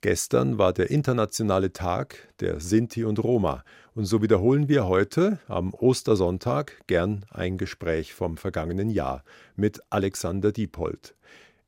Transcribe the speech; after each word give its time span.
Gestern 0.00 0.58
war 0.58 0.72
der 0.72 0.90
internationale 0.90 1.72
Tag 1.72 2.28
der 2.38 2.60
Sinti 2.60 3.02
und 3.02 3.18
Roma, 3.22 3.64
und 3.96 4.04
so 4.04 4.22
wiederholen 4.22 4.68
wir 4.68 4.86
heute 4.86 5.40
am 5.48 5.74
Ostersonntag 5.74 6.86
gern 6.86 7.26
ein 7.30 7.58
Gespräch 7.58 8.14
vom 8.14 8.36
vergangenen 8.36 8.90
Jahr 8.90 9.24
mit 9.56 9.80
Alexander 9.90 10.52
Diepold. 10.52 11.16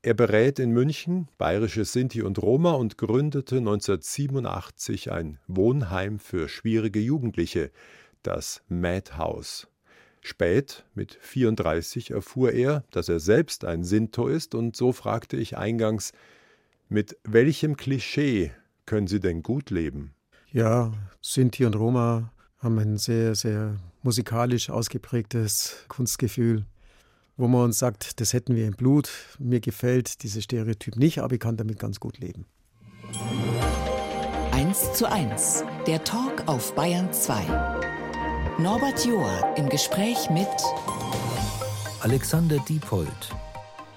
Er 0.03 0.15
berät 0.15 0.61
in 0.61 0.71
München 0.71 1.27
bayerische 1.39 1.85
Sinti 1.85 2.23
und 2.23 2.41
Roma 2.41 2.75
und 2.75 2.99
gründete 2.99 3.57
1987 3.57 5.11
ein 5.11 5.41
Wohnheim 5.49 6.21
für 6.21 6.49
schwierige 6.49 7.01
Jugendliche, 7.01 7.73
das 8.23 8.63
Madhouse. 8.69 9.67
Spät, 10.21 10.85
mit 10.95 11.19
34, 11.21 12.13
erfuhr 12.13 12.53
er, 12.53 12.85
dass 12.93 13.09
er 13.09 13.19
selbst 13.19 13.65
ein 13.65 13.83
Sinto 13.83 14.29
ist, 14.29 14.55
und 14.55 14.77
so 14.77 14.93
fragte 14.93 15.37
ich 15.37 15.59
eingangs, 15.59 16.13
mit 16.91 17.17
welchem 17.25 17.77
Klischee 17.77 18.53
können 18.85 19.07
Sie 19.07 19.21
denn 19.21 19.43
gut 19.43 19.71
leben? 19.71 20.13
Ja, 20.53 20.93
Sinti 21.23 21.65
und 21.65 21.77
Roma 21.77 22.33
haben 22.59 22.79
ein 22.79 22.99
sehr, 22.99 23.35
sehr 23.35 23.77
musikalisch 24.03 24.69
ausgeprägtes 24.69 25.85
Kunstgefühl, 25.89 26.67
wo 27.37 27.47
man 27.47 27.67
uns 27.67 27.79
sagt, 27.79 28.21
das 28.21 28.33
hätten 28.33 28.57
wir 28.57 28.67
im 28.67 28.75
Blut. 28.75 29.09
Mir 29.39 29.61
gefällt 29.61 30.23
dieses 30.25 30.45
Stereotyp 30.45 30.97
nicht, 30.97 31.21
aber 31.21 31.35
ich 31.35 31.41
kann 31.41 31.57
damit 31.57 31.79
ganz 31.79 32.01
gut 32.01 32.19
leben. 32.19 32.47
1 34.51 34.93
zu 34.93 35.11
1, 35.11 35.65
der 35.87 36.03
Talk 36.05 36.47
auf 36.47 36.75
Bayern 36.75 37.13
2. 37.13 37.47
Norbert 38.59 39.07
Joa 39.07 39.55
im 39.55 39.69
Gespräch 39.69 40.29
mit 40.29 40.49
Alexander 42.01 42.59
Diepold, 42.69 43.09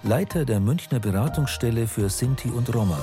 Leiter 0.05 0.43
der 0.43 0.59
Münchner 0.59 0.99
Beratungsstelle 0.99 1.88
für 1.88 2.09
Sinti 2.09 2.49
und 2.49 2.75
Roma. 2.75 3.02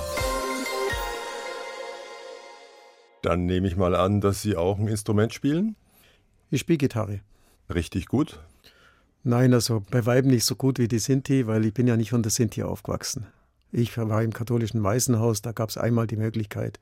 Dann 3.23 3.47
nehme 3.47 3.69
ich 3.69 3.77
mal 3.79 3.95
an, 3.95 4.21
dass 4.21 4.43
Sie 4.43 4.55
auch 4.55 4.79
ein 4.79 4.87
Instrument 4.87 5.33
spielen? 5.33 5.77
Ich 6.51 6.61
spiele 6.61 6.77
Gitarre. 6.77 7.21
Richtig 7.73 8.05
gut? 8.05 8.39
Nein, 9.25 9.55
also 9.55 9.83
bei 9.91 10.05
Weiben 10.05 10.29
nicht 10.29 10.45
so 10.45 10.57
gut 10.57 10.79
wie 10.79 10.89
die 10.89 10.99
Sinti, 10.99 11.47
weil 11.47 11.65
ich 11.65 11.73
bin 11.73 11.87
ja 11.87 11.97
nicht 11.97 12.13
unter 12.13 12.29
Sinti 12.29 12.63
aufgewachsen. 12.63 13.27
Ich 13.73 13.97
war 13.97 14.23
im 14.23 14.35
katholischen 14.35 14.83
Waisenhaus, 14.83 15.41
da 15.41 15.53
gab 15.53 15.71
es 15.71 15.79
einmal 15.79 16.07
die 16.07 16.17
Möglichkeit, 16.17 16.79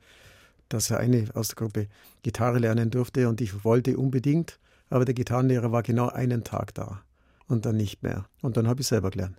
dass 0.67 0.91
eine 0.91 1.29
aus 1.33 1.47
der 1.47 1.55
Gruppe 1.55 1.87
Gitarre 2.23 2.59
lernen 2.59 2.89
durfte 2.89 3.29
und 3.29 3.39
ich 3.39 3.63
wollte 3.63 3.95
unbedingt, 3.95 4.59
aber 4.89 5.05
der 5.05 5.15
Gitarrenlehrer 5.15 5.71
war 5.71 5.81
genau 5.81 6.09
einen 6.09 6.43
Tag 6.43 6.73
da 6.73 7.03
und 7.47 7.65
dann 7.65 7.77
nicht 7.77 8.03
mehr. 8.03 8.25
Und 8.41 8.57
dann 8.57 8.67
habe 8.67 8.81
ich 8.81 8.87
selber 8.87 9.11
gelernt 9.11 9.37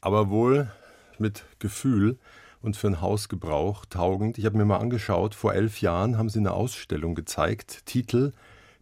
aber 0.00 0.30
wohl 0.30 0.70
mit 1.18 1.44
Gefühl 1.58 2.18
und 2.62 2.76
für 2.76 2.88
einen 2.88 3.00
Hausgebrauch 3.00 3.84
taugend. 3.86 4.38
Ich 4.38 4.44
habe 4.44 4.56
mir 4.56 4.64
mal 4.64 4.78
angeschaut, 4.78 5.34
vor 5.34 5.54
elf 5.54 5.80
Jahren 5.80 6.18
haben 6.18 6.28
sie 6.28 6.38
eine 6.38 6.52
Ausstellung 6.52 7.14
gezeigt, 7.14 7.86
Titel 7.86 8.32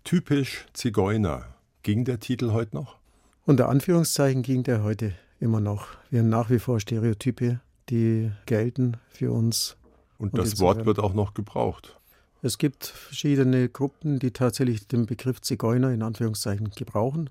Typisch 0.05 0.66
Zigeuner. 0.72 1.47
Ging 1.83 2.05
der 2.05 2.20
Titel 2.20 2.52
heute 2.52 2.77
noch? 2.77 2.97
Unter 3.44 3.69
Anführungszeichen 3.69 4.42
ging 4.42 4.62
der 4.62 4.83
heute 4.83 5.12
immer 5.41 5.60
noch. 5.60 5.88
Wir 6.10 6.20
haben 6.20 6.28
nach 6.28 6.50
wie 6.50 6.58
vor 6.58 6.80
Stereotype, 6.80 7.60
die 7.88 8.30
gelten 8.47 8.97
für 9.08 9.32
uns. 9.32 9.77
Und, 10.19 10.32
und 10.32 10.38
das 10.38 10.60
Wort 10.60 10.84
wird 10.86 10.98
auch 10.98 11.14
noch 11.14 11.34
gebraucht. 11.34 11.98
Es 12.42 12.58
gibt 12.58 12.86
verschiedene 12.86 13.69
Gruppen, 13.69 14.19
die 14.19 14.30
tatsächlich 14.32 14.86
den 14.86 15.06
Begriff 15.06 15.41
Zigeuner 15.41 15.91
in 15.91 16.03
Anführungszeichen 16.03 16.70
gebrauchen. 16.70 17.30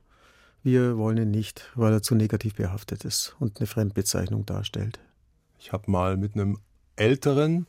Wir 0.67 0.97
wollen 0.97 1.15
ihn 1.15 1.31
nicht, 1.31 1.71
weil 1.75 1.93
er 1.93 2.01
zu 2.01 2.13
negativ 2.13 2.55
behaftet 2.55 3.05
ist 3.05 3.37
und 3.39 3.57
eine 3.57 3.67
Fremdbezeichnung 3.67 4.45
darstellt. 4.45 4.99
Ich 5.57 5.71
habe 5.71 5.89
mal 5.89 6.17
mit 6.17 6.33
einem 6.33 6.59
älteren 6.97 7.67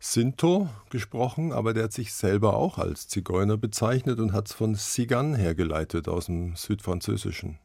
Sinto 0.00 0.68
gesprochen, 0.90 1.52
aber 1.52 1.74
der 1.74 1.84
hat 1.84 1.92
sich 1.92 2.12
selber 2.12 2.56
auch 2.56 2.78
als 2.78 3.06
Zigeuner 3.06 3.56
bezeichnet 3.56 4.18
und 4.18 4.32
hat 4.32 4.48
es 4.48 4.52
von 4.52 4.74
Sigan 4.74 5.36
hergeleitet 5.36 6.08
aus 6.08 6.26
dem 6.26 6.56
Südfranzösischen. 6.56 7.60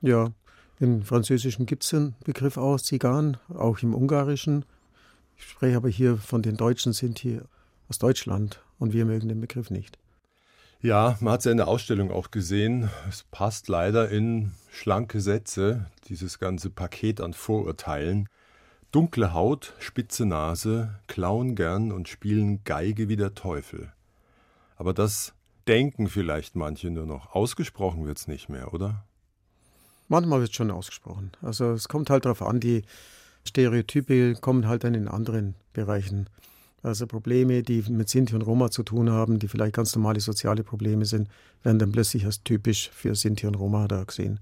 Ja, 0.00 0.30
im 0.78 1.02
Französischen 1.02 1.66
gibt 1.66 1.82
es 1.82 1.90
den 1.90 2.14
Begriff 2.22 2.56
auch 2.56 2.80
Zigan, 2.80 3.36
auch 3.52 3.82
im 3.82 3.96
Ungarischen. 3.96 4.64
Ich 5.38 5.48
spreche 5.48 5.76
aber 5.76 5.88
hier 5.88 6.18
von 6.18 6.42
den 6.42 6.56
Deutschen, 6.56 6.92
sind 6.92 7.18
hier 7.18 7.46
aus 7.88 7.98
Deutschland 7.98 8.62
und 8.78 8.92
wir 8.92 9.06
mögen 9.06 9.28
den 9.28 9.40
Begriff 9.40 9.70
nicht. 9.70 9.98
Ja, 10.82 11.18
man 11.20 11.34
hat 11.34 11.40
es 11.40 11.44
ja 11.44 11.50
in 11.50 11.58
der 11.58 11.68
Ausstellung 11.68 12.10
auch 12.10 12.30
gesehen. 12.30 12.88
Es 13.06 13.24
passt 13.30 13.68
leider 13.68 14.08
in 14.08 14.52
schlanke 14.70 15.20
Sätze, 15.20 15.90
dieses 16.08 16.38
ganze 16.38 16.70
Paket 16.70 17.20
an 17.20 17.34
Vorurteilen. 17.34 18.30
Dunkle 18.90 19.34
Haut, 19.34 19.74
spitze 19.78 20.24
Nase, 20.24 20.98
klauen 21.06 21.54
gern 21.54 21.92
und 21.92 22.08
spielen 22.08 22.64
Geige 22.64 23.10
wie 23.10 23.16
der 23.16 23.34
Teufel. 23.34 23.92
Aber 24.76 24.94
das 24.94 25.34
denken 25.68 26.08
vielleicht 26.08 26.56
manche 26.56 26.90
nur 26.90 27.04
noch. 27.04 27.34
Ausgesprochen 27.34 28.06
wird 28.06 28.16
es 28.16 28.26
nicht 28.26 28.48
mehr, 28.48 28.72
oder? 28.72 29.04
Manchmal 30.08 30.40
wird 30.40 30.48
es 30.48 30.56
schon 30.56 30.70
ausgesprochen. 30.70 31.30
Also 31.42 31.72
es 31.72 31.88
kommt 31.88 32.08
halt 32.08 32.24
darauf 32.24 32.40
an, 32.40 32.58
die 32.58 32.84
Stereotype 33.46 34.34
kommen 34.40 34.66
halt 34.66 34.82
dann 34.84 34.94
in 34.94 35.08
anderen 35.08 35.56
Bereichen 35.74 36.30
also 36.82 37.06
Probleme, 37.06 37.62
die 37.62 37.82
mit 37.88 38.08
Sinti 38.08 38.34
und 38.34 38.42
Roma 38.42 38.70
zu 38.70 38.82
tun 38.82 39.10
haben, 39.10 39.38
die 39.38 39.48
vielleicht 39.48 39.74
ganz 39.74 39.94
normale 39.94 40.20
soziale 40.20 40.64
Probleme 40.64 41.04
sind, 41.04 41.28
werden 41.62 41.78
dann 41.78 41.92
plötzlich 41.92 42.24
als 42.24 42.42
typisch 42.42 42.90
für 42.92 43.14
Sinti 43.14 43.46
und 43.46 43.56
Roma 43.56 43.86
da 43.86 44.04
gesehen. 44.04 44.40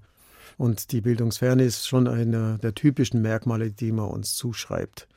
Und 0.57 0.91
die 0.91 1.01
Bildungsferne 1.01 1.63
ist 1.63 1.87
schon 1.87 2.07
einer 2.07 2.57
der 2.57 2.75
typischen 2.75 3.21
Merkmale, 3.21 3.71
die 3.71 3.91
man 3.91 4.09
uns 4.09 4.35
zuschreibt. 4.35 5.07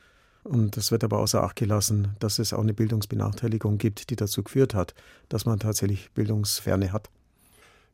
Und 0.43 0.75
es 0.75 0.91
wird 0.91 1.03
aber 1.03 1.19
außer 1.19 1.43
Acht 1.43 1.55
gelassen, 1.55 2.15
dass 2.19 2.39
es 2.39 2.53
auch 2.53 2.61
eine 2.61 2.73
Bildungsbenachteiligung 2.73 3.77
gibt, 3.77 4.09
die 4.09 4.15
dazu 4.15 4.43
geführt 4.43 4.73
hat, 4.73 4.93
dass 5.29 5.45
man 5.45 5.59
tatsächlich 5.59 6.11
Bildungsferne 6.11 6.91
hat. 6.91 7.09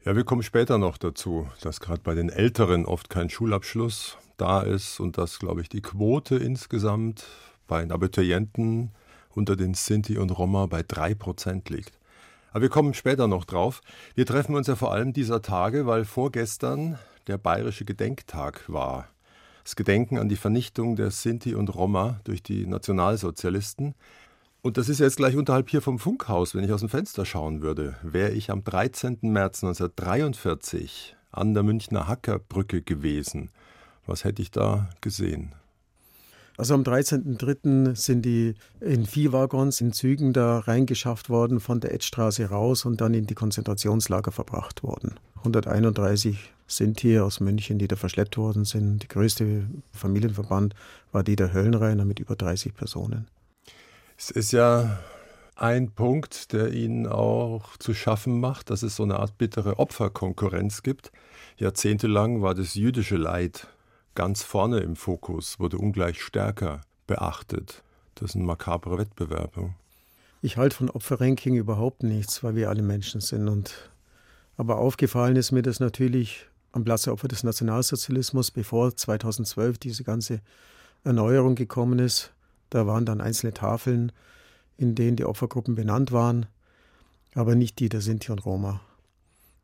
Ja, 0.06 0.16
wir 0.16 0.24
kommen 0.24 0.44
später 0.44 0.78
noch 0.78 0.98
dazu, 0.98 1.48
dass 1.62 1.80
gerade 1.80 2.02
bei 2.02 2.16
den 2.16 2.30
Älteren 2.30 2.86
oft 2.86 3.10
kein 3.10 3.30
Schulabschluss 3.30 4.18
da 4.38 4.62
ist 4.62 5.00
und 5.00 5.18
dass, 5.18 5.40
glaube 5.40 5.62
ich, 5.62 5.70
die 5.70 5.82
Quote 5.82 6.38
insgesamt 6.38 7.26
bei 7.68 7.82
den 7.82 7.92
Abiturienten 7.92 8.92
unter 9.34 9.56
den 9.56 9.74
Sinti 9.74 10.18
und 10.18 10.32
Roma 10.32 10.66
bei 10.66 10.82
3% 10.82 11.72
liegt. 11.72 12.00
Aber 12.52 12.62
wir 12.64 12.70
kommen 12.70 12.94
später 12.94 13.28
noch 13.28 13.46
drauf. 13.46 13.82
Wir 14.16 14.26
treffen 14.26 14.56
uns 14.56 14.68
ja 14.68 14.76
vor 14.76 14.92
allem 14.92 15.14
dieser 15.14 15.42
Tage, 15.42 15.86
weil 15.86 16.06
vorgestern 16.06 16.98
der 17.28 17.38
bayerische 17.38 17.86
Gedenktag 17.86 18.64
war. 18.68 19.08
Das 19.64 19.76
Gedenken 19.76 20.18
an 20.18 20.30
die 20.30 20.36
Vernichtung 20.36 20.96
der 20.96 21.12
Sinti 21.12 21.54
und 21.54 21.74
Roma 21.76 22.20
durch 22.24 22.42
die 22.42 22.66
Nationalsozialisten. 22.66 23.94
Und 24.62 24.78
das 24.78 24.90
ist 24.90 25.00
jetzt 25.00 25.18
gleich 25.18 25.36
unterhalb 25.36 25.70
hier 25.70 25.82
vom 25.82 26.00
Funkhaus, 26.00 26.56
wenn 26.56 26.64
ich 26.64 26.74
aus 26.74 26.80
dem 26.80 26.90
Fenster 26.90 27.24
schauen 27.24 27.62
würde, 27.62 27.96
wäre 28.02 28.32
ich 28.32 28.50
am 28.50 28.64
13. 28.64 29.20
März 29.22 29.64
1943 29.64 31.16
an 31.32 31.54
der 31.54 31.64
Münchner 31.64 32.08
Hackerbrücke 32.08 32.82
gewesen. 32.82 33.52
Was 34.06 34.24
hätte 34.24 34.42
ich 34.42 34.52
da 34.52 34.90
gesehen? 35.02 35.54
Also 36.60 36.74
am 36.74 36.84
13.03. 36.84 37.96
sind 37.96 38.26
die 38.26 38.54
in 38.82 39.06
Viehwaggons 39.06 39.80
in 39.80 39.94
Zügen 39.94 40.34
da 40.34 40.60
reingeschafft 40.60 41.30
worden, 41.30 41.62
von 41.62 41.80
der 41.80 41.94
Edstraße 41.94 42.50
raus 42.50 42.84
und 42.84 43.00
dann 43.00 43.14
in 43.14 43.28
die 43.28 43.34
Konzentrationslager 43.34 44.34
verbracht 44.34 44.84
worden. 44.84 45.16
131 45.38 46.52
sind 46.68 47.00
hier 47.00 47.24
aus 47.24 47.40
München, 47.40 47.80
die 47.80 47.88
da 47.88 47.96
verschleppt 47.96 48.36
worden 48.36 48.66
sind. 48.66 49.04
Die 49.04 49.08
größte 49.08 49.70
Familienverband 49.94 50.76
war 51.14 51.24
die 51.24 51.38
der 51.38 51.54
Höllenreiner 51.54 52.04
mit 52.04 52.20
über 52.20 52.36
30 52.36 52.76
Personen. 52.76 53.30
Es 54.18 54.30
ist 54.30 54.52
ja 54.52 55.00
ein 55.56 55.92
Punkt, 55.92 56.52
der 56.52 56.74
Ihnen 56.74 57.08
auch 57.08 57.78
zu 57.78 57.94
schaffen 57.94 58.42
macht, 58.42 58.70
dass 58.70 58.84
es 58.84 58.98
so 58.98 59.04
eine 59.04 59.20
Art 59.20 59.38
bittere 59.38 59.80
Opferkonkurrenz 59.80 60.84
gibt. 60.84 61.14
Jahrzehntelang 61.56 62.42
war 62.42 62.54
das 62.54 62.76
jüdische 62.76 63.16
Leid 63.16 63.70
ganz 64.20 64.44
vorne 64.44 64.82
im 64.82 64.98
Fokus, 64.98 65.62
wurde 65.62 65.78
ungleich 65.78 66.22
stärker 66.22 66.82
beachtet. 67.08 67.84
Das 68.16 68.32
ist 68.32 68.36
ein 68.36 68.44
makaberer 68.44 68.98
Wettbewerb. 68.98 69.58
Ich 70.42 70.58
halte 70.58 70.76
von 70.76 70.90
Opferranking 70.90 71.56
überhaupt 71.56 72.04
nichts, 72.04 72.44
weil 72.44 72.54
wir 72.54 72.68
alle 72.68 72.82
Menschen 72.82 73.22
sind. 73.22 73.48
Und 73.48 73.90
aber 74.58 74.78
aufgefallen 74.78 75.38
ist 75.38 75.54
mir 75.54 75.62
das 75.62 75.80
natürlich 75.80 76.50
am 76.74 76.84
Platz 76.84 77.04
der 77.04 77.14
Opfer 77.14 77.30
des 77.30 77.44
Nationalsozialismus, 77.44 78.52
bevor 78.52 78.94
2012 78.94 79.78
diese 79.78 80.04
ganze 80.04 80.42
Erneuerung 81.06 81.56
gekommen 81.56 82.00
ist. 82.00 82.34
Da 82.72 82.86
waren 82.86 83.06
dann 83.06 83.22
einzelne 83.22 83.54
Tafeln, 83.54 84.12
in 84.76 84.96
denen 84.96 85.16
die 85.16 85.24
Opfergruppen 85.24 85.76
benannt 85.76 86.12
waren, 86.12 86.46
aber 87.36 87.56
nicht 87.56 87.80
die 87.80 87.88
der 87.88 88.02
Sinti 88.02 88.34
und 88.34 88.44
Roma. 88.44 88.82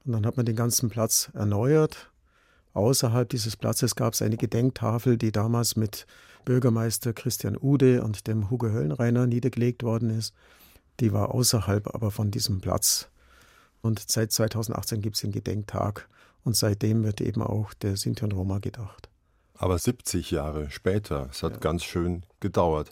Und 0.05 0.13
dann 0.13 0.25
hat 0.25 0.37
man 0.37 0.45
den 0.45 0.55
ganzen 0.55 0.89
Platz 0.89 1.29
erneuert 1.33 2.09
Außerhalb 2.75 3.29
dieses 3.29 3.55
Platzes 3.55 3.95
gab 3.95 4.13
es 4.13 4.21
eine 4.21 4.35
Gedenktafel, 4.35 5.17
die 5.17 5.31
damals 5.31 5.77
mit 5.77 6.05
Bürgermeister 6.43 7.13
Christian 7.13 7.57
Ude 7.59 8.03
und 8.03 8.27
dem 8.27 8.49
Hugo 8.49 8.67
Höllenreiner 8.67 9.27
niedergelegt 9.27 9.81
worden 9.81 10.09
ist. 10.09 10.33
Die 10.99 11.13
war 11.13 11.33
außerhalb 11.33 11.95
aber 11.95 12.11
von 12.11 12.31
diesem 12.31 12.59
Platz. 12.59 13.09
Und 13.81 14.03
seit 14.11 14.33
2018 14.33 15.01
gibt 15.01 15.15
es 15.15 15.21
den 15.21 15.31
Gedenktag 15.31 16.09
und 16.43 16.57
seitdem 16.57 17.05
wird 17.05 17.21
eben 17.21 17.41
auch 17.41 17.73
der 17.73 17.95
Sinti 17.95 18.25
und 18.25 18.33
Roma 18.33 18.59
gedacht. 18.59 19.09
Aber 19.57 19.79
70 19.79 20.31
Jahre 20.31 20.69
später, 20.69 21.29
es 21.31 21.43
hat 21.43 21.53
ja. 21.53 21.59
ganz 21.59 21.85
schön 21.85 22.23
gedauert. 22.41 22.91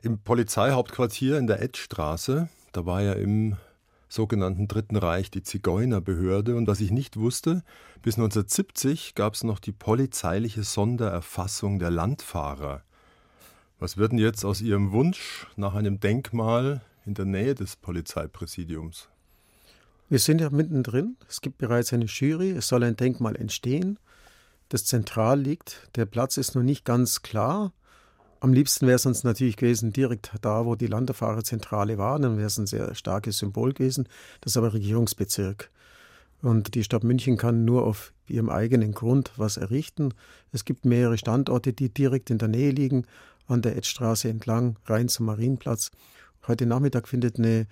Im 0.00 0.18
Polizeihauptquartier 0.18 1.36
in 1.36 1.46
der 1.46 1.60
Edstraße, 1.60 2.48
da 2.72 2.86
war 2.86 3.02
ja 3.02 3.12
im 3.12 3.58
sogenannten 4.10 4.68
Dritten 4.68 4.96
Reich 4.96 5.30
die 5.30 5.42
Zigeunerbehörde. 5.42 6.56
Und 6.56 6.66
was 6.66 6.80
ich 6.80 6.90
nicht 6.90 7.16
wusste, 7.16 7.62
bis 8.02 8.16
1970 8.16 9.14
gab 9.14 9.34
es 9.34 9.44
noch 9.44 9.60
die 9.60 9.72
polizeiliche 9.72 10.64
Sondererfassung 10.64 11.78
der 11.78 11.90
Landfahrer. 11.90 12.82
Was 13.78 13.96
wird 13.96 14.12
denn 14.12 14.18
jetzt 14.18 14.44
aus 14.44 14.60
Ihrem 14.60 14.92
Wunsch 14.92 15.46
nach 15.56 15.74
einem 15.74 16.00
Denkmal 16.00 16.82
in 17.06 17.14
der 17.14 17.24
Nähe 17.24 17.54
des 17.54 17.76
Polizeipräsidiums? 17.76 19.08
Wir 20.10 20.18
sind 20.18 20.40
ja 20.40 20.50
mittendrin. 20.50 21.16
Es 21.28 21.40
gibt 21.40 21.58
bereits 21.58 21.92
eine 21.92 22.06
Jury. 22.06 22.50
Es 22.50 22.66
soll 22.66 22.82
ein 22.82 22.96
Denkmal 22.96 23.36
entstehen, 23.36 23.98
das 24.68 24.84
zentral 24.84 25.40
liegt. 25.40 25.88
Der 25.94 26.04
Platz 26.04 26.36
ist 26.36 26.56
noch 26.56 26.64
nicht 26.64 26.84
ganz 26.84 27.22
klar. 27.22 27.72
Am 28.42 28.54
liebsten 28.54 28.86
wäre 28.86 28.96
es 28.96 29.04
uns 29.04 29.22
natürlich 29.22 29.56
gewesen, 29.56 29.92
direkt 29.92 30.32
da, 30.40 30.64
wo 30.64 30.74
die 30.74 30.86
Landerfahrerzentrale 30.86 31.98
war. 31.98 32.18
Dann 32.18 32.38
wäre 32.38 32.46
es 32.46 32.56
ein 32.56 32.66
sehr 32.66 32.94
starkes 32.94 33.38
Symbol 33.38 33.74
gewesen. 33.74 34.08
Das 34.40 34.52
ist 34.52 34.56
aber 34.56 34.72
Regierungsbezirk. 34.72 35.70
Und 36.40 36.74
die 36.74 36.82
Stadt 36.84 37.04
München 37.04 37.36
kann 37.36 37.66
nur 37.66 37.84
auf 37.84 38.14
ihrem 38.26 38.48
eigenen 38.48 38.92
Grund 38.92 39.32
was 39.36 39.58
errichten. 39.58 40.14
Es 40.52 40.64
gibt 40.64 40.86
mehrere 40.86 41.18
Standorte, 41.18 41.74
die 41.74 41.92
direkt 41.92 42.30
in 42.30 42.38
der 42.38 42.48
Nähe 42.48 42.70
liegen, 42.70 43.04
an 43.46 43.60
der 43.60 43.76
Edstraße 43.76 44.30
entlang, 44.30 44.76
rein 44.86 45.08
zum 45.08 45.26
Marienplatz. 45.26 45.90
Heute 46.46 46.64
Nachmittag 46.64 47.08
findet 47.08 47.38
eine, 47.38 47.66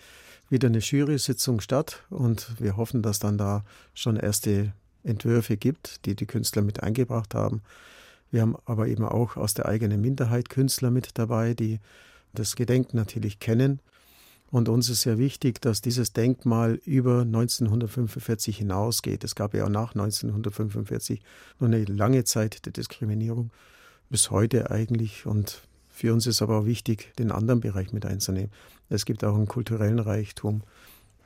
wieder 0.51 0.69
eine 0.69 0.81
Jury-Sitzung 0.81 1.61
statt 1.61 2.05
und 2.11 2.61
wir 2.61 2.77
hoffen, 2.77 3.01
dass 3.01 3.19
dann 3.19 3.39
da 3.39 3.65
schon 3.95 4.17
erste 4.17 4.75
Entwürfe 5.03 5.57
gibt, 5.57 6.05
die 6.05 6.15
die 6.15 6.27
Künstler 6.27 6.61
mit 6.61 6.83
eingebracht 6.83 7.35
haben. 7.35 7.63
Wir 8.31 8.43
haben 8.43 8.57
aber 8.65 8.89
eben 8.89 9.05
auch 9.05 9.37
aus 9.37 9.55
der 9.55 9.67
eigenen 9.67 10.01
Minderheit 10.01 10.49
Künstler 10.49 10.91
mit 10.91 11.19
dabei, 11.19 11.55
die 11.55 11.81
das 12.35 12.57
Gedenken 12.57 12.97
natürlich 12.97 13.39
kennen. 13.39 13.81
Und 14.51 14.69
uns 14.69 14.89
ist 14.89 15.03
sehr 15.03 15.19
wichtig, 15.19 15.61
dass 15.61 15.83
dieses 15.83 16.13
Denkmal 16.15 16.81
über 16.85 17.21
1945 17.21 18.57
hinausgeht. 18.57 19.25
Es 19.25 19.35
gab 19.35 19.53
ja 19.55 19.65
auch 19.65 19.71
nach 19.71 19.95
1945 19.95 21.21
noch 21.59 21.69
eine 21.69 21.85
lange 21.85 22.25
Zeit 22.25 22.65
der 22.65 22.73
Diskriminierung, 22.73 23.51
bis 24.09 24.31
heute 24.31 24.71
eigentlich. 24.71 25.27
Und 25.27 25.63
für 25.91 26.15
uns 26.15 26.27
ist 26.27 26.41
aber 26.41 26.61
auch 26.61 26.65
wichtig, 26.65 27.13
den 27.19 27.31
anderen 27.31 27.61
Bereich 27.61 27.93
mit 27.93 28.07
einzunehmen. 28.07 28.51
Es 28.89 29.05
gibt 29.05 29.23
auch 29.23 29.35
einen 29.35 29.49
kulturellen 29.49 29.99
Reichtum 29.99 30.63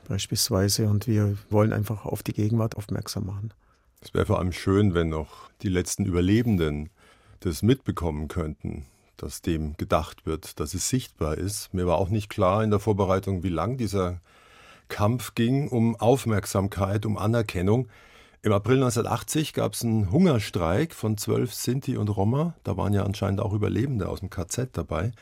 beispielsweise 0.08 0.88
und 0.88 1.06
wir 1.06 1.36
wollen 1.48 1.72
einfach 1.72 2.04
auf 2.04 2.24
die 2.24 2.32
Gegenwart 2.32 2.76
aufmerksam 2.76 3.26
machen. 3.26 3.52
Es 4.04 4.12
wäre 4.12 4.26
vor 4.26 4.40
allem 4.40 4.50
schön, 4.50 4.94
wenn 4.94 5.08
noch 5.08 5.48
die 5.62 5.68
letzten 5.68 6.04
Überlebenden 6.04 6.90
das 7.38 7.62
mitbekommen 7.62 8.26
könnten, 8.26 8.84
dass 9.16 9.42
dem 9.42 9.76
gedacht 9.76 10.26
wird, 10.26 10.58
dass 10.58 10.74
es 10.74 10.88
sichtbar 10.88 11.38
ist. 11.38 11.72
Mir 11.72 11.86
war 11.86 11.98
auch 11.98 12.08
nicht 12.08 12.28
klar 12.28 12.64
in 12.64 12.70
der 12.70 12.80
Vorbereitung, 12.80 13.44
wie 13.44 13.48
lang 13.48 13.76
dieser 13.76 14.20
Kampf 14.88 15.36
ging 15.36 15.68
um 15.68 15.94
Aufmerksamkeit, 15.94 17.06
um 17.06 17.16
Anerkennung. 17.16 17.88
Im 18.42 18.52
April 18.52 18.76
1980 18.78 19.52
gab 19.52 19.74
es 19.74 19.84
einen 19.84 20.10
Hungerstreik 20.10 20.94
von 20.94 21.16
zwölf 21.16 21.54
Sinti 21.54 21.96
und 21.96 22.08
Roma. 22.08 22.54
Da 22.64 22.76
waren 22.76 22.92
ja 22.92 23.04
anscheinend 23.04 23.40
auch 23.40 23.52
Überlebende 23.52 24.08
aus 24.08 24.18
dem 24.18 24.30
KZ 24.30 24.76
dabei. 24.76 25.12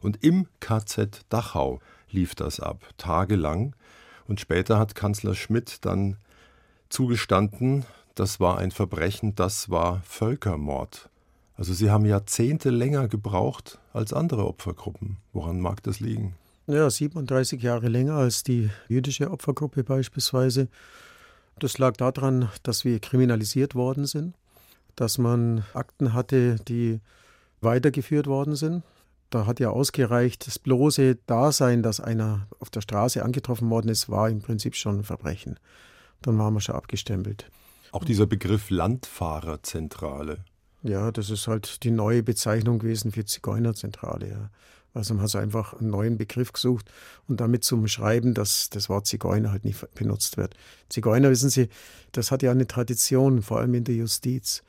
Und 0.00 0.24
im 0.24 0.46
KZ 0.60 1.26
Dachau 1.28 1.80
lief 2.10 2.34
das 2.34 2.58
ab, 2.58 2.82
tagelang. 2.96 3.76
Und 4.26 4.40
später 4.40 4.78
hat 4.78 4.94
Kanzler 4.94 5.34
Schmidt 5.34 5.84
dann 5.84 6.16
zugestanden, 6.88 7.84
das 8.14 8.40
war 8.40 8.58
ein 8.58 8.70
Verbrechen, 8.70 9.34
das 9.34 9.70
war 9.70 10.02
Völkermord. 10.04 11.08
Also 11.56 11.74
sie 11.74 11.90
haben 11.90 12.06
Jahrzehnte 12.06 12.70
länger 12.70 13.06
gebraucht 13.08 13.78
als 13.92 14.12
andere 14.12 14.46
Opfergruppen. 14.46 15.18
Woran 15.32 15.60
mag 15.60 15.82
das 15.82 16.00
liegen? 16.00 16.34
Ja, 16.66 16.88
37 16.88 17.62
Jahre 17.62 17.88
länger 17.88 18.14
als 18.14 18.42
die 18.42 18.70
jüdische 18.88 19.30
Opfergruppe 19.30 19.84
beispielsweise. 19.84 20.68
Das 21.58 21.76
lag 21.78 21.96
daran, 21.96 22.48
dass 22.62 22.84
wir 22.84 23.00
kriminalisiert 23.00 23.74
worden 23.74 24.06
sind, 24.06 24.34
dass 24.96 25.18
man 25.18 25.64
Akten 25.74 26.14
hatte, 26.14 26.56
die 26.66 27.00
weitergeführt 27.60 28.26
worden 28.26 28.56
sind. 28.56 28.82
Da 29.28 29.46
hat 29.46 29.60
ja 29.60 29.70
ausgereicht, 29.70 30.46
das 30.46 30.58
bloße 30.58 31.16
Dasein, 31.26 31.82
dass 31.82 32.00
einer 32.00 32.46
auf 32.58 32.70
der 32.70 32.80
Straße 32.80 33.22
angetroffen 33.22 33.68
worden 33.68 33.88
ist, 33.88 34.08
war 34.08 34.30
im 34.30 34.40
Prinzip 34.40 34.76
schon 34.76 35.00
ein 35.00 35.04
Verbrechen. 35.04 35.58
Dann 36.22 36.38
waren 36.38 36.54
wir 36.54 36.60
schon 36.60 36.74
abgestempelt. 36.74 37.50
Auch 37.92 38.04
dieser 38.04 38.26
Begriff 38.26 38.70
Landfahrerzentrale. 38.70 40.44
Ja, 40.82 41.10
das 41.12 41.30
ist 41.30 41.46
halt 41.46 41.82
die 41.82 41.90
neue 41.90 42.22
Bezeichnung 42.22 42.78
gewesen 42.78 43.12
für 43.12 43.24
Zigeunerzentrale. 43.24 44.28
Ja. 44.28 44.50
Also 44.94 45.14
man 45.14 45.22
hat 45.22 45.36
einfach 45.36 45.74
einen 45.74 45.90
neuen 45.90 46.16
Begriff 46.16 46.52
gesucht 46.52 46.90
und 47.28 47.40
damit 47.40 47.64
zum 47.64 47.86
Schreiben, 47.86 48.34
dass 48.34 48.70
das 48.70 48.88
Wort 48.88 49.06
Zigeuner 49.06 49.52
halt 49.52 49.64
nicht 49.64 49.86
benutzt 49.94 50.36
wird. 50.36 50.54
Zigeuner, 50.88 51.30
wissen 51.30 51.50
Sie, 51.50 51.68
das 52.12 52.30
hat 52.30 52.42
ja 52.42 52.50
eine 52.50 52.66
Tradition, 52.66 53.42
vor 53.42 53.60
allem 53.60 53.74
in 53.74 53.84
der 53.84 53.94
Justiz. 53.94 54.62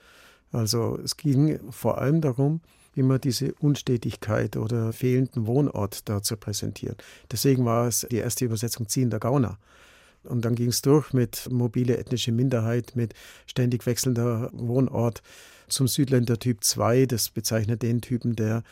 Also 0.51 0.99
es 1.03 1.17
ging 1.17 1.59
vor 1.71 1.97
allem 1.97 2.21
darum, 2.21 2.61
immer 2.93 3.19
diese 3.19 3.53
Unstetigkeit 3.55 4.57
oder 4.57 4.93
fehlenden 4.93 5.47
Wohnort 5.47 6.07
da 6.09 6.21
zu 6.21 6.35
präsentieren. 6.37 6.97
Deswegen 7.31 7.65
war 7.65 7.87
es 7.87 8.05
die 8.11 8.17
erste 8.17 8.45
Übersetzung 8.45 8.87
ziehender 8.89 9.19
Gauner. 9.19 9.57
Und 10.23 10.45
dann 10.45 10.55
ging 10.55 10.69
es 10.69 10.81
durch 10.81 11.13
mit 11.13 11.49
mobile 11.51 11.97
ethnische 11.97 12.31
Minderheit, 12.31 12.93
mit 12.95 13.13
ständig 13.47 13.85
wechselnder 13.85 14.49
Wohnort 14.53 15.21
zum 15.67 15.87
Südländer 15.87 16.37
Typ 16.37 16.63
2. 16.63 17.05
Das 17.05 17.29
bezeichnet 17.29 17.81
den 17.81 18.01
Typen, 18.01 18.35
der 18.35 18.63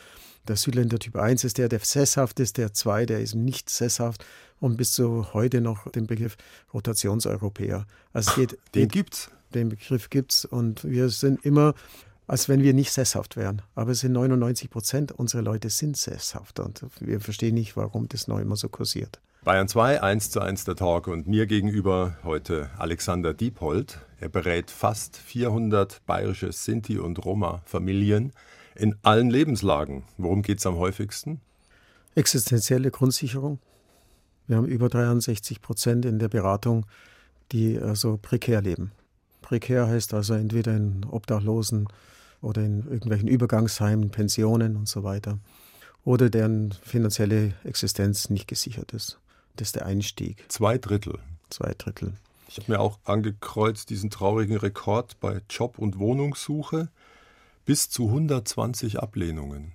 der 0.48 0.56
Südländer 0.56 0.98
Typ 0.98 1.16
1 1.16 1.44
ist 1.44 1.58
der, 1.58 1.68
der 1.68 1.80
sesshaft 1.80 2.40
ist, 2.40 2.56
der 2.56 2.72
2, 2.72 3.06
der 3.06 3.20
ist 3.20 3.34
nicht 3.34 3.68
sesshaft 3.68 4.24
und 4.58 4.76
bis 4.76 4.92
zu 4.92 5.32
heute 5.32 5.60
noch 5.60 5.90
den 5.90 6.06
Begriff 6.06 6.36
Rotationseuropäer. 6.72 7.86
Also 8.12 8.32
geht, 8.34 8.58
den 8.74 8.82
geht, 8.82 8.92
gibt's. 8.92 9.30
Den 9.54 9.68
Begriff 9.68 10.10
gibt's 10.10 10.44
und 10.44 10.84
wir 10.84 11.08
sind 11.10 11.44
immer 11.44 11.74
als 12.26 12.48
wenn 12.48 12.62
wir 12.62 12.74
nicht 12.74 12.92
sesshaft 12.92 13.36
wären. 13.36 13.60
Aber 13.74 13.90
es 13.90 14.00
sind 14.00 14.12
99 14.12 14.70
Prozent 14.70 15.10
unserer 15.10 15.42
Leute 15.42 15.68
sind 15.68 15.96
sesshaft 15.96 16.60
und 16.60 16.86
wir 17.00 17.20
verstehen 17.20 17.54
nicht, 17.54 17.76
warum 17.76 18.08
das 18.08 18.28
noch 18.28 18.38
immer 18.38 18.54
so 18.54 18.68
kursiert. 18.68 19.20
Bayern 19.42 19.68
2, 19.68 20.02
1 20.02 20.32
zu 20.32 20.40
1 20.40 20.64
der 20.64 20.76
Talk 20.76 21.06
und 21.06 21.26
mir 21.26 21.46
gegenüber 21.46 22.18
heute 22.24 22.68
Alexander 22.76 23.32
Diephold. 23.32 23.98
Er 24.20 24.28
berät 24.28 24.70
fast 24.70 25.16
400 25.16 26.04
bayerische 26.04 26.52
Sinti- 26.52 26.98
und 26.98 27.24
Roma-Familien 27.24 28.32
in 28.74 28.96
allen 29.02 29.30
Lebenslagen. 29.30 30.02
Worum 30.18 30.42
geht 30.42 30.58
es 30.58 30.66
am 30.66 30.76
häufigsten? 30.76 31.40
Existenzielle 32.14 32.90
Grundsicherung. 32.90 33.60
Wir 34.46 34.58
haben 34.58 34.66
über 34.66 34.90
63 34.90 35.62
Prozent 35.62 36.04
in 36.04 36.18
der 36.18 36.28
Beratung, 36.28 36.84
die 37.50 37.78
also 37.78 38.18
prekär 38.20 38.60
leben. 38.60 38.92
Prekär 39.40 39.86
heißt 39.86 40.12
also 40.12 40.34
entweder 40.34 40.76
in 40.76 41.06
Obdachlosen 41.08 41.88
oder 42.42 42.60
in 42.62 42.82
irgendwelchen 42.82 43.28
Übergangsheimen, 43.28 44.10
Pensionen 44.10 44.76
und 44.76 44.86
so 44.86 45.02
weiter. 45.02 45.38
Oder 46.04 46.28
deren 46.28 46.72
finanzielle 46.82 47.54
Existenz 47.64 48.28
nicht 48.28 48.46
gesichert 48.46 48.92
ist. 48.92 49.19
Das 49.56 49.68
ist 49.68 49.76
der 49.76 49.86
Einstieg. 49.86 50.44
Zwei 50.48 50.78
Drittel. 50.78 51.18
Zwei 51.50 51.74
Drittel. 51.76 52.14
Ich 52.48 52.58
habe 52.58 52.72
mir 52.72 52.80
auch 52.80 52.98
angekreuzt 53.04 53.90
diesen 53.90 54.10
traurigen 54.10 54.56
Rekord 54.56 55.20
bei 55.20 55.40
Job- 55.48 55.78
und 55.78 55.98
Wohnungssuche. 55.98 56.88
Bis 57.64 57.90
zu 57.90 58.08
120 58.08 58.98
Ablehnungen. 58.98 59.72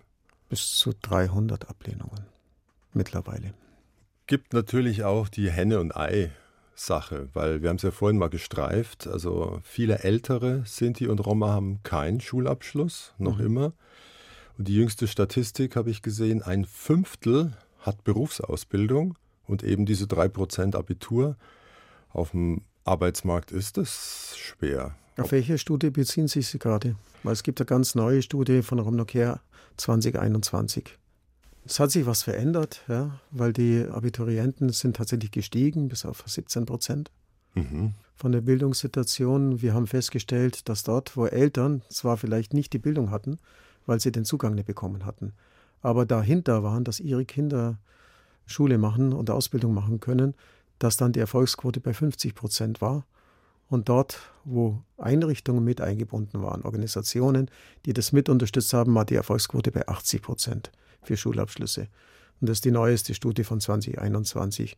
Bis 0.49 0.75
zu 0.75 0.93
300 1.01 1.69
Ablehnungen 1.69 2.25
mittlerweile. 2.95 3.53
Gibt 4.27 4.53
natürlich 4.53 5.03
auch 5.03 5.29
die 5.29 5.51
Henne- 5.51 5.79
und 5.79 5.95
Ei-Sache, 5.95 7.29
weil 7.33 7.61
wir 7.61 7.69
haben 7.69 7.75
es 7.75 7.83
ja 7.83 7.91
vorhin 7.91 8.17
mal 8.17 8.29
gestreift. 8.29 9.07
Also 9.07 9.59
viele 9.63 9.99
Ältere, 9.99 10.63
Sinti 10.65 11.07
und 11.07 11.19
Roma, 11.19 11.49
haben 11.49 11.81
keinen 11.83 12.21
Schulabschluss, 12.21 13.13
noch 13.17 13.37
mhm. 13.37 13.45
immer. 13.45 13.73
Und 14.57 14.67
die 14.67 14.75
jüngste 14.75 15.07
Statistik 15.07 15.75
habe 15.75 15.91
ich 15.91 16.01
gesehen, 16.01 16.41
ein 16.41 16.65
Fünftel 16.65 17.55
hat 17.79 18.03
Berufsausbildung 18.03 19.15
und 19.47 19.63
eben 19.63 19.85
diese 19.85 20.05
3% 20.05 20.75
Abitur. 20.75 21.35
Auf 22.09 22.31
dem 22.31 22.61
Arbeitsmarkt 22.83 23.51
ist 23.51 23.77
es 23.77 24.35
schwer. 24.37 24.95
Auf 25.17 25.31
welche 25.31 25.57
Studie 25.57 25.89
beziehen 25.89 26.27
Sie 26.27 26.41
sich 26.41 26.59
gerade? 26.59 26.95
Weil 27.23 27.33
es 27.33 27.43
gibt 27.43 27.59
eine 27.59 27.65
ganz 27.65 27.95
neue 27.95 28.21
Studie 28.21 28.61
von 28.61 28.79
Romnocare 28.79 29.39
2021. 29.77 30.97
Es 31.65 31.79
hat 31.79 31.89
sich 31.89 32.05
was 32.05 32.21
verändert, 32.21 32.83
ja, 32.87 33.19
weil 33.31 33.51
die 33.51 33.85
Abiturienten 33.89 34.69
sind 34.69 34.97
tatsächlich 34.97 35.31
gestiegen 35.31 35.87
bis 35.87 36.05
auf 36.05 36.23
17 36.25 36.65
Prozent 36.65 37.11
mhm. 37.55 37.93
von 38.15 38.31
der 38.31 38.41
Bildungssituation. 38.41 39.61
Wir 39.61 39.73
haben 39.73 39.87
festgestellt, 39.87 40.69
dass 40.69 40.83
dort, 40.83 41.17
wo 41.17 41.25
Eltern 41.25 41.81
zwar 41.89 42.17
vielleicht 42.17 42.53
nicht 42.53 42.71
die 42.73 42.77
Bildung 42.77 43.09
hatten, 43.09 43.39
weil 43.87 43.99
sie 43.99 44.11
den 44.11 44.25
Zugang 44.25 44.53
nicht 44.53 44.67
bekommen 44.67 45.05
hatten, 45.05 45.33
aber 45.81 46.05
dahinter 46.05 46.61
waren, 46.61 46.83
dass 46.83 46.99
ihre 46.99 47.25
Kinder 47.25 47.79
Schule 48.45 48.77
machen 48.77 49.13
und 49.13 49.29
Ausbildung 49.29 49.73
machen 49.73 49.99
können, 49.99 50.35
dass 50.79 50.97
dann 50.97 51.11
die 51.11 51.19
Erfolgsquote 51.19 51.79
bei 51.79 51.93
50 51.93 52.35
Prozent 52.35 52.81
war. 52.81 53.05
Und 53.67 53.89
dort, 53.89 54.19
wo 54.43 54.81
Einrichtungen 54.97 55.63
mit 55.63 55.81
eingebunden 55.81 56.41
waren, 56.41 56.61
Organisationen, 56.61 57.49
die 57.85 57.93
das 57.93 58.11
mit 58.11 58.29
unterstützt 58.29 58.73
haben, 58.73 58.93
war 58.93 59.05
die 59.05 59.15
Erfolgsquote 59.15 59.71
bei 59.71 59.87
80 59.87 60.21
Prozent. 60.21 60.71
für 61.05 61.17
Schulabschlüsse. 61.17 61.87
Und 62.41 62.49
das 62.49 62.57
ist 62.57 62.65
die 62.65 62.71
neueste 62.71 63.13
Studie 63.13 63.43
von 63.43 63.61
2021. 63.61 64.77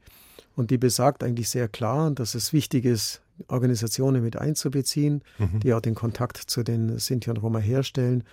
Und 0.56 0.72
die 0.72 0.78
besagt 0.78 1.24
eigentlich 1.24 1.50
sehr 1.50 1.68
klar, 1.68 2.12
dass 2.12 2.36
es 2.36 2.54
wichtig 2.54 2.86
ist, 2.86 3.22
Organisationen 3.48 4.24
mit 4.24 4.38
einzubeziehen, 4.38 5.24
mhm. 5.38 5.60
die 5.60 5.74
auch 5.74 5.82
den 5.82 5.96
Kontakt 5.96 6.38
zu 6.38 6.64
den 6.64 6.98
Sinti 7.00 7.30
und 7.30 7.38
Roma 7.38 7.60
herstellen, 7.60 8.24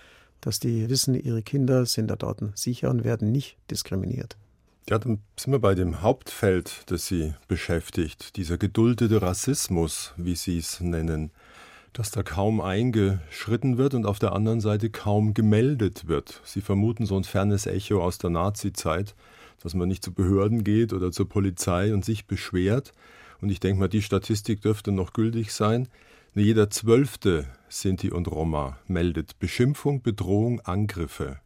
dass 0.41 0.59
die 0.59 0.89
wissen, 0.89 1.15
ihre 1.15 1.43
Kinder 1.43 1.85
sind 1.85 2.07
da 2.07 2.15
dort 2.15 2.41
sicher 2.55 2.89
und 2.89 3.03
werden 3.03 3.31
nicht 3.31 3.57
diskriminiert. 3.71 4.37
Ja, 4.87 4.99
dann 4.99 5.17
sind 5.35 5.51
wir 5.51 5.57
bei 5.57 5.73
dem 5.73 6.03
Hauptfeld, 6.03 6.83
das 6.91 7.07
Sie 7.07 7.33
beschäftigt, 7.47 8.37
dieser 8.37 8.59
geduldete 8.59 9.19
Rassismus, 9.19 10.13
wie 10.15 10.35
Sie 10.35 10.59
es 10.59 10.79
nennen, 10.79 11.31
dass 11.93 12.11
da 12.11 12.21
kaum 12.21 12.61
eingeschritten 12.61 13.79
wird 13.79 13.95
und 13.95 14.05
auf 14.05 14.19
der 14.19 14.33
anderen 14.33 14.61
Seite 14.61 14.91
kaum 14.91 15.33
gemeldet 15.33 16.07
wird. 16.07 16.39
Sie 16.43 16.61
vermuten 16.61 17.07
so 17.07 17.17
ein 17.17 17.23
fernes 17.23 17.65
Echo 17.65 18.03
aus 18.03 18.19
der 18.19 18.29
Nazizeit, 18.29 19.15
dass 19.63 19.73
man 19.73 19.87
nicht 19.87 20.03
zu 20.03 20.13
Behörden 20.13 20.63
geht 20.63 20.93
oder 20.93 21.11
zur 21.11 21.27
Polizei 21.27 21.91
und 21.91 22.05
sich 22.05 22.27
beschwert. 22.27 22.91
Und 23.41 23.49
ich 23.49 23.59
denke 23.59 23.79
mal, 23.79 23.89
die 23.89 24.03
Statistik 24.03 24.61
dürfte 24.61 24.91
noch 24.91 25.13
gültig 25.13 25.51
sein. 25.51 25.87
Jeder 26.35 26.69
Zwölfte 26.69 27.47
Sinti 27.69 28.11
und 28.11 28.27
Roma 28.27 28.77
meldet 28.87 29.39
Beschimpfung, 29.39 30.03
Bedrohung, 30.03 30.59
Angriffe. 30.59 31.39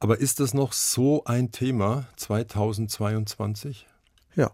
Aber 0.00 0.18
ist 0.18 0.38
das 0.40 0.54
noch 0.54 0.72
so 0.72 1.24
ein 1.24 1.50
Thema 1.50 2.06
2022? 2.16 3.86
Ja, 4.36 4.52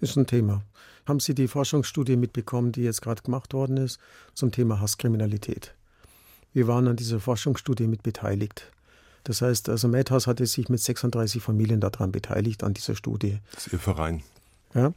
ist 0.00 0.16
ein 0.16 0.26
Thema. 0.26 0.62
Haben 1.06 1.18
Sie 1.18 1.34
die 1.34 1.48
Forschungsstudie 1.48 2.16
mitbekommen, 2.16 2.70
die 2.70 2.82
jetzt 2.82 3.02
gerade 3.02 3.22
gemacht 3.22 3.52
worden 3.52 3.78
ist, 3.78 3.98
zum 4.34 4.52
Thema 4.52 4.80
Hasskriminalität? 4.80 5.74
Wir 6.52 6.68
waren 6.68 6.86
an 6.86 6.96
dieser 6.96 7.20
Forschungsstudie 7.20 7.88
mit 7.88 8.02
beteiligt. 8.02 8.70
Das 9.24 9.42
heißt, 9.42 9.68
also 9.68 9.88
Madhouse 9.88 10.26
hatte 10.26 10.46
sich 10.46 10.68
mit 10.68 10.80
36 10.80 11.42
Familien 11.42 11.80
daran 11.80 12.12
beteiligt, 12.12 12.62
an 12.62 12.74
dieser 12.74 12.94
Studie. 12.94 13.38
Das 13.52 13.66
ist 13.66 13.72
Ihr 13.72 13.78
Verein. 13.78 14.22
Ja. 14.74 14.92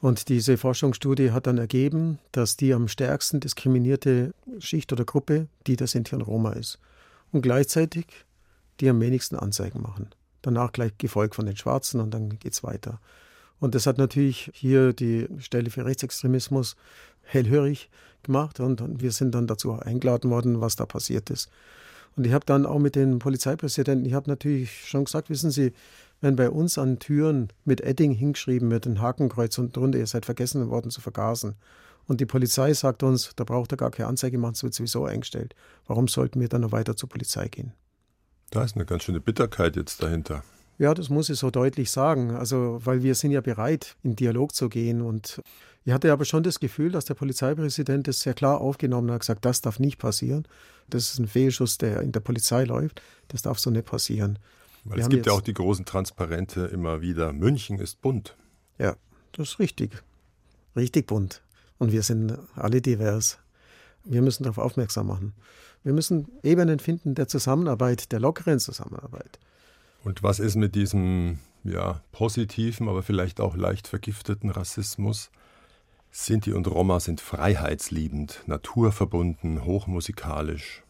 Und 0.00 0.30
diese 0.30 0.56
Forschungsstudie 0.56 1.30
hat 1.30 1.46
dann 1.46 1.58
ergeben, 1.58 2.18
dass 2.32 2.56
die 2.56 2.72
am 2.72 2.88
stärksten 2.88 3.38
diskriminierte 3.38 4.32
Schicht 4.58 4.92
oder 4.92 5.04
Gruppe 5.04 5.46
die 5.66 5.76
der 5.76 5.86
Sinti 5.86 6.14
und 6.14 6.22
Roma 6.22 6.52
ist. 6.52 6.78
Und 7.32 7.42
gleichzeitig 7.42 8.06
die 8.80 8.88
am 8.88 9.00
wenigsten 9.00 9.36
Anzeigen 9.36 9.82
machen. 9.82 10.10
Danach 10.42 10.72
gleich 10.72 10.96
gefolgt 10.98 11.34
von 11.34 11.46
den 11.46 11.56
Schwarzen 11.56 12.00
und 12.00 12.12
dann 12.12 12.38
geht 12.38 12.52
es 12.52 12.62
weiter. 12.62 13.00
Und 13.58 13.74
das 13.74 13.86
hat 13.86 13.98
natürlich 13.98 14.50
hier 14.54 14.92
die 14.92 15.28
Stelle 15.38 15.70
für 15.70 15.84
Rechtsextremismus 15.84 16.76
hellhörig 17.22 17.90
gemacht 18.22 18.60
und, 18.60 19.00
wir 19.00 19.12
sind 19.12 19.34
dann 19.34 19.46
dazu 19.46 19.72
eingeladen 19.72 20.30
worden, 20.30 20.60
was 20.60 20.76
da 20.76 20.86
passiert 20.86 21.30
ist. 21.30 21.50
Und 22.16 22.26
ich 22.26 22.32
habe 22.32 22.44
dann 22.44 22.66
auch 22.66 22.78
mit 22.78 22.96
den 22.96 23.18
Polizeipräsidenten, 23.18 24.04
ich 24.04 24.14
habe 24.14 24.28
natürlich 24.28 24.88
schon 24.88 25.04
gesagt, 25.04 25.30
wissen 25.30 25.50
Sie, 25.50 25.72
wenn 26.20 26.36
bei 26.36 26.50
uns 26.50 26.76
an 26.76 26.98
Türen 26.98 27.48
mit 27.64 27.80
Edding 27.80 28.12
hingeschrieben 28.12 28.70
wird, 28.70 28.86
ein 28.86 29.00
Hakenkreuz 29.00 29.56
und 29.58 29.76
drunter, 29.76 29.98
ihr 29.98 30.06
seid 30.06 30.26
vergessen 30.26 30.68
worden 30.68 30.90
zu 30.90 31.00
vergasen. 31.00 31.54
Und 32.06 32.20
die 32.20 32.26
Polizei 32.26 32.74
sagt 32.74 33.02
uns, 33.02 33.30
da 33.36 33.44
braucht 33.44 33.72
er 33.72 33.76
gar 33.76 33.90
keine 33.90 34.08
Anzeige 34.08 34.36
machen, 34.36 34.54
es 34.54 34.62
wird 34.62 34.74
sowieso 34.74 35.04
eingestellt. 35.04 35.54
Warum 35.86 36.08
sollten 36.08 36.40
wir 36.40 36.48
dann 36.48 36.62
noch 36.62 36.72
weiter 36.72 36.96
zur 36.96 37.08
Polizei 37.08 37.48
gehen? 37.48 37.72
Da 38.50 38.64
ist 38.64 38.76
eine 38.76 38.84
ganz 38.84 39.04
schöne 39.04 39.20
Bitterkeit 39.20 39.76
jetzt 39.76 40.02
dahinter. 40.02 40.42
Ja, 40.78 40.94
das 40.94 41.10
muss 41.10 41.28
ich 41.28 41.38
so 41.38 41.50
deutlich 41.50 41.90
sagen. 41.90 42.30
Also, 42.32 42.80
weil 42.84 43.02
wir 43.02 43.14
sind 43.14 43.32
ja 43.32 43.40
bereit, 43.40 43.96
in 44.02 44.16
Dialog 44.16 44.54
zu 44.54 44.68
gehen. 44.68 45.02
Und 45.02 45.40
ich 45.84 45.92
hatte 45.92 46.12
aber 46.12 46.24
schon 46.24 46.42
das 46.42 46.58
Gefühl, 46.58 46.90
dass 46.90 47.04
der 47.04 47.14
Polizeipräsident 47.14 48.08
das 48.08 48.20
sehr 48.20 48.34
klar 48.34 48.60
aufgenommen 48.60 49.10
hat, 49.10 49.20
gesagt, 49.20 49.44
das 49.44 49.60
darf 49.60 49.78
nicht 49.78 49.98
passieren. 49.98 50.48
Das 50.88 51.12
ist 51.12 51.18
ein 51.18 51.28
Fehlschuss, 51.28 51.78
der 51.78 52.00
in 52.00 52.12
der 52.12 52.20
Polizei 52.20 52.64
läuft. 52.64 53.02
Das 53.28 53.42
darf 53.42 53.58
so 53.58 53.70
nicht 53.70 53.86
passieren. 53.86 54.38
Weil 54.84 54.96
wir 54.96 55.02
es 55.02 55.08
gibt 55.10 55.26
ja 55.26 55.32
auch 55.32 55.42
die 55.42 55.54
großen 55.54 55.84
Transparente 55.84 56.62
immer 56.62 57.00
wieder. 57.00 57.32
München 57.32 57.78
ist 57.78 58.00
bunt. 58.00 58.36
Ja, 58.78 58.96
das 59.32 59.50
ist 59.50 59.58
richtig. 59.58 60.02
Richtig 60.74 61.06
bunt. 61.06 61.42
Und 61.78 61.92
wir 61.92 62.02
sind 62.02 62.38
alle 62.54 62.80
divers. 62.80 63.38
Wir 64.04 64.22
müssen 64.22 64.44
darauf 64.44 64.58
aufmerksam 64.58 65.08
machen. 65.08 65.34
Wir 65.82 65.92
müssen 65.92 66.28
Ebenen 66.42 66.78
finden 66.78 67.14
der 67.14 67.28
Zusammenarbeit, 67.28 68.12
der 68.12 68.20
lockeren 68.20 68.58
Zusammenarbeit. 68.58 69.38
Und 70.04 70.22
was 70.22 70.38
ist 70.38 70.56
mit 70.56 70.74
diesem 70.74 71.38
ja, 71.64 72.00
positiven, 72.12 72.88
aber 72.88 73.02
vielleicht 73.02 73.40
auch 73.40 73.56
leicht 73.56 73.88
vergifteten 73.88 74.50
Rassismus? 74.50 75.30
Sinti 76.10 76.52
und 76.52 76.66
Roma 76.66 77.00
sind 77.00 77.20
freiheitsliebend, 77.20 78.42
naturverbunden, 78.46 79.64
hochmusikalisch. 79.64 80.82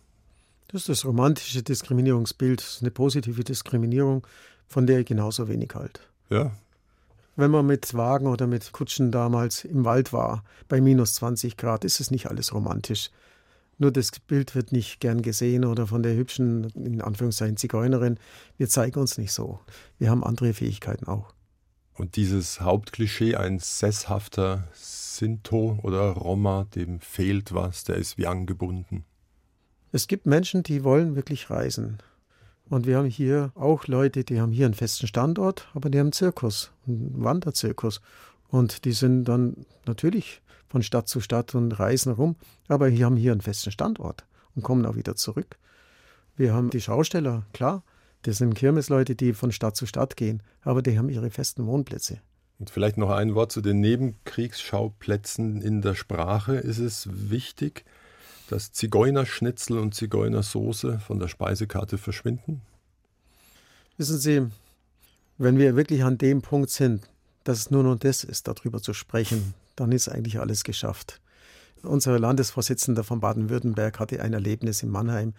Das 0.69 0.83
ist 0.83 0.89
das 0.89 1.05
romantische 1.05 1.63
Diskriminierungsbild, 1.63 2.61
das 2.61 2.75
ist 2.77 2.83
eine 2.83 2.91
positive 2.91 3.45
Diskriminierung, 3.45 4.27
von 4.67 4.87
der 4.87 5.01
ich 5.01 5.07
genauso 5.07 5.49
wenig 5.49 5.73
halt. 5.75 6.01
Ja. 6.31 6.53
Wenn 7.37 7.51
man 7.51 7.67
mit 7.67 7.95
Wagen 7.95 8.29
oder 8.29 8.47
mit 8.47 8.73
Kutschen 8.73 9.11
damals 9.11 9.65
im 9.65 9.85
Wald 9.85 10.13
war, 10.13 10.45
bei 10.69 10.81
minus 10.81 11.15
20 11.15 11.57
Grad, 11.57 11.85
ist 11.85 12.01
es 12.01 12.11
nicht 12.11 12.29
alles 12.29 12.55
romantisch. 12.55 13.11
Nur 13.81 13.91
das 13.91 14.11
Bild 14.21 14.55
wird 14.55 14.73
nicht 14.73 15.01
gern 15.01 15.23
gesehen 15.23 15.65
oder 15.65 15.87
von 15.87 16.03
der 16.03 16.15
hübschen, 16.15 16.65
in 16.75 17.01
Anführungszeichen, 17.01 17.57
Zigeunerin. 17.57 18.19
Wir 18.59 18.69
zeigen 18.69 19.01
uns 19.01 19.17
nicht 19.17 19.33
so. 19.33 19.59
Wir 19.99 20.11
haben 20.11 20.23
andere 20.23 20.53
Fähigkeiten 20.53 21.07
auch. 21.07 21.33
Und 21.95 22.17
dieses 22.17 22.61
Hauptklischee, 22.61 23.37
ein 23.37 23.59
sesshafter 23.59 24.69
Sinto 24.75 25.79
oder 25.83 26.11
Roma, 26.11 26.67
dem 26.75 27.01
fehlt 27.01 27.55
was, 27.55 27.85
der 27.85 27.97
ist 27.97 28.19
wie 28.19 28.27
angebunden. 28.27 29.07
Es 29.93 30.09
gibt 30.09 30.27
Menschen, 30.27 30.63
die 30.63 30.85
wollen 30.85 31.17
wirklich 31.17 31.49
reisen. 31.49 32.03
Und 32.69 32.87
wir 32.87 32.99
haben 32.99 33.09
hier 33.09 33.51
auch 33.55 33.87
Leute, 33.87 34.25
die 34.25 34.43
haben 34.43 34.53
hier 34.53 34.67
einen 34.67 34.75
festen 34.75 35.07
Standort, 35.07 35.69
aber 35.73 35.89
die 35.89 35.99
haben 35.99 36.09
einen 36.09 36.13
Zirkus, 36.13 36.71
einen 36.87 37.25
Wanderzirkus. 37.25 38.03
Und 38.49 38.85
die 38.85 38.93
sind 38.93 39.25
dann 39.25 39.65
natürlich 39.87 40.43
von 40.71 40.83
Stadt 40.83 41.09
zu 41.09 41.21
Stadt 41.21 41.55
und 41.55 41.73
reisen 41.73 42.13
rum, 42.13 42.37
aber 42.69 42.91
wir 42.91 43.05
haben 43.05 43.17
hier 43.17 43.33
einen 43.33 43.41
festen 43.41 43.73
Standort 43.73 44.25
und 44.55 44.63
kommen 44.63 44.87
auch 44.87 44.97
wieder 44.97 45.17
zurück. 45.17 45.59
Wir 46.37 46.55
haben 46.55 46.71
die 46.71 46.81
Schausteller, 46.81 47.45
klar, 47.53 47.83
das 48.23 48.39
sind 48.39 48.55
Kirmesleute, 48.55 49.17
die 49.17 49.33
von 49.33 49.51
Stadt 49.53 49.77
zu 49.77 49.87
Stadt 49.87 50.17
gehen, 50.17 50.43
aber 50.63 50.81
die 50.81 50.99
haben 50.99 51.09
ihre 51.09 51.31
festen 51.31 51.67
Wohnplätze. 51.67 52.21
Und 52.59 52.71
vielleicht 52.71 52.99
noch 52.99 53.11
ein 53.11 53.35
Wort 53.35 53.53
zu 53.53 53.63
den 53.63 53.81
Nebenkriegsschauplätzen 53.81 55.63
in 55.63 55.81
der 55.81 55.95
Sprache. 55.95 56.57
Ist 56.57 56.79
es 56.79 57.09
wichtig, 57.11 57.85
dass 58.49 58.73
Zigeunerschnitzel 58.73 59.79
und 59.79 59.95
Zigeunersoße 59.95 61.01
von 61.01 61.19
der 61.19 61.29
Speisekarte 61.29 61.97
verschwinden? 61.97 62.61
Wissen 63.97 64.19
Sie, 64.19 64.47
wenn 65.39 65.59
wir 65.59 65.75
wirklich 65.75 66.05
an 66.05 66.19
dem 66.19 66.43
Punkt 66.43 66.71
sind, 66.71 67.09
dass 67.45 67.59
es 67.59 67.71
nur 67.71 67.83
noch 67.83 67.99
das 67.99 68.25
ist, 68.25 68.47
darüber 68.47 68.83
zu 68.83 68.93
sprechen, 68.93 69.55
dann 69.77 69.93
ist 69.93 70.09
eigentlich 70.09 70.39
alles 70.41 70.65
geschafft. 70.65 71.21
Unser 71.83 72.19
Landesvorsitzender 72.19 73.05
von 73.05 73.21
Baden-Württemberg 73.21 73.99
hatte 73.99 74.21
ein 74.21 74.35
Erlebnis 74.35 74.83
in 74.83 74.91
Mannheim, 74.91 75.35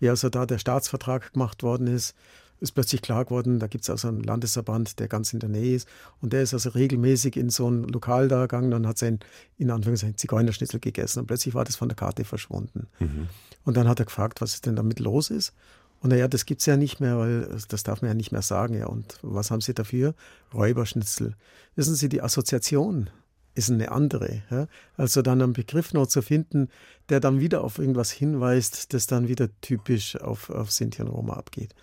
wie 0.00 0.08
also 0.08 0.28
da 0.28 0.44
der 0.44 0.58
Staatsvertrag 0.58 1.32
gemacht 1.32 1.62
worden 1.62 1.86
ist, 1.86 2.14
ist 2.60 2.72
plötzlich 2.72 3.02
klar 3.02 3.24
geworden, 3.24 3.58
da 3.58 3.66
gibt 3.66 3.84
es 3.84 3.90
also 3.90 4.08
einen 4.08 4.22
Landesverband, 4.22 4.98
der 4.98 5.08
ganz 5.08 5.32
in 5.32 5.40
der 5.40 5.48
Nähe 5.48 5.76
ist. 5.76 5.88
Und 6.20 6.32
der 6.32 6.42
ist 6.42 6.54
also 6.54 6.70
regelmäßig 6.70 7.36
in 7.36 7.50
so 7.50 7.70
ein 7.70 7.84
Lokal 7.84 8.28
da 8.28 8.42
gegangen 8.42 8.72
und 8.72 8.86
hat 8.86 8.98
sein, 8.98 9.20
in 9.58 9.70
Anführungszeichen, 9.70 10.16
Zigeunerschnitzel 10.16 10.80
gegessen. 10.80 11.20
Und 11.20 11.26
plötzlich 11.26 11.54
war 11.54 11.64
das 11.64 11.76
von 11.76 11.88
der 11.88 11.96
Karte 11.96 12.24
verschwunden. 12.24 12.86
Mhm. 13.00 13.28
Und 13.64 13.76
dann 13.76 13.88
hat 13.88 13.98
er 13.98 14.06
gefragt, 14.06 14.40
was 14.40 14.60
denn 14.60 14.76
damit 14.76 15.00
los 15.00 15.30
ist. 15.30 15.52
Und 16.00 16.10
naja, 16.10 16.28
das 16.28 16.46
gibt 16.46 16.60
es 16.60 16.66
ja 16.66 16.76
nicht 16.76 17.00
mehr, 17.00 17.18
weil 17.18 17.48
das 17.68 17.82
darf 17.82 18.02
man 18.02 18.10
ja 18.10 18.14
nicht 18.14 18.32
mehr 18.32 18.42
sagen. 18.42 18.74
Ja. 18.74 18.86
Und 18.86 19.18
was 19.22 19.50
haben 19.50 19.60
Sie 19.60 19.74
dafür? 19.74 20.14
Räuberschnitzel. 20.52 21.34
Wissen 21.76 21.94
Sie, 21.94 22.08
die 22.08 22.22
Assoziation 22.22 23.10
ist 23.54 23.70
eine 23.70 23.90
andere. 23.92 24.42
Ja. 24.50 24.66
Also 24.96 25.22
dann 25.22 25.42
einen 25.42 25.52
Begriff 25.52 25.92
noch 25.92 26.06
zu 26.06 26.22
finden, 26.22 26.68
der 27.08 27.20
dann 27.20 27.40
wieder 27.40 27.62
auf 27.62 27.78
irgendwas 27.78 28.10
hinweist, 28.10 28.92
das 28.94 29.06
dann 29.06 29.28
wieder 29.28 29.48
typisch 29.60 30.16
auf, 30.16 30.50
auf 30.50 30.70
Sinti 30.70 31.02
und 31.02 31.08
Roma 31.08 31.34
abgeht. 31.34 31.74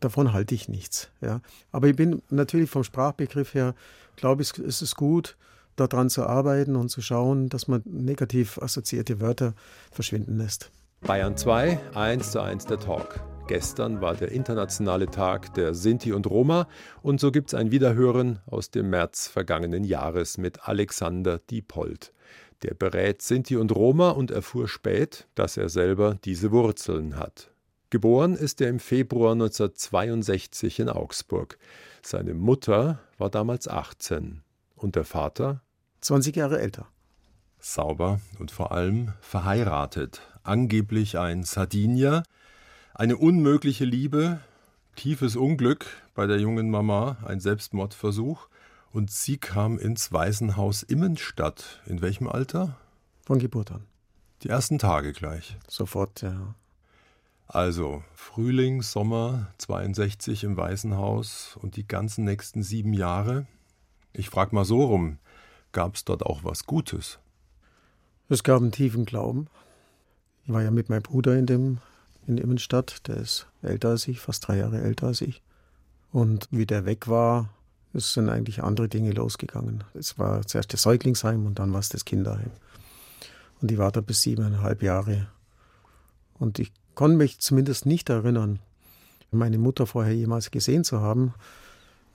Davon 0.00 0.32
halte 0.32 0.54
ich 0.54 0.68
nichts. 0.68 1.10
Ja. 1.20 1.40
Aber 1.72 1.88
ich 1.88 1.96
bin 1.96 2.22
natürlich 2.30 2.70
vom 2.70 2.84
Sprachbegriff 2.84 3.54
her, 3.54 3.74
glaube 4.16 4.42
ich, 4.42 4.56
ist 4.58 4.82
es 4.82 4.94
gut, 4.94 5.36
daran 5.76 6.10
zu 6.10 6.26
arbeiten 6.26 6.76
und 6.76 6.88
zu 6.88 7.00
schauen, 7.00 7.48
dass 7.48 7.68
man 7.68 7.82
negativ 7.84 8.58
assoziierte 8.58 9.20
Wörter 9.20 9.54
verschwinden 9.90 10.36
lässt. 10.38 10.70
Bayern 11.02 11.36
2, 11.36 11.78
1 11.94 12.32
zu 12.32 12.42
1 12.42 12.66
der 12.66 12.78
Talk. 12.78 13.20
Gestern 13.46 14.00
war 14.00 14.14
der 14.14 14.30
internationale 14.30 15.06
Tag 15.06 15.54
der 15.54 15.74
Sinti 15.74 16.12
und 16.12 16.26
Roma 16.28 16.68
und 17.02 17.20
so 17.20 17.32
gibt 17.32 17.48
es 17.48 17.54
ein 17.54 17.70
Wiederhören 17.70 18.38
aus 18.46 18.70
dem 18.70 18.90
März 18.90 19.28
vergangenen 19.28 19.84
Jahres 19.84 20.38
mit 20.38 20.68
Alexander 20.68 21.38
Diepold. 21.38 22.12
Der 22.62 22.74
berät 22.74 23.22
Sinti 23.22 23.56
und 23.56 23.74
Roma 23.74 24.10
und 24.10 24.30
erfuhr 24.30 24.68
spät, 24.68 25.26
dass 25.34 25.56
er 25.56 25.68
selber 25.68 26.18
diese 26.24 26.52
Wurzeln 26.52 27.16
hat. 27.16 27.50
Geboren 27.90 28.36
ist 28.36 28.60
er 28.60 28.68
im 28.68 28.78
Februar 28.78 29.32
1962 29.32 30.78
in 30.78 30.88
Augsburg. 30.88 31.58
Seine 32.02 32.34
Mutter 32.34 33.00
war 33.18 33.30
damals 33.30 33.66
18 33.66 34.42
und 34.76 34.94
der 34.94 35.04
Vater 35.04 35.62
20 36.00 36.36
Jahre 36.36 36.60
älter. 36.60 36.86
Sauber 37.58 38.20
und 38.38 38.50
vor 38.50 38.72
allem 38.72 39.12
verheiratet, 39.20 40.22
angeblich 40.42 41.18
ein 41.18 41.42
Sardinier, 41.42 42.22
eine 43.00 43.16
unmögliche 43.16 43.86
Liebe, 43.86 44.40
tiefes 44.94 45.34
Unglück 45.34 45.86
bei 46.14 46.26
der 46.26 46.38
jungen 46.38 46.68
Mama, 46.68 47.16
ein 47.24 47.40
Selbstmordversuch. 47.40 48.48
Und 48.92 49.10
sie 49.10 49.38
kam 49.38 49.78
ins 49.78 50.12
Waisenhaus 50.12 50.82
Immenstadt. 50.82 51.80
In 51.86 52.02
welchem 52.02 52.28
Alter? 52.28 52.76
Von 53.24 53.38
Geburt 53.38 53.72
an. 53.72 53.86
Die 54.42 54.50
ersten 54.50 54.78
Tage 54.78 55.14
gleich. 55.14 55.56
Sofort, 55.66 56.20
ja. 56.20 56.54
Also 57.46 58.04
Frühling, 58.12 58.82
Sommer 58.82 59.46
62 59.56 60.44
im 60.44 60.58
Waisenhaus 60.58 61.56
und 61.58 61.76
die 61.76 61.88
ganzen 61.88 62.26
nächsten 62.26 62.62
sieben 62.62 62.92
Jahre. 62.92 63.46
Ich 64.12 64.28
frage 64.28 64.54
mal 64.54 64.66
so 64.66 64.84
rum, 64.84 65.16
gab 65.72 65.94
es 65.94 66.04
dort 66.04 66.22
auch 66.22 66.44
was 66.44 66.66
Gutes? 66.66 67.18
Es 68.28 68.42
gab 68.42 68.60
einen 68.60 68.72
tiefen 68.72 69.06
Glauben. 69.06 69.46
Ich 70.44 70.52
war 70.52 70.62
ja 70.62 70.70
mit 70.70 70.90
meinem 70.90 71.02
Bruder 71.02 71.38
in 71.38 71.46
dem 71.46 71.78
in 72.30 72.38
Immenstadt, 72.38 73.08
der 73.08 73.16
ist 73.16 73.46
älter 73.60 73.90
als 73.90 74.06
ich, 74.06 74.20
fast 74.20 74.46
drei 74.46 74.58
Jahre 74.58 74.80
älter 74.80 75.08
als 75.08 75.20
ich. 75.20 75.42
Und 76.12 76.46
wie 76.50 76.64
der 76.64 76.86
weg 76.86 77.08
war, 77.08 77.50
es 77.92 78.12
sind 78.12 78.28
eigentlich 78.28 78.62
andere 78.62 78.88
Dinge 78.88 79.10
losgegangen. 79.10 79.82
Es 79.94 80.18
war 80.18 80.46
zuerst 80.46 80.72
das 80.72 80.82
Säuglingsheim 80.82 81.44
und 81.44 81.58
dann 81.58 81.72
war 81.72 81.80
es 81.80 81.88
das 81.88 82.04
Kinderheim. 82.04 82.52
Und 83.60 83.72
ich 83.72 83.78
war 83.78 83.90
da 83.90 84.00
bis 84.00 84.22
siebeneinhalb 84.22 84.82
Jahre. 84.82 85.26
Und 86.38 86.58
ich 86.60 86.72
konnte 86.94 87.16
mich 87.16 87.40
zumindest 87.40 87.84
nicht 87.84 88.08
erinnern, 88.08 88.60
meine 89.32 89.58
Mutter 89.58 89.86
vorher 89.86 90.14
jemals 90.14 90.50
gesehen 90.50 90.84
zu 90.84 91.00
haben. 91.00 91.34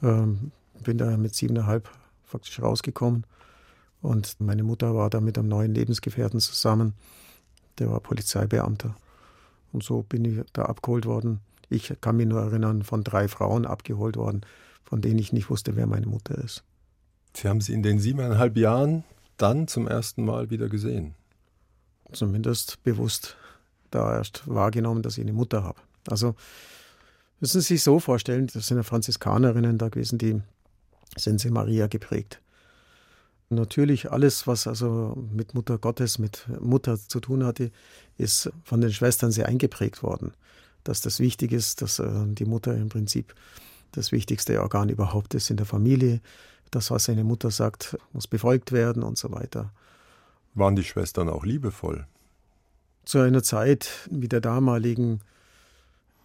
Ähm, 0.01 0.51
bin 0.83 0.97
da 0.97 1.17
mit 1.17 1.35
siebeneinhalb 1.35 1.89
faktisch 2.23 2.61
rausgekommen. 2.61 3.25
Und 4.01 4.39
meine 4.39 4.63
Mutter 4.63 4.95
war 4.95 5.09
da 5.09 5.19
mit 5.19 5.37
einem 5.37 5.49
neuen 5.49 5.73
Lebensgefährten 5.73 6.39
zusammen. 6.39 6.93
Der 7.79 7.89
war 7.91 7.99
Polizeibeamter. 7.99 8.95
Und 9.75 9.83
so 9.83 10.03
bin 10.03 10.23
ich 10.23 10.39
da 10.53 10.63
abgeholt 10.63 11.05
worden. 11.05 11.41
Ich 11.69 11.93
kann 11.99 12.15
mich 12.15 12.27
nur 12.27 12.39
erinnern, 12.39 12.83
von 12.83 13.03
drei 13.03 13.27
Frauen 13.27 13.65
abgeholt 13.65 14.15
worden, 14.15 14.45
von 14.85 15.01
denen 15.01 15.19
ich 15.19 15.33
nicht 15.33 15.49
wusste, 15.49 15.75
wer 15.75 15.85
meine 15.85 16.05
Mutter 16.05 16.37
ist. 16.37 16.63
Sie 17.33 17.49
haben 17.49 17.59
sie 17.59 17.73
in 17.73 17.83
den 17.83 17.99
siebeneinhalb 17.99 18.55
Jahren 18.55 19.03
dann 19.35 19.67
zum 19.67 19.89
ersten 19.89 20.23
Mal 20.23 20.49
wieder 20.49 20.69
gesehen? 20.69 21.13
Zumindest 22.13 22.81
bewusst 22.83 23.35
da 23.91 24.15
erst 24.15 24.47
wahrgenommen, 24.47 25.01
dass 25.01 25.17
ich 25.17 25.25
eine 25.25 25.33
Mutter 25.33 25.65
habe. 25.65 25.81
Also 26.07 26.35
müssen 27.41 27.59
Sie 27.59 27.73
sich 27.73 27.83
so 27.83 27.99
vorstellen, 27.99 28.47
das 28.47 28.67
sind 28.67 28.77
ja 28.77 28.83
Franziskanerinnen 28.83 29.77
da 29.77 29.89
gewesen, 29.89 30.17
die 30.17 30.41
sind 31.17 31.41
sie 31.41 31.49
Maria 31.49 31.87
geprägt. 31.87 32.39
Natürlich 33.49 34.11
alles, 34.11 34.47
was 34.47 34.65
also 34.65 35.15
mit 35.31 35.53
Mutter 35.53 35.77
Gottes, 35.77 36.17
mit 36.17 36.47
Mutter 36.59 36.97
zu 36.97 37.19
tun 37.19 37.43
hatte, 37.43 37.71
ist 38.17 38.51
von 38.63 38.81
den 38.81 38.91
Schwestern 38.91 39.31
sehr 39.31 39.47
eingeprägt 39.47 40.01
worden. 40.01 40.33
Dass 40.83 41.01
das 41.01 41.19
wichtig 41.19 41.51
ist, 41.51 41.81
dass 41.81 41.99
äh, 41.99 42.09
die 42.27 42.45
Mutter 42.45 42.75
im 42.75 42.89
Prinzip 42.89 43.35
das 43.91 44.11
wichtigste 44.11 44.61
Organ 44.61 44.89
überhaupt 44.89 45.33
ist 45.35 45.49
in 45.49 45.57
der 45.57 45.65
Familie. 45.65 46.21
Das, 46.71 46.91
was 46.91 47.07
eine 47.07 47.23
Mutter 47.23 47.51
sagt, 47.51 47.97
muss 48.13 48.27
befolgt 48.27 48.71
werden 48.71 49.03
und 49.03 49.17
so 49.17 49.31
weiter. 49.31 49.71
Waren 50.55 50.75
die 50.75 50.83
Schwestern 50.83 51.29
auch 51.29 51.45
liebevoll? 51.45 52.07
Zu 53.05 53.19
einer 53.19 53.43
Zeit 53.43 54.07
wie 54.09 54.27
der 54.27 54.41
damaligen 54.41 55.21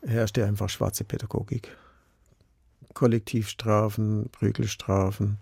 herrschte 0.03 0.47
einfach 0.47 0.71
schwarze 0.71 1.05
Pädagogik. 1.05 1.77
Kollektivstrafen, 2.95 4.31
Prügelstrafen. 4.31 5.37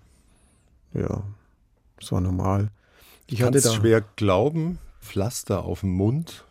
Ja, 0.93 1.23
das 2.01 2.13
war 2.13 2.21
normal. 2.21 2.71
Ich 3.27 3.43
hatte 3.43 3.61
da 3.61 3.73
schwer 3.73 4.03
glauben, 4.17 4.79
Pflaster 5.01 5.65
auf 5.65 5.81
dem 5.81 5.91
Mund. 5.91 6.45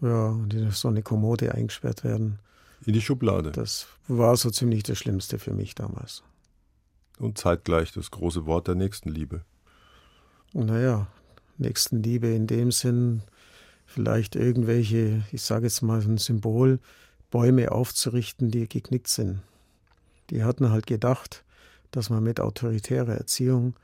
Ja, 0.00 0.28
und 0.28 0.52
in 0.54 0.70
so 0.70 0.88
eine 0.88 1.02
Kommode 1.02 1.54
eingesperrt 1.54 2.04
werden. 2.04 2.38
In 2.84 2.92
die 2.92 3.00
Schublade. 3.00 3.52
Das 3.52 3.86
war 4.08 4.36
so 4.36 4.50
ziemlich 4.50 4.82
das 4.82 4.98
Schlimmste 4.98 5.38
für 5.38 5.52
mich 5.52 5.74
damals. 5.74 6.22
Und 7.18 7.38
zeitgleich 7.38 7.92
das 7.92 8.10
große 8.10 8.46
Wort 8.46 8.68
der 8.68 8.74
Nächstenliebe. 8.74 9.42
Naja, 10.52 11.06
Nächstenliebe 11.58 12.28
in 12.28 12.46
dem 12.46 12.70
Sinn, 12.70 13.22
vielleicht 13.86 14.36
irgendwelche, 14.36 15.24
ich 15.32 15.42
sage 15.42 15.64
jetzt 15.64 15.82
mal 15.82 16.00
ein 16.00 16.18
Symbol, 16.18 16.78
Bäume 17.30 17.72
aufzurichten, 17.72 18.50
die 18.50 18.68
geknickt 18.68 19.08
sind. 19.08 19.40
Die 20.30 20.44
hatten 20.44 20.70
halt 20.70 20.86
gedacht, 20.86 21.44
dass 21.90 22.10
man 22.10 22.22
mit 22.22 22.40
autoritärer 22.40 23.14
Erziehung 23.14 23.74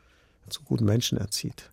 zu 0.51 0.63
guten 0.63 0.85
Menschen 0.85 1.19
erzieht. 1.19 1.71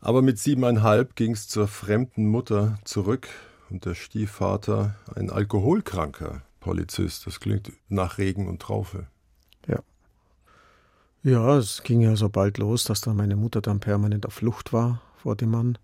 Aber 0.00 0.22
mit 0.22 0.38
siebeneinhalb 0.38 1.14
ging 1.14 1.32
es 1.32 1.48
zur 1.48 1.68
fremden 1.68 2.26
Mutter 2.26 2.78
zurück 2.84 3.28
und 3.68 3.84
der 3.84 3.94
Stiefvater 3.94 4.96
ein 5.14 5.30
alkoholkranker 5.30 6.42
Polizist. 6.60 7.26
Das 7.26 7.40
klingt 7.40 7.72
nach 7.88 8.18
Regen 8.18 8.48
und 8.48 8.62
Traufe. 8.62 9.06
Ja. 9.66 9.80
Ja, 11.22 11.58
es 11.58 11.82
ging 11.82 12.00
ja 12.00 12.16
so 12.16 12.28
bald 12.30 12.58
los, 12.58 12.84
dass 12.84 13.02
dann 13.02 13.16
meine 13.16 13.36
Mutter 13.36 13.60
dann 13.60 13.80
permanent 13.80 14.26
auf 14.26 14.34
Flucht 14.34 14.72
war 14.72 15.02
vor 15.16 15.36
dem 15.36 15.50
Mann. 15.50 15.78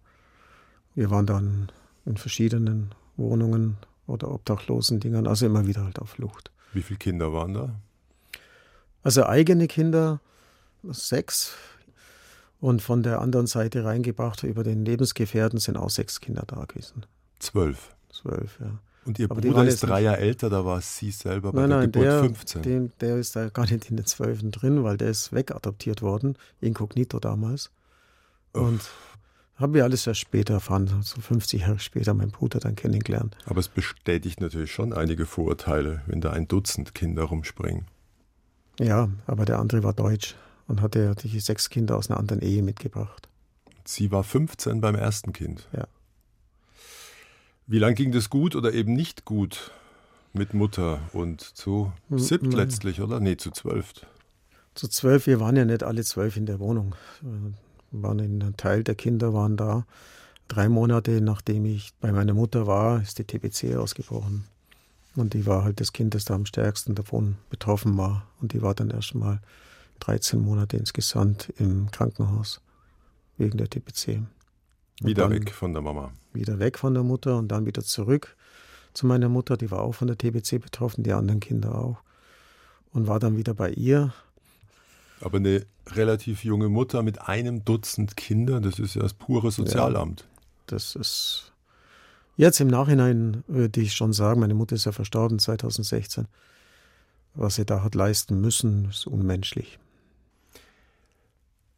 Wir 0.95 1.11
waren 1.11 1.27
dann 1.27 1.71
in 2.07 2.17
verschiedenen 2.17 2.95
Wohnungen 3.19 3.77
oder 4.07 4.31
obdachlosen 4.31 5.01
Dingern, 5.01 5.27
also 5.27 5.45
immer 5.45 5.67
wieder 5.67 5.85
halt 5.85 5.99
auf 5.99 6.11
Flucht. 6.11 6.51
Wie 6.73 6.83
viele 6.83 6.99
Kinder 6.99 7.33
waren 7.33 7.55
da? 7.55 7.75
Also 9.03 9.27
eigene 9.27 9.69
Kinder 9.69 10.21
sechs 10.83 11.55
und 12.61 12.83
von 12.83 13.03
der 13.03 13.21
anderen 13.21 13.47
Seite 13.47 13.85
reingebracht 13.85 14.43
über 14.43 14.65
den 14.65 14.85
Lebensgefährten 14.85 15.59
sind 15.59 15.77
auch 15.77 15.91
sechs 15.91 16.21
Kinder 16.21 16.45
da 16.47 16.65
gewesen. 16.65 17.07
Zwölf. 17.39 17.95
Zwölf, 18.11 18.59
ja. 18.61 18.79
Und 19.05 19.19
Ihr 19.21 19.31
Aber 19.31 19.41
Bruder 19.41 19.65
ist 19.65 19.83
drei 19.83 20.01
Jahre 20.01 20.19
älter, 20.19 20.51
da 20.51 20.65
war 20.65 20.81
sie 20.81 21.13
selber 21.13 21.53
bei 21.53 21.61
nein, 21.61 21.69
der 21.69 21.79
nein, 21.79 21.93
Geburt 21.93 22.07
der, 22.07 22.21
15. 22.21 22.63
Den, 22.63 22.93
der 23.01 23.17
ist 23.19 23.37
da 23.37 23.49
gar 23.51 23.71
nicht 23.71 23.89
in 23.89 23.97
den 23.97 24.07
Zwölfen 24.07 24.51
drin, 24.51 24.83
weil 24.83 24.97
der 24.97 25.11
ist 25.11 25.33
wegadoptiert 25.33 26.03
worden, 26.03 26.37
inkognito 26.61 27.21
damals. 27.21 27.71
Und 28.53 28.81
haben 29.55 29.75
wir 29.75 29.85
alles 29.85 30.07
erst 30.07 30.21
später 30.21 30.55
erfahren, 30.55 30.89
so 31.03 31.21
50 31.21 31.61
Jahre 31.61 31.79
später, 31.79 32.15
mein 32.15 32.31
Bruder 32.31 32.59
dann 32.59 32.75
kennengelernt. 32.75 33.37
Aber 33.47 33.61
es 33.61 33.69
bestätigt 33.69 34.41
natürlich 34.41 34.73
schon 34.73 34.93
einige 34.93 35.25
Vorurteile, 35.25 36.03
wenn 36.07 36.21
da 36.21 36.33
ein 36.33 36.49
Dutzend 36.49 36.95
Kinder 36.95 37.25
rumspringen. 37.25 37.87
Ja, 38.81 39.09
aber 39.27 39.45
der 39.45 39.61
andere 39.61 39.85
war 39.85 39.93
deutsch 39.93 40.35
und 40.67 40.83
hatte 40.83 41.15
die 41.23 41.41
sechs 41.41 41.71
Kinder 41.71 41.97
aus 41.97 42.11
einer 42.11 42.19
anderen 42.19 42.43
Ehe 42.43 42.63
mitgebracht. 42.63 43.29
Sie 43.85 44.11
war 44.11 44.25
15 44.25 44.81
beim 44.81 44.95
ersten 44.95 45.33
Kind. 45.33 45.69
Ja. 45.73 45.87
Wie 47.67 47.79
lange 47.79 47.95
ging 47.95 48.13
das 48.13 48.31
gut 48.31 48.55
oder 48.57 48.73
eben 48.73 48.95
nicht 48.95 49.25
gut 49.25 49.71
mit 50.33 50.55
Mutter 50.55 51.01
und 51.13 51.41
zu 51.41 51.93
siebt 52.11 52.53
letztlich, 52.53 53.01
oder? 53.01 53.21
Nee, 53.21 53.37
zu 53.37 53.51
zwölf. 53.51 53.93
Zu 54.75 54.89
zwölf, 54.89 55.27
wir 55.27 55.41
waren 55.41 55.57
ja 55.57 55.65
nicht 55.65 55.83
alle 55.83 56.05
zwölf 56.05 56.37
in 56.37 56.47
der 56.47 56.61
Wohnung. 56.61 56.95
Waren 57.91 58.21
ein 58.21 58.55
Teil 58.57 58.85
der 58.85 58.95
Kinder 58.95 59.33
waren 59.33 59.57
da. 59.57 59.87
Drei 60.49 60.69
Monate 60.69 61.21
nachdem 61.21 61.65
ich 61.65 61.93
bei 62.01 62.13
meiner 62.13 62.35
Mutter 62.35 62.67
war, 62.67 63.01
ist 63.03 63.19
die 63.19 63.25
TBC 63.25 63.77
ausgebrochen. 63.77 64.45
Und 65.17 65.35
die 65.35 65.47
war 65.47 65.65
halt 65.65 65.81
das 65.81 65.93
Kind, 65.93 66.15
das 66.15 66.25
da 66.25 66.35
am 66.35 66.47
stärksten 66.47 66.95
davon 66.95 67.37
betroffen 67.49 67.97
war. 67.97 68.27
Und 68.41 68.53
die 68.53 68.63
war 68.63 68.75
dann 68.75 68.91
erst 68.91 69.15
mal 69.15 69.41
13 70.01 70.41
Monate 70.41 70.77
insgesamt 70.77 71.53
im 71.59 71.91
Krankenhaus 71.91 72.61
wegen 73.37 73.59
der 73.59 73.69
TBC. 73.69 74.23
Wieder 75.01 75.31
weg 75.31 75.53
von 75.53 75.73
der 75.73 75.83
Mama. 75.83 76.13
Wieder 76.33 76.59
weg 76.59 76.79
von 76.79 76.95
der 76.95 77.03
Mutter 77.03 77.37
und 77.37 77.49
dann 77.49 77.67
wieder 77.67 77.83
zurück 77.83 78.37
zu 78.95 79.07
meiner 79.07 79.29
Mutter. 79.29 79.57
Die 79.57 79.71
war 79.71 79.81
auch 79.81 79.95
von 79.95 80.09
der 80.09 80.17
TBC 80.17 80.61
betroffen, 80.61 81.05
die 81.05 81.13
anderen 81.13 81.41
Kinder 81.41 81.75
auch. 81.75 81.99
Und 82.93 83.07
war 83.07 83.21
dann 83.21 83.37
wieder 83.37 83.53
bei 83.53 83.71
ihr. 83.71 84.15
Aber 85.21 85.37
eine 85.37 85.67
relativ 85.89 86.45
junge 86.45 86.69
Mutter 86.69 87.03
mit 87.03 87.23
einem 87.23 87.65
Dutzend 87.65 88.17
Kindern, 88.17 88.63
das 88.63 88.79
ist 88.79 88.95
ja 88.95 89.03
das 89.03 89.15
pure 89.15 89.51
Sozialamt. 89.51 90.21
Ja, 90.21 90.27
das 90.67 90.95
ist. 90.97 91.53
Jetzt 92.37 92.61
im 92.61 92.69
Nachhinein 92.69 93.45
würde 93.47 93.81
ich 93.81 93.95
schon 93.95 94.13
sagen, 94.13 94.41
meine 94.41 94.55
Mutter 94.55 94.77
ist 94.77 94.85
ja 94.85 94.93
verstorben 94.93 95.39
2016. 95.39 96.27
Was 97.35 97.57
sie 97.57 97.65
da 97.65 97.83
hat 97.83 97.95
leisten 97.95 98.41
müssen, 98.41 98.89
ist 98.91 99.07
unmenschlich. 99.07 99.79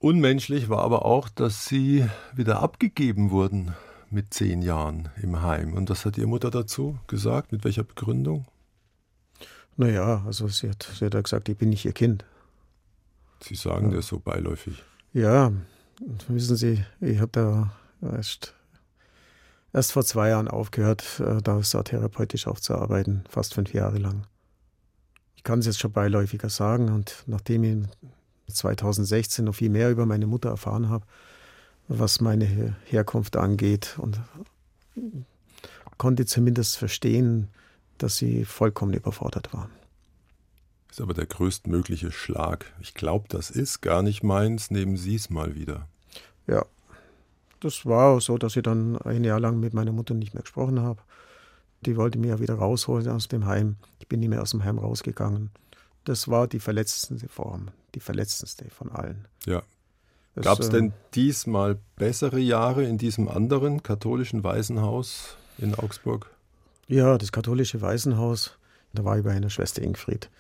Unmenschlich 0.00 0.68
war 0.68 0.78
aber 0.78 1.04
auch, 1.04 1.28
dass 1.28 1.64
sie 1.64 2.06
wieder 2.32 2.62
abgegeben 2.62 3.30
wurden 3.30 3.74
mit 4.10 4.32
zehn 4.32 4.62
Jahren 4.62 5.08
im 5.20 5.42
Heim. 5.42 5.74
Und 5.74 5.90
was 5.90 6.04
hat 6.04 6.16
Ihre 6.16 6.28
Mutter 6.28 6.50
dazu 6.50 6.98
gesagt? 7.08 7.50
Mit 7.50 7.64
welcher 7.64 7.82
Begründung? 7.82 8.46
Naja, 9.76 10.22
also 10.24 10.48
sie 10.48 10.70
hat, 10.70 10.88
sie 10.98 11.04
hat 11.04 11.14
ja 11.14 11.20
gesagt, 11.20 11.48
ich 11.48 11.56
bin 11.56 11.70
nicht 11.70 11.84
ihr 11.84 11.92
Kind. 11.92 12.24
Sie 13.42 13.54
sagen 13.54 13.90
ja. 13.90 13.96
das 13.96 14.06
so 14.06 14.18
beiläufig. 14.18 14.82
Ja, 15.12 15.52
wissen 16.28 16.56
Sie, 16.56 16.84
ich 17.00 17.20
habe 17.20 17.30
da 17.32 17.72
erst, 18.02 18.54
erst 19.72 19.92
vor 19.92 20.04
zwei 20.04 20.30
Jahren 20.30 20.48
aufgehört, 20.48 21.20
äh, 21.20 21.40
da 21.42 21.60
therapeutisch 21.60 22.46
aufzuarbeiten, 22.46 23.24
fast 23.28 23.54
fünf 23.54 23.72
Jahre 23.72 23.98
lang. 23.98 24.26
Ich 25.34 25.44
kann 25.44 25.60
es 25.60 25.66
jetzt 25.66 25.78
schon 25.78 25.92
beiläufiger 25.92 26.50
sagen 26.50 26.88
und 26.90 27.24
nachdem 27.26 27.64
ich 27.64 27.86
2016 28.48 29.44
noch 29.44 29.54
viel 29.54 29.70
mehr 29.70 29.90
über 29.90 30.06
meine 30.06 30.26
Mutter 30.26 30.50
erfahren 30.50 30.88
habe, 30.88 31.04
was 31.88 32.20
meine 32.20 32.76
Herkunft 32.86 33.36
angeht 33.36 33.96
und 33.98 34.20
konnte 35.96 36.26
zumindest 36.26 36.76
verstehen, 36.76 37.48
dass 37.98 38.16
sie 38.16 38.44
vollkommen 38.44 38.94
überfordert 38.94 39.52
waren. 39.52 39.70
Ist 40.90 41.00
aber 41.00 41.14
der 41.14 41.26
größtmögliche 41.26 42.10
Schlag. 42.10 42.72
Ich 42.80 42.94
glaube, 42.94 43.26
das 43.28 43.50
ist 43.50 43.82
gar 43.82 44.02
nicht 44.02 44.22
meins. 44.22 44.70
Nehmen 44.70 44.96
Sie 44.96 45.14
es 45.14 45.28
mal 45.28 45.54
wieder. 45.54 45.86
Ja, 46.46 46.64
das 47.60 47.84
war 47.86 48.20
so, 48.20 48.38
dass 48.38 48.56
ich 48.56 48.62
dann 48.62 48.96
ein 48.98 49.24
Jahr 49.24 49.40
lang 49.40 49.60
mit 49.60 49.74
meiner 49.74 49.92
Mutter 49.92 50.14
nicht 50.14 50.34
mehr 50.34 50.42
gesprochen 50.42 50.80
habe. 50.80 51.02
Die 51.82 51.96
wollte 51.96 52.18
mich 52.18 52.30
ja 52.30 52.40
wieder 52.40 52.54
rausholen 52.54 53.08
aus 53.08 53.28
dem 53.28 53.46
Heim. 53.46 53.76
Ich 54.00 54.08
bin 54.08 54.20
nicht 54.20 54.28
mehr 54.28 54.42
aus 54.42 54.50
dem 54.50 54.64
Heim 54.64 54.78
rausgegangen. 54.78 55.50
Das 56.04 56.28
war 56.28 56.46
die 56.46 56.60
verletzendste 56.60 57.28
Form, 57.28 57.68
die 57.94 58.00
verletzendste 58.00 58.68
von 58.70 58.90
allen. 58.90 59.26
Ja. 59.46 59.62
Gab 60.36 60.60
es 60.60 60.68
äh, 60.68 60.72
denn 60.72 60.92
diesmal 61.14 61.78
bessere 61.96 62.38
Jahre 62.38 62.84
in 62.84 62.98
diesem 62.98 63.28
anderen 63.28 63.82
katholischen 63.82 64.44
Waisenhaus 64.44 65.36
in 65.58 65.74
Augsburg? 65.74 66.30
Ja, 66.86 67.18
das 67.18 67.32
katholische 67.32 67.80
Waisenhaus, 67.80 68.56
da 68.94 69.04
war 69.04 69.18
ich 69.18 69.24
bei 69.24 69.32
einer 69.32 69.50
Schwester 69.50 69.82
Ingfried. 69.82 70.30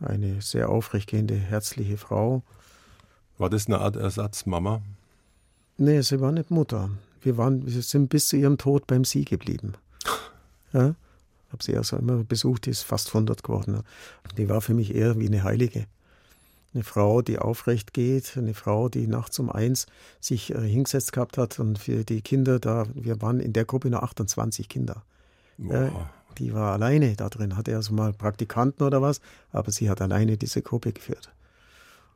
Eine 0.00 0.40
sehr 0.40 0.68
aufrechtgehende, 0.68 1.34
herzliche 1.34 1.96
Frau. 1.96 2.42
War 3.38 3.50
das 3.50 3.66
eine 3.66 3.80
Art 3.80 3.96
Ersatzmama? 3.96 4.82
Nee, 5.76 6.02
sie 6.02 6.20
war 6.20 6.32
nicht 6.32 6.50
Mutter. 6.50 6.90
Wir, 7.22 7.36
waren, 7.36 7.66
wir 7.66 7.82
sind 7.82 8.08
bis 8.08 8.28
zu 8.28 8.36
ihrem 8.36 8.58
Tod 8.58 8.86
beim 8.86 9.04
Sie 9.04 9.24
geblieben. 9.24 9.74
Ja? 10.72 10.94
habe 11.52 11.62
sie 11.62 11.76
also 11.76 11.96
immer 11.96 12.22
besucht, 12.24 12.66
die 12.66 12.70
ist 12.70 12.82
fast 12.82 13.08
100 13.08 13.42
geworden. 13.42 13.82
Die 14.36 14.48
war 14.48 14.60
für 14.60 14.74
mich 14.74 14.94
eher 14.94 15.18
wie 15.18 15.26
eine 15.26 15.42
Heilige. 15.42 15.86
Eine 16.72 16.84
Frau, 16.84 17.20
die 17.20 17.38
aufrecht 17.38 17.92
geht, 17.92 18.36
eine 18.36 18.54
Frau, 18.54 18.88
die 18.88 19.08
nachts 19.08 19.38
um 19.38 19.50
eins 19.50 19.86
sich 20.20 20.54
äh, 20.54 20.60
hingesetzt 20.60 21.12
gehabt 21.12 21.36
hat 21.36 21.58
und 21.58 21.78
für 21.78 22.04
die 22.04 22.22
Kinder 22.22 22.60
da, 22.60 22.86
wir 22.94 23.20
waren 23.20 23.40
in 23.40 23.52
der 23.52 23.64
Gruppe 23.64 23.90
nur 23.90 24.02
28 24.02 24.68
Kinder. 24.68 25.02
Äh, 25.68 25.90
die 26.38 26.54
war 26.54 26.72
alleine 26.72 27.16
da 27.16 27.28
drin, 27.28 27.56
hatte 27.56 27.74
also 27.74 27.92
mal 27.92 28.12
Praktikanten 28.12 28.86
oder 28.86 29.02
was, 29.02 29.20
aber 29.52 29.72
sie 29.72 29.90
hat 29.90 30.00
alleine 30.00 30.36
diese 30.36 30.62
Gruppe 30.62 30.92
geführt. 30.92 31.30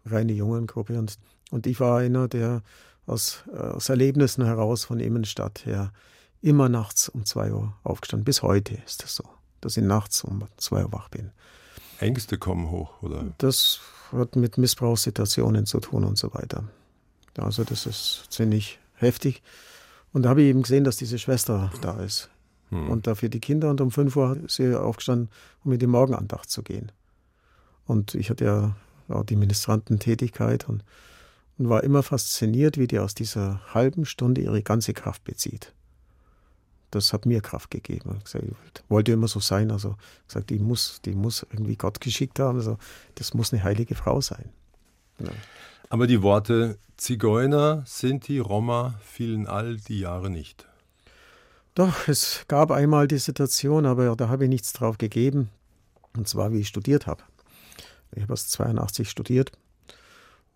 Reine 0.07 0.33
Jungengruppe. 0.33 0.99
Und, 0.99 1.19
und 1.51 1.67
ich 1.67 1.81
war 1.81 1.99
einer, 1.99 2.29
der 2.29 2.63
aus, 3.07 3.45
äh, 3.53 3.59
aus 3.59 3.89
Erlebnissen 3.89 4.45
heraus 4.45 4.85
von 4.85 5.01
Immenstadt 5.01 5.67
her 5.67 5.93
immer 6.41 6.69
nachts 6.69 7.09
um 7.09 7.25
zwei 7.25 7.53
Uhr 7.53 7.75
aufgestanden. 7.83 8.25
Bis 8.25 8.43
heute 8.43 8.75
ist 8.87 9.03
das 9.03 9.15
so, 9.17 9.25
dass 9.61 9.77
ich 9.77 9.85
nachts 9.85 10.23
um 10.23 10.47
zwei 10.57 10.85
Uhr 10.85 10.93
wach 10.93 11.09
bin. 11.09 11.31
Ängste 12.01 12.39
kommen 12.39 12.71
hoch, 12.71 13.03
oder? 13.03 13.25
Das 13.39 13.81
hat 14.15 14.37
mit 14.37 14.59
Missbrauchssituationen 14.59 15.67
zu 15.67 15.81
tun 15.81 16.05
und 16.05 16.19
so 16.19 16.33
weiter. 16.35 16.65
Also 17.37 17.65
das 17.65 17.87
ist 17.87 18.27
ziemlich 18.31 18.79
heftig. 18.95 19.43
Und 20.13 20.23
da 20.23 20.31
habe 20.31 20.43
ich 20.43 20.49
eben 20.49 20.63
gesehen, 20.63 20.85
dass 20.85 20.97
diese 20.97 21.19
Schwester 21.19 21.73
da 21.81 22.01
ist. 22.01 22.31
Hm. 22.71 22.89
Und 22.89 23.07
dafür 23.07 23.29
die 23.29 23.41
Kinder 23.41 23.71
und 23.71 23.81
um 23.81 23.91
fünf 23.91 24.17
Uhr 24.17 24.37
ist 24.45 24.57
sie 24.57 24.75
aufgestanden, 24.79 25.29
um 25.65 25.73
in 25.73 25.79
die 25.79 25.87
Morgenandacht 25.87 26.49
zu 26.49 26.63
gehen. 26.63 26.93
Und 27.87 28.15
ich 28.15 28.31
hatte 28.31 28.45
ja 28.45 28.77
auch 29.09 29.25
die 29.25 29.37
Ministrantentätigkeit 29.37 30.69
und, 30.69 30.85
und 31.59 31.69
war 31.69 31.85
immer 31.85 32.03
fasziniert, 32.03 32.79
wie 32.79 32.87
die 32.87 32.99
aus 32.99 33.15
dieser 33.15 33.61
halben 33.75 34.07
Stunde 34.07 34.41
ihre 34.41 34.63
ganze 34.63 34.95
Kraft 34.95 35.25
bezieht 35.25 35.75
das 36.95 37.13
hat 37.13 37.27
mir 37.27 37.41
Kraft 37.41 37.71
gegeben. 37.71 38.17
Ich 38.19 38.25
gesagt, 38.25 38.85
wollte 38.89 39.13
immer 39.13 39.29
so 39.29 39.41
sein. 39.41 39.71
Also 39.71 39.97
gesagt, 40.27 40.51
die 40.51 40.59
muss, 40.59 41.01
die 41.05 41.15
muss 41.15 41.47
irgendwie 41.51 41.77
Gott 41.77 42.01
geschickt 42.01 42.39
haben. 42.39 42.59
Also 42.59 42.79
das 43.17 43.35
muss 43.35 43.53
eine 43.53 43.63
heilige 43.63 43.95
Frau 43.95 44.21
sein. 44.21 44.51
Ja. 45.19 45.31
Aber 45.91 46.07
die 46.07 46.23
Worte 46.23 46.79
Zigeuner, 46.97 47.83
Sinti, 47.87 48.39
Roma 48.39 48.95
fielen 49.03 49.47
all 49.47 49.77
die 49.77 50.01
Jahre 50.01 50.31
nicht. 50.31 50.67
Doch, 51.75 52.07
es 52.07 52.45
gab 52.47 52.71
einmal 52.71 53.09
die 53.09 53.19
Situation, 53.19 53.85
aber 53.85 54.15
da 54.15 54.29
habe 54.29 54.45
ich 54.45 54.51
nichts 54.51 54.73
drauf 54.73 54.97
gegeben. 54.97 55.51
Und 56.17 56.29
zwar, 56.29 56.53
wie 56.53 56.61
ich 56.61 56.69
studiert 56.69 57.09
habe. 57.09 57.23
Ich 58.13 58.23
habe 58.23 58.33
erst 58.33 58.53
82 58.53 59.11
studiert 59.11 59.51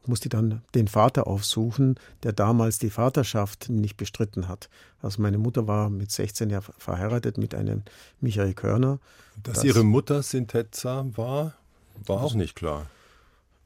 musste 0.08 0.28
dann 0.28 0.62
den 0.74 0.88
Vater 0.88 1.26
aufsuchen, 1.26 1.96
der 2.22 2.32
damals 2.32 2.78
die 2.78 2.90
Vaterschaft 2.90 3.68
nicht 3.68 3.96
bestritten 3.96 4.48
hat. 4.48 4.68
Also 5.02 5.22
meine 5.22 5.38
Mutter 5.38 5.66
war 5.66 5.90
mit 5.90 6.10
16 6.10 6.50
Jahren 6.50 6.64
verheiratet 6.78 7.38
mit 7.38 7.54
einem 7.54 7.82
Michael 8.20 8.54
Körner. 8.54 8.98
Dass 9.42 9.56
das 9.56 9.64
ihre 9.64 9.84
Mutter 9.84 10.22
Sintetza 10.22 11.06
war, 11.14 11.54
war 12.06 12.22
auch 12.22 12.34
nicht 12.34 12.56
klar. 12.56 12.86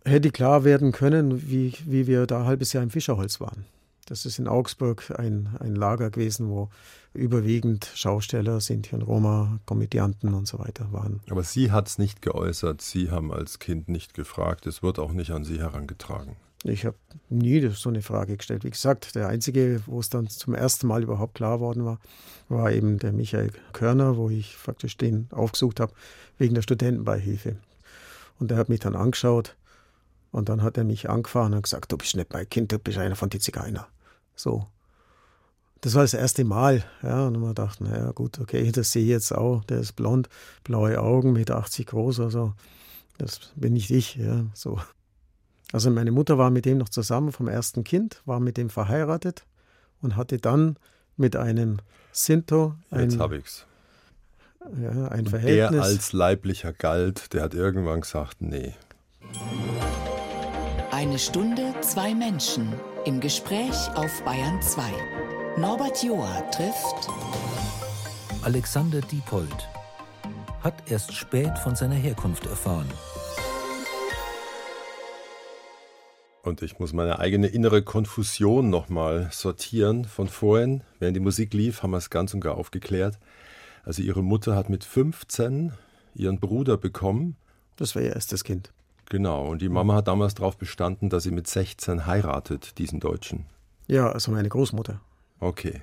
Hätte 0.04 0.30
klar 0.30 0.64
werden 0.64 0.92
können, 0.92 1.48
wie, 1.48 1.74
wie 1.86 2.06
wir 2.06 2.26
da 2.26 2.40
ein 2.40 2.46
halbes 2.46 2.72
Jahr 2.72 2.82
im 2.82 2.90
Fischerholz 2.90 3.40
waren. 3.40 3.64
Das 4.06 4.26
ist 4.26 4.38
in 4.38 4.48
Augsburg 4.48 5.12
ein, 5.16 5.56
ein 5.60 5.74
Lager 5.76 6.10
gewesen, 6.10 6.48
wo 6.48 6.70
überwiegend 7.14 7.90
Schausteller, 7.94 8.60
Sinti 8.60 8.94
und 8.94 9.02
Roma, 9.02 9.60
Komödianten 9.64 10.34
und 10.34 10.48
so 10.48 10.58
weiter 10.58 10.92
waren. 10.92 11.20
Aber 11.30 11.44
sie 11.44 11.70
hat 11.70 11.88
es 11.88 11.98
nicht 11.98 12.22
geäußert. 12.22 12.82
Sie 12.82 13.10
haben 13.10 13.32
als 13.32 13.58
Kind 13.58 13.88
nicht 13.88 14.14
gefragt. 14.14 14.66
Es 14.66 14.82
wird 14.82 14.98
auch 14.98 15.12
nicht 15.12 15.30
an 15.30 15.44
Sie 15.44 15.58
herangetragen. 15.58 16.36
Ich 16.64 16.84
habe 16.84 16.96
nie 17.28 17.68
so 17.68 17.88
eine 17.88 18.02
Frage 18.02 18.36
gestellt. 18.36 18.64
Wie 18.64 18.70
gesagt, 18.70 19.14
der 19.14 19.28
einzige, 19.28 19.82
wo 19.86 19.98
es 19.98 20.10
dann 20.10 20.28
zum 20.28 20.54
ersten 20.54 20.86
Mal 20.86 21.02
überhaupt 21.02 21.34
klar 21.34 21.60
worden 21.60 21.84
war, 21.84 21.98
war 22.48 22.70
eben 22.70 22.98
der 22.98 23.12
Michael 23.12 23.50
Körner, 23.72 24.16
wo 24.16 24.30
ich 24.30 24.56
faktisch 24.56 24.96
den 24.96 25.26
aufgesucht 25.32 25.80
habe 25.80 25.92
wegen 26.38 26.54
der 26.54 26.62
Studentenbeihilfe. 26.62 27.56
Und 28.38 28.50
der 28.50 28.58
hat 28.58 28.68
mich 28.68 28.80
dann 28.80 28.94
angeschaut 28.94 29.56
und 30.32 30.48
dann 30.48 30.62
hat 30.62 30.76
er 30.76 30.84
mich 30.84 31.08
angefahren 31.08 31.54
und 31.54 31.62
gesagt, 31.62 31.92
du 31.92 31.98
bist 31.98 32.16
nicht 32.16 32.32
mein 32.32 32.48
Kind, 32.48 32.72
du 32.72 32.78
bist 32.78 32.98
einer 32.98 33.14
von 33.16 33.30
den 33.30 33.40
Zigeiner. 33.40 33.86
So. 34.34 34.66
Das 35.82 35.94
war 35.94 36.02
das 36.02 36.14
erste 36.14 36.44
Mal. 36.44 36.84
Ja, 37.02 37.26
und 37.26 37.38
man 37.38 37.54
dachte, 37.54 37.84
naja, 37.84 38.12
gut, 38.12 38.38
okay, 38.40 38.72
das 38.72 38.92
sehe 38.92 39.02
ich 39.02 39.10
jetzt 39.10 39.32
auch. 39.32 39.64
Der 39.64 39.78
ist 39.80 39.92
blond, 39.92 40.28
blaue 40.64 41.00
Augen, 41.00 41.32
mit 41.32 41.50
80 41.50 41.86
groß, 41.86 42.20
also 42.20 42.54
das 43.18 43.52
bin 43.56 43.74
nicht 43.74 43.90
ich. 43.90 44.16
Ja, 44.16 44.46
so. 44.54 44.80
Also 45.72 45.90
meine 45.90 46.12
Mutter 46.12 46.38
war 46.38 46.50
mit 46.50 46.64
dem 46.64 46.78
noch 46.78 46.88
zusammen 46.88 47.32
vom 47.32 47.48
ersten 47.48 47.84
Kind, 47.84 48.22
war 48.24 48.40
mit 48.40 48.56
dem 48.56 48.70
verheiratet 48.70 49.44
und 50.00 50.16
hatte 50.16 50.38
dann 50.38 50.76
mit 51.16 51.36
einem 51.36 51.78
Sinto 52.10 52.74
ein, 52.90 53.10
Jetzt 53.10 53.18
hab 53.18 53.32
ich's. 53.32 53.66
Ja, 54.80 55.08
ein 55.08 55.26
Verhältnis. 55.26 55.70
Der 55.70 55.82
als 55.82 56.12
leiblicher 56.12 56.72
galt, 56.72 57.32
der 57.32 57.42
hat 57.42 57.54
irgendwann 57.54 58.02
gesagt, 58.02 58.40
nee. 58.40 58.74
Eine 61.02 61.18
Stunde, 61.18 61.74
zwei 61.80 62.14
Menschen 62.14 62.72
im 63.04 63.18
Gespräch 63.18 63.74
auf 63.96 64.22
Bayern 64.22 64.62
2. 64.62 64.84
Norbert 65.58 66.00
Joa 66.04 66.42
trifft 66.52 67.08
Alexander 68.42 69.00
Diepold. 69.00 69.68
Hat 70.60 70.88
erst 70.88 71.12
spät 71.12 71.58
von 71.58 71.74
seiner 71.74 71.96
Herkunft 71.96 72.46
erfahren. 72.46 72.88
Und 76.44 76.62
ich 76.62 76.78
muss 76.78 76.92
meine 76.92 77.18
eigene 77.18 77.48
innere 77.48 77.82
Konfusion 77.82 78.70
nochmal 78.70 79.28
sortieren 79.32 80.04
von 80.04 80.28
vorhin. 80.28 80.84
Während 81.00 81.16
die 81.16 81.20
Musik 81.20 81.52
lief, 81.52 81.82
haben 81.82 81.90
wir 81.90 81.98
es 81.98 82.10
ganz 82.10 82.32
und 82.32 82.38
gar 82.38 82.56
aufgeklärt. 82.56 83.18
Also 83.82 84.02
ihre 84.02 84.22
Mutter 84.22 84.54
hat 84.54 84.70
mit 84.70 84.84
15 84.84 85.72
ihren 86.14 86.38
Bruder 86.38 86.76
bekommen. 86.76 87.34
Das 87.74 87.96
war 87.96 88.02
ihr 88.02 88.12
erstes 88.12 88.44
Kind. 88.44 88.72
Genau, 89.12 89.48
und 89.48 89.60
die 89.60 89.68
Mama 89.68 89.96
hat 89.96 90.08
damals 90.08 90.32
darauf 90.32 90.56
bestanden, 90.56 91.10
dass 91.10 91.24
sie 91.24 91.32
mit 91.32 91.46
16 91.46 92.06
heiratet, 92.06 92.78
diesen 92.78 92.98
Deutschen. 92.98 93.44
Ja, 93.86 94.10
also 94.10 94.32
meine 94.32 94.48
Großmutter. 94.48 95.02
Okay. 95.38 95.82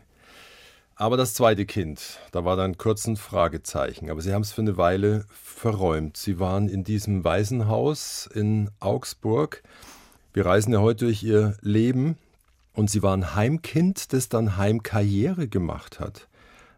Aber 0.96 1.16
das 1.16 1.36
zweite 1.36 1.68
Kind, 1.68 2.18
da 2.32 2.44
war 2.44 2.56
dann 2.56 2.80
kurz 2.80 3.06
ein 3.06 3.18
Fragezeichen. 3.18 4.10
Aber 4.10 4.20
Sie 4.22 4.34
haben 4.34 4.42
es 4.42 4.52
für 4.52 4.62
eine 4.62 4.78
Weile 4.78 5.26
verräumt. 5.30 6.18
Sie 6.18 6.40
waren 6.40 6.68
in 6.68 6.84
diesem 6.84 7.24
Waisenhaus 7.24 8.28
in 8.34 8.72
Augsburg. 8.80 9.62
Wir 10.34 10.48
reisen 10.48 10.74
ja 10.74 10.80
heute 10.80 11.06
durch 11.06 11.22
Ihr 11.22 11.56
Leben. 11.62 12.18
Und 12.74 12.90
Sie 12.90 13.04
waren 13.04 13.36
Heimkind, 13.36 14.12
das 14.12 14.30
dann 14.30 14.58
Heimkarriere 14.58 15.48
gemacht 15.48 16.00
hat. 16.00 16.28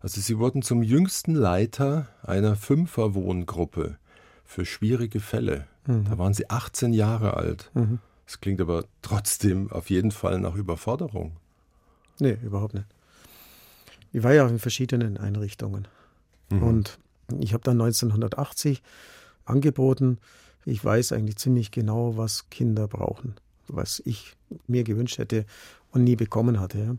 Also 0.01 0.19
Sie 0.19 0.37
wurden 0.37 0.63
zum 0.63 0.83
jüngsten 0.83 1.33
Leiter 1.33 2.09
einer 2.23 2.57
Fünferwohngruppe 2.57 3.95
für 4.43 4.65
schwierige 4.65 5.21
Fälle. 5.21 5.65
Mhm. 5.85 6.05
Da 6.05 6.17
waren 6.17 6.33
Sie 6.33 6.49
18 6.49 6.93
Jahre 6.93 7.35
alt. 7.35 7.71
Mhm. 7.73 7.99
Das 8.25 8.39
klingt 8.39 8.61
aber 8.61 8.85
trotzdem 9.01 9.71
auf 9.71 9.89
jeden 9.89 10.11
Fall 10.11 10.39
nach 10.39 10.55
Überforderung. 10.55 11.33
Nee, 12.19 12.37
überhaupt 12.43 12.73
nicht. 12.73 12.87
Ich 14.13 14.23
war 14.23 14.33
ja 14.33 14.47
in 14.47 14.59
verschiedenen 14.59 15.17
Einrichtungen. 15.17 15.87
Mhm. 16.49 16.63
Und 16.63 16.99
ich 17.39 17.53
habe 17.53 17.63
dann 17.63 17.81
1980 17.81 18.81
angeboten, 19.45 20.17
ich 20.65 20.83
weiß 20.83 21.13
eigentlich 21.13 21.37
ziemlich 21.37 21.71
genau, 21.71 22.17
was 22.17 22.49
Kinder 22.49 22.87
brauchen, 22.87 23.35
was 23.67 24.01
ich 24.05 24.35
mir 24.67 24.83
gewünscht 24.83 25.17
hätte 25.17 25.45
und 25.91 26.03
nie 26.03 26.15
bekommen 26.15 26.59
hatte. 26.59 26.97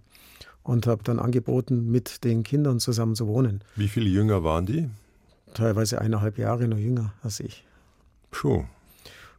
Und 0.65 0.87
habe 0.87 1.03
dann 1.03 1.19
angeboten, 1.19 1.91
mit 1.91 2.23
den 2.23 2.45
Kindern 2.45 2.79
zusammen 2.79 3.17
zu 3.17 3.27
wohnen. 3.27 3.65
Wie 3.75 3.89
viele 3.89 4.09
Jünger 4.09 4.45
waren 4.45 4.65
die? 4.65 4.89
Teilweise 5.55 6.01
eineinhalb 6.01 6.39
Jahre 6.39 6.69
noch 6.69 6.79
jünger 6.79 7.15
als 7.23 7.41
ich. 7.41 7.65
Puh. 8.33 8.65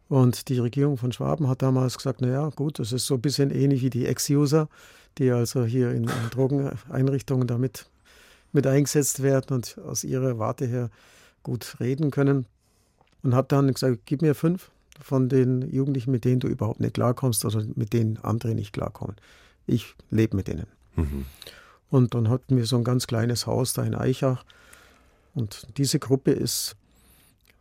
Und 0.08 0.47
die 0.47 0.60
Regierung 0.60 0.97
von 0.97 1.12
Schwaben 1.12 1.49
hat 1.49 1.62
damals 1.62 1.97
gesagt, 1.97 2.21
naja, 2.21 2.49
gut, 2.56 2.79
das 2.79 2.93
ist 2.93 3.06
so 3.06 3.15
ein 3.15 3.21
bisschen 3.21 3.51
ähnlich 3.51 3.82
wie 3.82 3.89
die 3.89 4.06
Ex-User, 4.06 4.69
die 5.17 5.32
also 5.32 5.65
hier 5.65 5.91
in, 5.91 6.03
in 6.03 6.29
Drogeneinrichtungen 6.32 7.47
damit 7.47 7.88
mit 8.53 8.67
eingesetzt 8.67 9.23
werden 9.23 9.56
und 9.56 9.77
aus 9.86 10.03
ihrer 10.03 10.39
Warte 10.39 10.65
her 10.65 10.89
gut 11.41 11.77
reden 11.79 12.12
können. 12.12 12.45
Und 13.23 13.36
habe 13.36 13.47
dann 13.47 13.73
gesagt, 13.73 14.01
gib 14.06 14.21
mir 14.21 14.36
fünf 14.36 14.69
von 15.01 15.29
den 15.29 15.62
Jugendlichen, 15.71 16.12
mit 16.12 16.25
denen 16.25 16.39
du 16.39 16.47
überhaupt 16.47 16.79
nicht 16.79 16.93
klarkommst 16.93 17.43
oder 17.45 17.63
mit 17.75 17.93
denen 17.93 18.17
andere 18.17 18.53
nicht 18.53 18.73
klarkommen. 18.73 19.15
Ich 19.65 19.95
lebe 20.12 20.36
mit 20.36 20.47
denen. 20.47 20.67
Mhm. 20.95 21.25
Und 21.89 22.13
dann 22.13 22.29
hatten 22.29 22.58
wir 22.58 22.65
so 22.65 22.75
ein 22.75 22.84
ganz 22.84 23.08
kleines 23.08 23.47
Haus 23.47 23.73
da 23.73 23.84
in 23.84 23.95
Eichach. 23.95 24.43
Und 25.34 25.67
diese 25.77 25.99
Gruppe 25.99 26.32
ist 26.32 26.75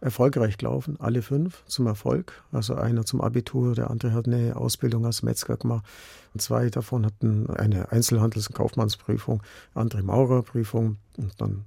erfolgreich 0.02 0.58
gelaufen, 0.58 0.96
alle 0.98 1.22
fünf 1.22 1.64
zum 1.66 1.86
Erfolg. 1.86 2.42
Also 2.50 2.74
einer 2.74 3.04
zum 3.04 3.20
Abitur, 3.20 3.74
der 3.74 3.90
andere 3.90 4.12
hat 4.12 4.26
eine 4.26 4.56
Ausbildung 4.56 5.06
als 5.06 5.22
Metzger 5.22 5.56
gemacht. 5.56 5.84
Und 6.34 6.40
zwei 6.40 6.68
davon 6.68 7.06
hatten 7.06 7.48
eine 7.48 7.92
Einzelhandels- 7.92 8.48
und 8.48 8.54
Kaufmannsprüfung, 8.54 9.42
andere 9.74 10.02
Maurerprüfung 10.02 10.96
und 11.16 11.40
dann 11.40 11.64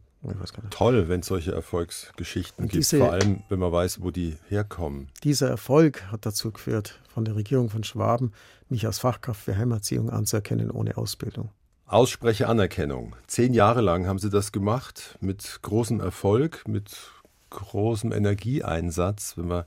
Toll, 0.72 1.08
wenn 1.08 1.20
es 1.20 1.28
solche 1.28 1.52
Erfolgsgeschichten 1.52 2.68
diese, 2.68 2.98
gibt, 2.98 3.06
vor 3.06 3.14
allem 3.14 3.44
wenn 3.50 3.60
man 3.60 3.72
weiß, 3.72 4.02
wo 4.02 4.10
die 4.10 4.36
herkommen. 4.48 5.10
Dieser 5.24 5.48
Erfolg 5.50 6.12
hat 6.12 6.26
dazu 6.26 6.52
geführt, 6.52 7.00
von 7.14 7.26
der 7.26 7.36
Regierung 7.36 7.70
von 7.70 7.84
Schwaben 7.84 8.34
mich 8.68 8.88
als 8.88 8.98
Fachkraft 8.98 9.42
für 9.42 9.56
Heimerziehung 9.56 10.10
anzuerkennen 10.10 10.72
ohne 10.72 10.98
Ausbildung. 10.98 11.52
Aussprecheanerkennung. 11.86 13.16
Zehn 13.28 13.54
Jahre 13.54 13.82
lang 13.82 14.08
haben 14.08 14.18
Sie 14.18 14.32
das 14.32 14.52
gemacht, 14.52 15.20
mit 15.22 15.60
großem 15.62 16.00
Erfolg, 16.00 16.68
mit 16.68 17.12
großem 17.50 18.12
Energieeinsatz. 18.12 19.38
Wenn 19.38 19.48
man 19.48 19.64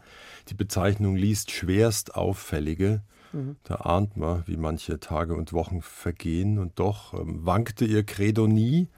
die 0.48 0.54
Bezeichnung 0.54 1.16
liest, 1.16 1.50
schwerst 1.50 2.14
auffällige, 2.14 3.02
mhm. 3.32 3.56
da 3.64 3.76
ahnt 3.76 4.16
man, 4.16 4.42
wie 4.46 4.56
manche 4.56 5.00
Tage 5.00 5.34
und 5.34 5.52
Wochen 5.52 5.82
vergehen. 5.82 6.58
Und 6.58 6.78
doch 6.78 7.14
ähm, 7.14 7.44
wankte 7.44 7.84
Ihr 7.84 8.04
Credo 8.04 8.46
nie. 8.46 8.88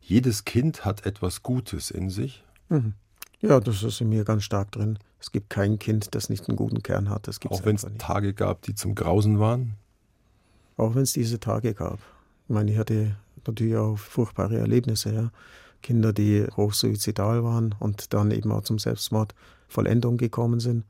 Jedes 0.00 0.44
Kind 0.44 0.84
hat 0.84 1.06
etwas 1.06 1.42
Gutes 1.42 1.90
in 1.90 2.10
sich. 2.10 2.44
Mhm. 2.68 2.94
Ja, 3.40 3.58
das 3.58 3.82
ist 3.82 4.00
in 4.00 4.08
mir 4.08 4.24
ganz 4.24 4.44
stark 4.44 4.70
drin. 4.70 4.98
Es 5.20 5.32
gibt 5.32 5.50
kein 5.50 5.78
Kind, 5.78 6.14
das 6.14 6.28
nicht 6.28 6.48
einen 6.48 6.56
guten 6.56 6.82
Kern 6.82 7.08
hat. 7.08 7.28
Das 7.28 7.40
Auch 7.48 7.64
wenn 7.64 7.76
es 7.76 7.86
Tage 7.98 8.34
gab, 8.34 8.62
die 8.62 8.74
zum 8.74 8.94
Grausen 8.94 9.38
waren? 9.38 9.74
Auch 10.76 10.94
wenn 10.94 11.02
es 11.02 11.12
diese 11.12 11.38
Tage 11.38 11.74
gab. 11.74 11.98
Ich 12.48 12.54
meine, 12.54 12.72
ich 12.72 12.78
hatte 12.78 13.16
natürlich 13.46 13.76
auch 13.76 13.96
furchtbare 13.96 14.58
Erlebnisse. 14.58 15.12
Ja. 15.14 15.30
Kinder, 15.82 16.12
die 16.12 16.46
hochsuizidal 16.56 17.44
waren 17.44 17.74
und 17.78 18.14
dann 18.14 18.30
eben 18.30 18.52
auch 18.52 18.62
zum 18.62 18.78
Selbstmord 18.78 19.34
Vollendung 19.68 20.16
gekommen 20.16 20.60
sind, 20.60 20.84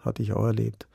hatte 0.00 0.22
ich 0.22 0.32
auch 0.32 0.44
erlebt. 0.44 0.86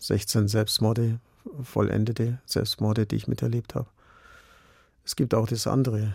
16 0.00 0.48
Selbstmorde, 0.48 1.20
vollendete 1.62 2.40
Selbstmorde, 2.44 3.06
die 3.06 3.16
ich 3.16 3.28
miterlebt 3.28 3.74
habe. 3.74 3.88
Es 5.04 5.16
gibt 5.16 5.34
auch 5.34 5.46
das 5.46 5.66
andere. 5.66 6.14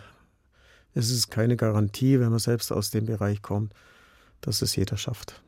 Es 0.93 1.09
ist 1.09 1.29
keine 1.29 1.55
Garantie, 1.55 2.19
wenn 2.19 2.29
man 2.29 2.39
selbst 2.39 2.71
aus 2.71 2.89
dem 2.89 3.05
Bereich 3.05 3.41
kommt, 3.41 3.73
dass 4.41 4.61
es 4.61 4.75
jeder 4.75 4.97
schafft. 4.97 5.41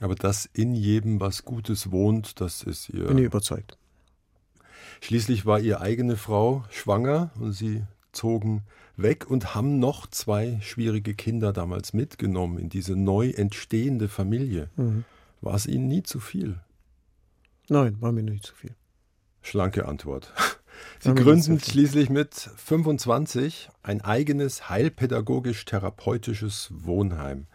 Aber 0.00 0.14
dass 0.14 0.46
in 0.52 0.74
jedem 0.74 1.20
was 1.20 1.44
Gutes 1.44 1.90
wohnt, 1.90 2.40
das 2.40 2.62
ist 2.62 2.90
ihr. 2.90 3.06
Bin 3.06 3.18
ich 3.18 3.24
überzeugt. 3.24 3.78
Schließlich 5.00 5.46
war 5.46 5.60
ihre 5.60 5.80
eigene 5.80 6.16
Frau 6.16 6.64
schwanger 6.70 7.30
und 7.38 7.52
sie 7.52 7.84
zogen 8.16 8.62
weg 8.96 9.30
und 9.30 9.54
haben 9.54 9.78
noch 9.78 10.06
zwei 10.06 10.58
schwierige 10.62 11.14
Kinder 11.14 11.52
damals 11.52 11.92
mitgenommen 11.92 12.58
in 12.58 12.68
diese 12.68 12.96
neu 12.96 13.30
entstehende 13.30 14.08
Familie. 14.08 14.70
Mhm. 14.76 15.04
War 15.40 15.54
es 15.54 15.66
Ihnen 15.66 15.88
nie 15.88 16.02
zu 16.02 16.18
viel? 16.18 16.58
Nein, 17.68 18.00
war 18.00 18.12
mir 18.12 18.22
nie 18.22 18.40
zu 18.40 18.54
viel. 18.54 18.74
Schlanke 19.42 19.86
Antwort. 19.86 20.32
Sie 21.00 21.14
gründen 21.14 21.58
schließlich 21.58 22.10
mit 22.10 22.34
25 22.34 23.70
ein 23.82 24.02
eigenes 24.02 24.68
heilpädagogisch-therapeutisches 24.68 26.70
Wohnheim. 26.72 27.46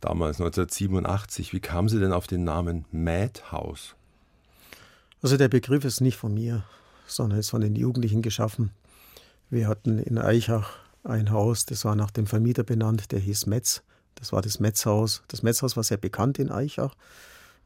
Damals 0.00 0.40
1987. 0.40 1.52
Wie 1.52 1.60
kamen 1.60 1.88
Sie 1.88 2.00
denn 2.00 2.12
auf 2.12 2.26
den 2.26 2.42
Namen 2.44 2.84
Madhouse? 2.90 3.94
Also 5.22 5.36
der 5.36 5.48
Begriff 5.48 5.84
ist 5.84 6.00
nicht 6.00 6.16
von 6.16 6.34
mir, 6.34 6.64
sondern 7.06 7.38
ist 7.38 7.50
von 7.50 7.60
den 7.60 7.76
Jugendlichen 7.76 8.22
geschaffen. 8.22 8.72
Wir 9.52 9.68
hatten 9.68 9.98
in 9.98 10.16
Eichach 10.16 10.78
ein 11.04 11.30
Haus, 11.30 11.66
das 11.66 11.84
war 11.84 11.94
nach 11.94 12.10
dem 12.10 12.26
Vermieter 12.26 12.62
benannt, 12.62 13.12
der 13.12 13.18
hieß 13.18 13.44
Metz. 13.44 13.82
Das 14.14 14.32
war 14.32 14.40
das 14.40 14.60
Metzhaus. 14.60 15.22
Das 15.28 15.42
Metzhaus 15.42 15.76
war 15.76 15.84
sehr 15.84 15.98
bekannt 15.98 16.38
in 16.38 16.50
Eichach. 16.50 16.94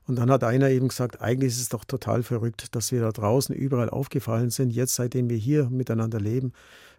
Und 0.08 0.16
dann 0.16 0.28
hat 0.28 0.42
einer 0.42 0.68
eben 0.70 0.88
gesagt, 0.88 1.20
eigentlich 1.20 1.52
ist 1.52 1.60
es 1.60 1.68
doch 1.68 1.84
total 1.84 2.24
verrückt, 2.24 2.74
dass 2.74 2.90
wir 2.90 3.02
da 3.02 3.12
draußen 3.12 3.54
überall 3.54 3.88
aufgefallen 3.88 4.50
sind. 4.50 4.70
Jetzt, 4.70 4.96
seitdem 4.96 5.30
wir 5.30 5.36
hier 5.36 5.70
miteinander 5.70 6.18
leben, 6.18 6.54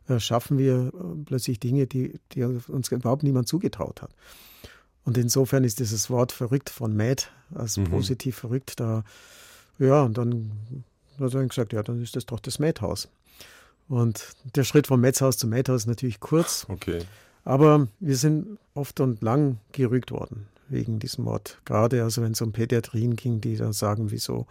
äh, 0.08 0.22
schaffen 0.22 0.58
wir 0.58 0.94
äh, 0.94 1.24
plötzlich 1.26 1.60
Dinge, 1.60 1.86
die, 1.86 2.22
die 2.32 2.46
uns 2.46 2.90
überhaupt 2.90 3.24
niemand 3.24 3.50
zugetraut 3.50 4.02
hat. 4.02 4.12
Und 5.04 5.18
insofern 5.18 5.66
ist 5.66 5.80
dieses 5.80 6.10
Wort 6.10 6.32
verrückt 6.32 6.70
von 6.70 6.96
Mad 6.96 7.24
als 7.54 7.76
mhm. 7.76 7.86
positiv 7.86 8.38
verrückt 8.38 8.80
da 8.80 9.04
ja, 9.80 10.04
und 10.04 10.18
dann 10.18 10.52
hat 11.20 11.34
er 11.34 11.46
gesagt, 11.46 11.74
ja, 11.74 11.84
dann 11.84 12.02
ist 12.02 12.16
das 12.16 12.26
doch 12.26 12.40
das 12.40 12.58
Madhaus. 12.58 13.10
Und 13.90 14.36
der 14.56 14.64
Schritt 14.64 14.88
vom 14.88 15.02
Metzhaus 15.02 15.38
zum 15.38 15.50
Madhaus 15.50 15.82
ist 15.82 15.88
natürlich 15.88 16.20
kurz. 16.20 16.66
Okay. 16.70 17.00
Aber 17.46 17.88
wir 18.00 18.18
sind 18.18 18.58
oft 18.74 19.00
und 19.00 19.22
lang 19.22 19.58
gerügt 19.72 20.12
worden 20.12 20.48
wegen 20.70 21.00
diesem 21.00 21.26
Wort. 21.26 21.60
Gerade 21.64 22.04
also 22.04 22.22
wenn 22.22 22.34
es 22.34 22.42
um 22.42 22.52
Pädiatrien 22.52 23.16
ging, 23.16 23.40
die 23.40 23.56
dann 23.56 23.72
sagen, 23.72 24.12
wieso 24.12 24.48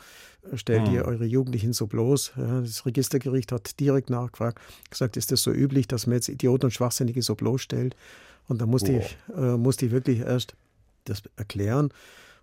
stellt 0.55 0.87
hm. 0.87 0.95
ihr 0.95 1.05
eure 1.05 1.27
Jugendlichen 1.27 1.75
so 1.75 1.87
bloß? 1.87 2.33
Das 2.37 2.87
Registergericht 2.87 3.53
hat 3.53 3.79
direkt 3.81 4.09
nachgefragt, 4.09 4.59
gesagt, 4.89 5.19
ist 5.19 5.33
das 5.33 5.43
so 5.43 5.53
üblich, 5.53 5.89
dass 5.89 6.07
man 6.07 6.15
jetzt 6.15 6.29
Idioten 6.29 6.67
und 6.67 6.71
Schwachsinnige 6.71 7.21
so 7.21 7.35
bloßstellt? 7.35 7.95
Und 8.49 8.63
da 8.63 8.67
musste, 8.67 8.95
wow. 8.95 9.05
ich, 9.05 9.35
äh, 9.37 9.57
musste 9.57 9.87
ich 9.87 9.93
wirklich 9.93 10.21
erst 10.21 10.55
das 11.05 11.23
erklären. 11.37 11.91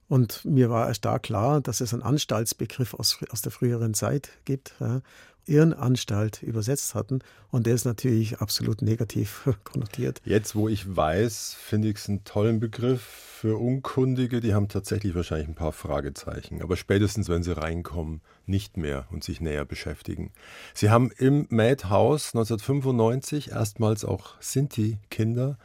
Und 0.10 0.43
mir 0.45 0.69
war 0.69 0.88
erst 0.89 1.06
da 1.06 1.17
klar, 1.17 1.62
dass 1.62 1.82
es 1.82 1.93
einen 1.93 2.03
Anstaltsbegriff 2.03 2.93
aus, 2.93 3.19
aus 3.32 3.41
der 3.41 3.51
früheren 3.51 3.93
Zeit 3.93 4.29
gibt, 4.45 4.75
ja, 4.79 5.01
Irrenanstalt 5.45 6.43
übersetzt 6.43 6.95
hatten. 6.95 7.19
Und 7.51 7.67
der 7.67 7.75
ist 7.75 7.86
natürlich 7.86 8.39
absolut 8.39 8.82
negativ 8.82 9.49
konnotiert. 9.63 10.21
Jetzt, 10.25 10.56
wo 10.56 10.67
ich 10.67 10.95
weiß, 10.95 11.56
finde 11.60 11.89
ich 11.89 11.97
es 11.97 12.10
einen 12.10 12.23
tollen 12.23 12.60
Begriff. 12.60 13.01
Für 13.01 13.58
Unkundige, 13.58 14.39
die 14.39 14.53
haben 14.53 14.69
tatsächlich 14.69 15.15
wahrscheinlich 15.15 15.49
ein 15.49 15.56
paar 15.56 15.73
Fragezeichen. 15.73 16.62
Aber 16.62 16.77
spätestens, 16.77 17.27
wenn 17.27 17.43
sie 17.43 17.58
reinkommen, 17.58 18.21
nicht 18.45 18.77
mehr 18.77 19.06
und 19.12 19.23
sich 19.23 19.41
näher 19.41 19.65
beschäftigen. 19.65 20.32
Sie 20.73 20.89
haben 20.89 21.12
im 21.17 21.47
Madhouse 21.49 22.34
1995 22.36 23.51
erstmals 23.51 24.06
auch 24.06 24.36
Sinti-Kinder 24.39 25.58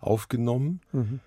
aufgenommen. 0.00 0.82
Mhm. 0.92 1.20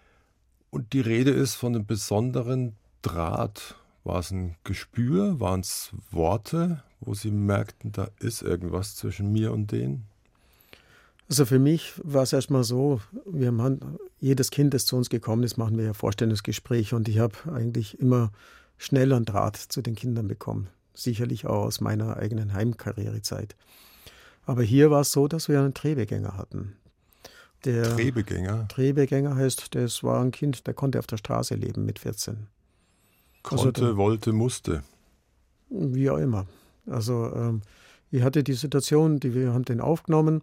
Und 0.70 0.94
die 0.94 1.02
Rede 1.02 1.32
ist 1.32 1.56
von 1.56 1.74
einem 1.74 1.86
besonderen 1.86 2.76
Draht. 3.02 3.76
War 4.04 4.20
es 4.20 4.30
ein 4.30 4.56
Gespür? 4.64 5.40
Waren 5.40 5.62
es 5.62 5.92
Worte, 6.12 6.84
wo 7.06 7.14
Sie 7.14 7.32
merkten, 7.32 7.92
da 7.92 8.10
ist 8.20 8.42
irgendwas 8.42 8.96
zwischen 8.96 9.32
mir 9.32 9.52
und 9.52 9.72
denen? 9.72 10.06
Also 11.28 11.46
für 11.46 11.60
mich 11.60 11.94
war 12.04 12.24
es 12.24 12.34
erstmal 12.34 12.64
so, 12.64 13.02
wir 13.26 13.48
haben 13.48 13.98
jedes 14.20 14.52
Kind, 14.52 14.74
das 14.74 14.86
zu 14.86 14.96
uns 14.96 15.10
gekommen 15.10 15.44
ist, 15.44 15.58
machen 15.58 15.78
wir 15.78 15.86
ja 15.86 15.94
Vorstellungsgespräche 15.94 16.96
und 16.96 17.08
ich 17.08 17.20
habe 17.20 17.36
eigentlich 17.52 18.00
immer 18.00 18.32
schnell 18.78 19.12
einen 19.12 19.26
Draht 19.26 19.58
zu 19.58 19.82
den 19.82 19.96
Kindern 19.96 20.28
bekommen. 20.28 20.68
Sicherlich 20.94 21.48
auch 21.48 21.66
aus 21.66 21.82
meiner 21.82 22.18
eigenen 22.18 22.54
Heimkarrierezeit. 22.54 23.56
Aber 24.46 24.62
hier 24.62 24.92
war 24.92 25.02
es 25.02 25.12
so, 25.12 25.28
dass 25.28 25.50
wir 25.50 25.60
einen 25.60 25.74
Drehbegänger 25.74 26.38
hatten. 26.38 26.76
Der 27.64 27.96
Drehbegänger? 27.96 28.68
Drehbegänger 28.70 29.36
heißt, 29.36 29.74
das 29.74 30.04
war 30.04 30.22
ein 30.22 30.32
Kind, 30.32 30.68
der 30.68 30.76
konnte 30.76 31.00
auf 31.00 31.08
der 31.08 31.18
Straße 31.18 31.56
leben 31.56 31.86
mit 31.86 31.98
14. 31.98 32.48
Konnte, 33.42 33.66
also 33.66 33.72
der, 33.72 33.98
wollte, 33.98 34.32
musste. 34.32 34.84
Wie 35.70 36.10
auch 36.10 36.18
immer. 36.18 36.46
Also 36.88 37.32
ähm, 37.36 37.62
ich 38.12 38.22
hatte 38.22 38.44
die 38.44 38.54
Situation, 38.54 39.20
die 39.20 39.34
wir 39.34 39.54
haben 39.54 39.66
den 39.66 39.82
aufgenommen 39.82 40.42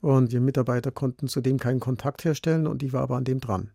und 0.00 0.32
die 0.32 0.40
Mitarbeiter 0.40 0.90
konnten 0.90 1.28
zudem 1.28 1.58
keinen 1.58 1.80
Kontakt 1.80 2.24
herstellen 2.24 2.66
und 2.66 2.82
ich 2.82 2.92
war 2.92 3.02
aber 3.02 3.16
an 3.16 3.24
dem 3.24 3.40
dran. 3.40 3.70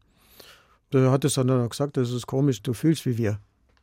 Der 0.92 1.12
hat 1.12 1.26
es 1.26 1.34
dann 1.34 1.50
auch 1.50 1.70
gesagt, 1.70 1.98
das 1.98 2.12
ist 2.12 2.28
komisch, 2.28 2.62
du 2.62 2.74
fühlst 2.74 3.06
wie 3.06 3.18
wir. 3.18 3.40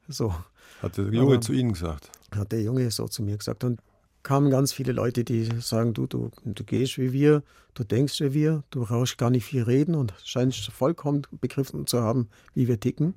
So. 0.08 0.34
Hat 0.80 0.96
der 0.96 1.06
Junge 1.06 1.34
aber, 1.34 1.40
zu 1.40 1.52
Ihnen 1.52 1.72
gesagt? 1.72 2.10
Hat 2.34 2.52
der 2.52 2.62
Junge 2.62 2.90
so 2.90 3.08
zu 3.08 3.22
mir 3.22 3.36
gesagt. 3.36 3.64
Und 3.64 3.80
kamen 4.22 4.50
ganz 4.50 4.72
viele 4.72 4.92
Leute, 4.92 5.24
die 5.24 5.48
sagen, 5.60 5.94
du, 5.94 6.06
du, 6.06 6.30
du 6.44 6.64
gehst 6.64 6.98
wie 6.98 7.12
wir, 7.12 7.42
du 7.74 7.84
denkst 7.84 8.20
wie 8.20 8.32
wir, 8.32 8.62
du 8.70 8.84
brauchst 8.84 9.18
gar 9.18 9.30
nicht 9.30 9.44
viel 9.44 9.62
reden 9.62 9.94
und 9.94 10.14
scheinst 10.24 10.70
vollkommen 10.72 11.22
begriffen 11.40 11.86
zu 11.86 12.00
haben, 12.00 12.28
wie 12.54 12.68
wir 12.68 12.78
ticken. 12.78 13.14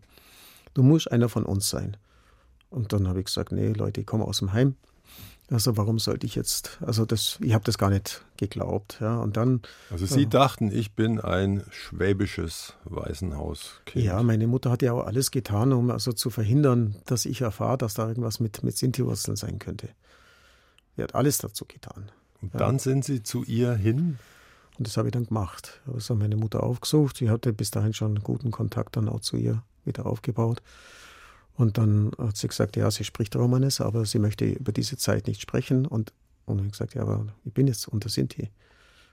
Du 0.73 0.81
musst 0.83 1.11
einer 1.11 1.29
von 1.29 1.45
uns 1.45 1.69
sein. 1.69 1.97
Und 2.69 2.93
dann 2.93 3.07
habe 3.07 3.19
ich 3.19 3.25
gesagt, 3.25 3.51
nee, 3.51 3.73
Leute, 3.73 4.01
ich 4.01 4.07
komme 4.07 4.25
aus 4.25 4.39
dem 4.39 4.53
Heim. 4.53 4.75
Also 5.53 5.77
warum 5.77 5.99
sollte 5.99 6.25
ich 6.25 6.33
jetzt, 6.33 6.79
also 6.81 7.05
das, 7.05 7.37
ich 7.39 7.53
habe 7.53 7.63
das 7.63 7.77
gar 7.77 7.91
nicht 7.91 8.25
geglaubt. 8.37 8.97
Ja. 8.99 9.19
Und 9.19 9.37
dann, 9.37 9.61
also 9.91 10.07
Sie 10.07 10.23
äh, 10.23 10.25
dachten, 10.25 10.71
ich 10.71 10.93
bin 10.93 11.19
ein 11.19 11.63
schwäbisches 11.69 12.73
Waisenhauskind. 12.85 14.03
Ja, 14.03 14.23
meine 14.23 14.47
Mutter 14.47 14.71
hat 14.71 14.81
ja 14.81 14.93
auch 14.93 15.05
alles 15.05 15.29
getan, 15.29 15.71
um 15.71 15.91
also 15.91 16.11
zu 16.11 16.31
verhindern, 16.31 16.95
dass 17.05 17.25
ich 17.25 17.41
erfahre, 17.41 17.77
dass 17.77 17.93
da 17.93 18.07
irgendwas 18.07 18.39
mit, 18.39 18.63
mit 18.63 18.75
Sinti-Wurzeln 18.75 19.37
sein 19.37 19.59
könnte. 19.59 19.89
Sie 20.95 21.03
hat 21.03 21.13
alles 21.13 21.37
dazu 21.37 21.65
getan. 21.65 22.11
Und 22.41 22.55
dann 22.55 22.79
sind 22.79 23.05
Sie 23.05 23.21
zu 23.21 23.43
ihr 23.43 23.73
hin? 23.73 24.17
Und 24.79 24.87
das 24.87 24.97
habe 24.97 25.09
ich 25.09 25.11
dann 25.11 25.27
gemacht. 25.27 25.81
Das 25.85 26.09
hat 26.09 26.17
meine 26.17 26.35
Mutter 26.35 26.63
aufgesucht. 26.63 27.17
Sie 27.17 27.29
hatte 27.29 27.53
bis 27.53 27.69
dahin 27.69 27.93
schon 27.93 28.15
einen 28.15 28.23
guten 28.23 28.49
Kontakt 28.49 28.97
dann 28.97 29.07
auch 29.07 29.19
zu 29.19 29.37
ihr 29.37 29.61
wieder 29.85 30.07
aufgebaut. 30.07 30.63
Und 31.55 31.77
dann 31.77 32.11
hat 32.17 32.37
sie 32.37 32.47
gesagt, 32.47 32.75
ja, 32.75 32.89
sie 32.89 33.03
spricht 33.03 33.35
Romanes, 33.35 33.79
aber 33.79 34.05
sie 34.05 34.19
möchte 34.19 34.45
über 34.45 34.71
diese 34.71 34.97
Zeit 34.97 35.27
nicht 35.27 35.41
sprechen. 35.41 35.85
Und, 35.85 36.13
und 36.45 36.65
ich 36.65 36.71
gesagt, 36.71 36.95
ja, 36.95 37.03
aber 37.03 37.27
ich 37.43 37.53
bin 37.53 37.67
jetzt 37.67 37.87
unter 37.87 38.09
Sinti. 38.09 38.49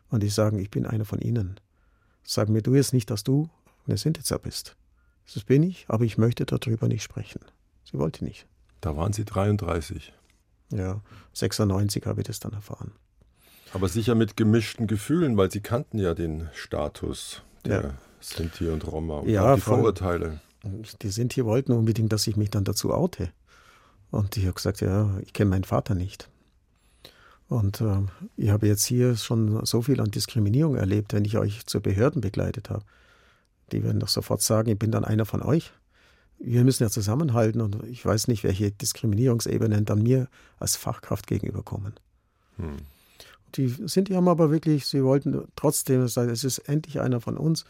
Und 0.08 0.22
die 0.22 0.28
sagen, 0.28 0.58
ich 0.58 0.70
bin 0.70 0.86
einer 0.86 1.04
von 1.04 1.20
ihnen. 1.20 1.60
Sagen 2.22 2.52
mir 2.52 2.62
du 2.62 2.74
jetzt 2.74 2.92
nicht, 2.92 3.10
dass 3.10 3.24
du 3.24 3.48
eine 3.86 3.96
Sintitzer 3.96 4.38
bist. 4.38 4.76
Das 5.32 5.44
bin 5.44 5.62
ich, 5.62 5.84
aber 5.88 6.04
ich 6.04 6.18
möchte 6.18 6.44
darüber 6.46 6.88
nicht 6.88 7.02
sprechen. 7.02 7.40
Sie 7.84 7.98
wollte 7.98 8.24
nicht. 8.24 8.46
Da 8.80 8.96
waren 8.96 9.12
Sie 9.12 9.24
33. 9.24 10.12
Ja, 10.72 11.02
96 11.34 12.06
habe 12.06 12.20
ich 12.22 12.26
das 12.26 12.40
dann 12.40 12.52
erfahren. 12.52 12.92
Aber 13.72 13.88
sicher 13.88 14.14
mit 14.14 14.36
gemischten 14.36 14.86
Gefühlen, 14.86 15.36
weil 15.36 15.50
Sie 15.50 15.60
kannten 15.60 15.98
ja 15.98 16.14
den 16.14 16.48
Status 16.54 17.42
der 17.64 17.82
ja. 17.82 17.94
Sinti 18.20 18.68
und 18.68 18.86
Roma 18.86 19.18
und 19.18 19.28
ja, 19.28 19.54
die 19.54 19.60
Vorurteile. 19.60 20.40
Die 20.62 21.08
Sinti 21.08 21.44
wollten 21.44 21.72
unbedingt, 21.72 22.12
dass 22.12 22.26
ich 22.26 22.36
mich 22.36 22.50
dann 22.50 22.64
dazu 22.64 22.92
oute. 22.92 23.32
Und 24.10 24.36
ich 24.36 24.44
habe 24.44 24.54
gesagt, 24.54 24.80
ja, 24.80 25.18
ich 25.20 25.32
kenne 25.32 25.50
meinen 25.50 25.64
Vater 25.64 25.94
nicht. 25.94 26.28
Und 27.48 27.80
äh, 27.80 28.02
ich 28.36 28.50
habe 28.50 28.66
jetzt 28.66 28.84
hier 28.84 29.16
schon 29.16 29.64
so 29.66 29.82
viel 29.82 30.00
an 30.00 30.10
Diskriminierung 30.10 30.76
erlebt, 30.76 31.12
wenn 31.12 31.24
ich 31.24 31.36
euch 31.36 31.66
zu 31.66 31.80
Behörden 31.80 32.20
begleitet 32.20 32.70
habe. 32.70 32.84
Die 33.72 33.82
werden 33.82 34.00
doch 34.00 34.08
sofort 34.08 34.42
sagen, 34.42 34.70
ich 34.70 34.78
bin 34.78 34.92
dann 34.92 35.04
einer 35.04 35.26
von 35.26 35.42
euch. 35.42 35.72
Wir 36.38 36.64
müssen 36.64 36.84
ja 36.84 36.90
zusammenhalten 36.90 37.60
und 37.60 37.84
ich 37.84 38.04
weiß 38.04 38.28
nicht, 38.28 38.44
welche 38.44 38.70
Diskriminierungsebenen 38.70 39.84
dann 39.84 40.02
mir 40.02 40.28
als 40.58 40.76
Fachkraft 40.76 41.26
gegenüberkommen. 41.26 41.94
Hm. 42.56 42.76
Die 43.56 43.68
sind, 43.68 44.08
die 44.08 44.16
haben 44.16 44.28
aber 44.28 44.50
wirklich, 44.50 44.86
sie 44.86 45.02
wollten 45.04 45.42
trotzdem 45.56 46.06
sagen, 46.08 46.30
es 46.30 46.44
ist 46.44 46.58
endlich 46.58 47.00
einer 47.00 47.20
von 47.20 47.36
uns. 47.36 47.64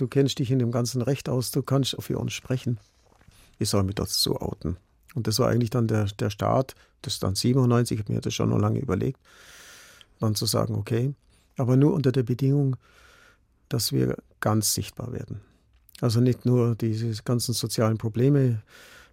Du 0.00 0.08
kennst 0.08 0.38
dich 0.38 0.50
in 0.50 0.58
dem 0.58 0.72
ganzen 0.72 1.02
Recht 1.02 1.28
aus, 1.28 1.50
du 1.50 1.62
kannst 1.62 1.94
für 2.00 2.18
uns 2.18 2.32
sprechen. 2.32 2.80
Ich 3.58 3.68
soll 3.68 3.82
mich 3.82 3.96
dazu 3.96 4.40
outen. 4.40 4.78
Und 5.14 5.26
das 5.26 5.38
war 5.38 5.50
eigentlich 5.50 5.68
dann 5.68 5.88
der, 5.88 6.06
der 6.06 6.30
Start, 6.30 6.74
das 7.02 7.14
ist 7.14 7.22
dann 7.22 7.34
97, 7.34 7.98
ich 7.98 8.04
habe 8.04 8.14
mir 8.14 8.22
das 8.22 8.32
schon 8.32 8.48
noch 8.48 8.58
lange 8.58 8.78
überlegt, 8.78 9.20
dann 10.18 10.34
zu 10.34 10.46
sagen, 10.46 10.74
okay, 10.74 11.12
aber 11.58 11.76
nur 11.76 11.92
unter 11.92 12.12
der 12.12 12.22
Bedingung, 12.22 12.76
dass 13.68 13.92
wir 13.92 14.16
ganz 14.40 14.72
sichtbar 14.72 15.12
werden. 15.12 15.42
Also 16.00 16.22
nicht 16.22 16.46
nur 16.46 16.76
diese 16.76 17.22
ganzen 17.22 17.52
sozialen 17.52 17.98
Probleme, 17.98 18.62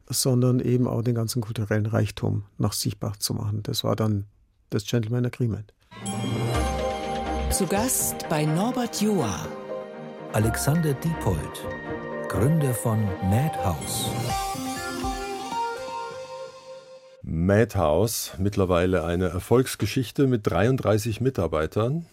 sondern 0.07 0.61
eben 0.61 0.87
auch 0.87 1.01
den 1.01 1.15
ganzen 1.15 1.41
kulturellen 1.41 1.85
Reichtum 1.85 2.45
noch 2.57 2.71
sichtbar 2.71 3.19
zu 3.19 3.33
machen. 3.33 3.61
Das 3.63 3.83
war 3.83 3.97
dann 3.97 4.23
das 4.69 4.85
Gentleman 4.85 5.25
Agreement. 5.25 5.73
Zu 7.51 7.67
Gast 7.67 8.25
bei 8.29 8.45
Norbert 8.45 9.01
Joa. 9.01 9.47
Alexander 10.33 10.93
Diepold, 10.93 11.65
Gründer 12.27 12.73
von 12.73 13.01
Madhouse. 13.29 14.09
Madhouse, 17.23 18.33
mittlerweile 18.37 19.05
eine 19.05 19.29
Erfolgsgeschichte 19.29 20.27
mit 20.27 20.45
33 20.45 21.21
Mitarbeitern. 21.21 22.05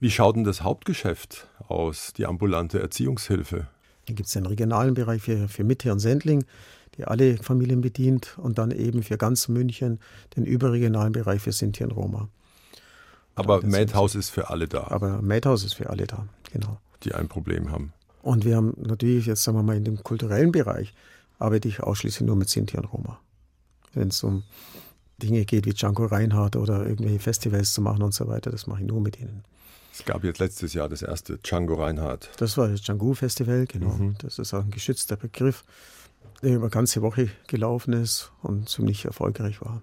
Wie 0.00 0.10
schaut 0.10 0.36
denn 0.36 0.44
das 0.44 0.62
Hauptgeschäft 0.62 1.48
aus, 1.66 2.12
die 2.12 2.26
ambulante 2.26 2.78
Erziehungshilfe? 2.78 3.66
Hier 4.06 4.14
gibt 4.14 4.28
es 4.28 4.36
einen 4.36 4.46
regionalen 4.46 4.92
Bereich 4.92 5.22
für, 5.22 5.48
für 5.48 5.64
Mitte 5.64 5.90
und 5.90 5.98
Sendling, 5.98 6.44
die 6.98 7.06
alle 7.06 7.38
Familien 7.38 7.80
bedient 7.80 8.36
und 8.36 8.58
dann 8.58 8.70
eben 8.70 9.02
für 9.02 9.16
ganz 9.16 9.48
München 9.48 9.98
den 10.36 10.44
überregionalen 10.44 11.12
Bereich 11.12 11.40
für 11.40 11.52
Sinti 11.52 11.84
und 11.84 11.92
Roma. 11.92 12.28
Aber 13.34 13.62
Madhouse 13.64 14.14
ist 14.14 14.28
für 14.30 14.50
alle 14.50 14.68
da. 14.68 14.88
Aber 14.88 15.22
Madhouse 15.22 15.64
ist 15.64 15.74
für 15.74 15.88
alle 15.88 16.06
da, 16.06 16.26
genau. 16.52 16.78
Die 17.06 17.14
ein 17.14 17.28
Problem 17.28 17.70
haben. 17.70 17.92
Und 18.22 18.44
wir 18.44 18.56
haben 18.56 18.74
natürlich 18.76 19.26
jetzt, 19.26 19.44
sagen 19.44 19.56
wir 19.56 19.62
mal, 19.62 19.76
in 19.76 19.84
dem 19.84 20.02
kulturellen 20.02 20.52
Bereich 20.52 20.92
arbeite 21.38 21.68
ich 21.68 21.80
ausschließlich 21.80 22.26
nur 22.26 22.36
mit 22.36 22.48
Sinti 22.48 22.76
und 22.76 22.92
Roma 22.92 23.20
wenn 23.96 24.08
es 24.08 24.22
um 24.22 24.44
Dinge 25.20 25.44
geht 25.44 25.64
wie 25.64 25.72
Django 25.72 26.04
Reinhardt 26.04 26.56
oder 26.56 26.86
irgendwelche 26.86 27.18
Festivals 27.18 27.72
zu 27.72 27.80
machen 27.80 28.02
und 28.02 28.14
so 28.14 28.28
weiter. 28.28 28.50
Das 28.50 28.66
mache 28.66 28.82
ich 28.82 28.86
nur 28.86 29.00
mit 29.00 29.18
ihnen. 29.18 29.44
Es 29.92 30.04
gab 30.04 30.22
jetzt 30.24 30.38
letztes 30.38 30.74
Jahr 30.74 30.90
das 30.90 31.00
erste 31.00 31.38
Django 31.38 31.74
Reinhardt. 31.74 32.30
Das 32.36 32.58
war 32.58 32.68
das 32.68 32.82
Django 32.82 33.14
Festival, 33.14 33.66
genau. 33.66 33.94
Mhm. 33.94 34.16
Das 34.18 34.38
ist 34.38 34.52
auch 34.52 34.62
ein 34.62 34.70
geschützter 34.70 35.16
Begriff, 35.16 35.64
der 36.42 36.56
über 36.56 36.68
ganze 36.68 37.00
Woche 37.00 37.30
gelaufen 37.46 37.94
ist 37.94 38.30
und 38.42 38.68
ziemlich 38.68 39.06
erfolgreich 39.06 39.62
war. 39.62 39.82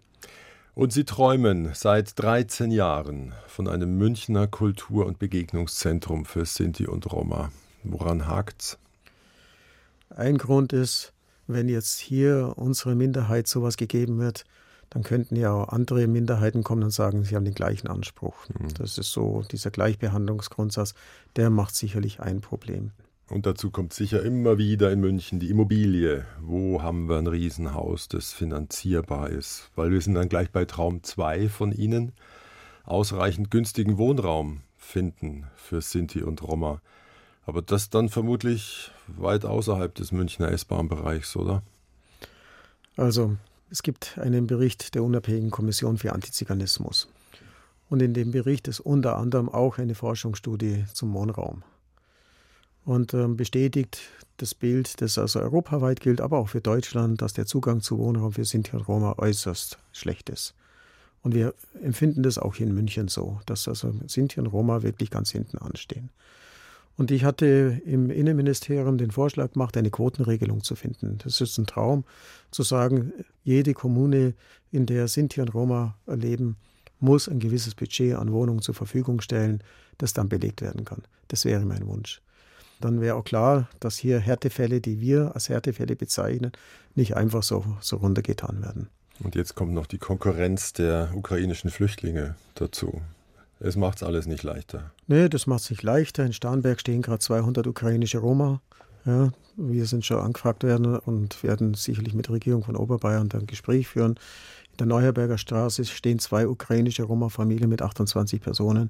Und 0.75 0.91
Sie 0.91 1.03
träumen 1.03 1.69
seit 1.75 2.19
13 2.19 2.71
Jahren 2.71 3.33
von 3.47 3.67
einem 3.67 3.95
Münchner 3.97 4.47
Kultur- 4.47 5.05
und 5.05 5.19
Begegnungszentrum 5.19 6.25
für 6.25 6.45
Sinti 6.45 6.87
und 6.87 7.11
Roma. 7.11 7.51
Woran 7.83 8.27
hakt's? 8.27 8.79
Ein 10.09 10.39
Grund 10.39 10.73
ist, 10.73 11.13
wenn 11.45 11.69
jetzt 11.69 11.99
hier 11.99 12.53
unsere 12.55 12.95
Minderheit 12.95 13.47
sowas 13.47 13.77
gegeben 13.77 14.17
wird, 14.17 14.45
dann 14.89 15.03
könnten 15.03 15.35
ja 15.35 15.51
auch 15.51 15.69
andere 15.69 16.07
Minderheiten 16.07 16.63
kommen 16.63 16.83
und 16.83 16.91
sagen, 16.91 17.23
sie 17.23 17.35
haben 17.35 17.45
den 17.45 17.53
gleichen 17.53 17.87
Anspruch. 17.87 18.35
Mhm. 18.49 18.73
Das 18.75 18.97
ist 18.97 19.11
so, 19.11 19.43
dieser 19.51 19.69
Gleichbehandlungsgrundsatz, 19.69 20.95
der 21.35 21.51
macht 21.51 21.75
sicherlich 21.75 22.19
ein 22.19 22.41
Problem. 22.41 22.91
Und 23.29 23.45
dazu 23.45 23.71
kommt 23.71 23.93
sicher 23.93 24.21
immer 24.21 24.57
wieder 24.57 24.91
in 24.91 24.99
München 24.99 25.39
die 25.39 25.49
Immobilie. 25.49 26.25
Wo 26.41 26.81
haben 26.81 27.07
wir 27.07 27.17
ein 27.17 27.27
Riesenhaus, 27.27 28.07
das 28.07 28.33
finanzierbar 28.33 29.29
ist? 29.29 29.71
Weil 29.75 29.91
wir 29.91 30.01
sind 30.01 30.15
dann 30.15 30.29
gleich 30.29 30.51
bei 30.51 30.65
Traum 30.65 31.03
2 31.03 31.47
von 31.49 31.71
Ihnen. 31.71 32.11
Ausreichend 32.83 33.49
günstigen 33.49 33.97
Wohnraum 33.97 34.61
finden 34.77 35.45
für 35.55 35.81
Sinti 35.81 36.21
und 36.21 36.43
Roma. 36.43 36.81
Aber 37.45 37.61
das 37.61 37.89
dann 37.89 38.09
vermutlich 38.09 38.91
weit 39.07 39.45
außerhalb 39.45 39.95
des 39.95 40.11
Münchner 40.11 40.51
S-Bahn-Bereichs, 40.51 41.35
oder? 41.35 41.63
Also, 42.95 43.37
es 43.69 43.83
gibt 43.83 44.17
einen 44.19 44.47
Bericht 44.47 44.95
der 44.95 45.03
Unabhängigen 45.03 45.49
Kommission 45.49 45.97
für 45.97 46.13
Antiziganismus. 46.13 47.07
Und 47.89 48.01
in 48.01 48.13
dem 48.13 48.31
Bericht 48.31 48.67
ist 48.67 48.79
unter 48.79 49.17
anderem 49.17 49.49
auch 49.49 49.77
eine 49.77 49.95
Forschungsstudie 49.95 50.85
zum 50.93 51.13
Wohnraum. 51.13 51.63
Und 52.85 53.13
äh, 53.13 53.27
bestätigt 53.27 53.99
das 54.37 54.55
Bild, 54.55 55.01
das 55.01 55.17
also 55.17 55.39
europaweit 55.39 55.99
gilt, 55.99 56.19
aber 56.19 56.37
auch 56.37 56.49
für 56.49 56.61
Deutschland, 56.61 57.21
dass 57.21 57.33
der 57.33 57.45
Zugang 57.45 57.81
zu 57.81 57.97
Wohnraum 57.97 58.33
für 58.33 58.45
Sinti 58.45 58.75
und 58.75 58.87
Roma 58.87 59.15
äußerst 59.17 59.77
schlecht 59.91 60.29
ist. 60.29 60.53
Und 61.21 61.33
wir 61.33 61.53
empfinden 61.81 62.23
das 62.23 62.37
auch 62.37 62.55
hier 62.55 62.67
in 62.67 62.73
München 62.73 63.07
so, 63.07 63.39
dass 63.45 63.67
also 63.67 63.93
Sinti 64.07 64.39
und 64.39 64.47
Roma 64.47 64.83
wirklich 64.83 65.09
ganz 65.09 65.31
hinten 65.31 65.57
anstehen. 65.57 66.09
Und 66.95 67.09
ich 67.09 67.23
hatte 67.23 67.81
im 67.85 68.11
Innenministerium 68.11 68.97
den 68.97 69.11
Vorschlag 69.11 69.53
gemacht, 69.53 69.75
eine 69.77 69.89
Quotenregelung 69.89 70.63
zu 70.63 70.75
finden. 70.75 71.17
Das 71.23 71.41
ist 71.41 71.57
ein 71.57 71.65
Traum, 71.65 72.03
zu 72.51 72.61
sagen, 72.61 73.13
jede 73.43 73.73
Kommune, 73.73 74.35
in 74.71 74.85
der 74.85 75.07
Sinti 75.07 75.39
und 75.41 75.53
Roma 75.53 75.95
leben, 76.07 76.57
muss 76.99 77.27
ein 77.27 77.39
gewisses 77.39 77.75
Budget 77.75 78.15
an 78.15 78.31
Wohnungen 78.31 78.61
zur 78.61 78.75
Verfügung 78.75 79.21
stellen, 79.21 79.63
das 79.97 80.13
dann 80.13 80.29
belegt 80.29 80.61
werden 80.61 80.85
kann. 80.85 81.03
Das 81.27 81.45
wäre 81.45 81.65
mein 81.65 81.87
Wunsch. 81.87 82.22
Dann 82.83 82.99
wäre 82.99 83.15
auch 83.15 83.23
klar, 83.23 83.69
dass 83.79 83.95
hier 83.95 84.19
Härtefälle, 84.19 84.81
die 84.81 84.99
wir 84.99 85.35
als 85.35 85.47
Härtefälle 85.47 85.95
bezeichnen, 85.95 86.51
nicht 86.95 87.15
einfach 87.15 87.41
so, 87.41 87.63
so 87.79 87.95
runtergetan 87.95 88.61
werden. 88.61 88.89
Und 89.23 89.35
jetzt 89.35 89.55
kommt 89.55 89.71
noch 89.71 89.85
die 89.85 89.99
Konkurrenz 89.99 90.73
der 90.73 91.11
ukrainischen 91.15 91.69
Flüchtlinge 91.69 92.35
dazu. 92.55 92.99
Es 93.61 93.77
macht 93.77 93.99
es 93.99 94.03
alles 94.03 94.25
nicht 94.25 94.43
leichter. 94.43 94.91
Nee, 95.07 95.29
das 95.29 95.47
macht 95.47 95.61
es 95.61 95.69
nicht 95.69 95.81
leichter. 95.81 96.25
In 96.25 96.33
Starnberg 96.33 96.81
stehen 96.81 97.01
gerade 97.01 97.19
200 97.19 97.65
ukrainische 97.67 98.17
Roma. 98.17 98.59
Ja, 99.05 99.31
wir 99.55 99.85
sind 99.85 100.05
schon 100.05 100.19
angefragt 100.19 100.65
werden 100.65 100.97
und 100.97 101.41
werden 101.41 101.75
sicherlich 101.75 102.13
mit 102.13 102.27
der 102.27 102.33
Regierung 102.33 102.65
von 102.65 102.75
Oberbayern 102.75 103.29
dann 103.29 103.41
ein 103.41 103.47
Gespräch 103.47 103.87
führen. 103.87 104.15
In 104.71 104.77
der 104.79 104.87
Neuerberger 104.87 105.37
Straße 105.37 105.85
stehen 105.85 106.19
zwei 106.19 106.49
ukrainische 106.49 107.03
Roma-Familien 107.03 107.69
mit 107.69 107.81
28 107.81 108.41
Personen. 108.41 108.89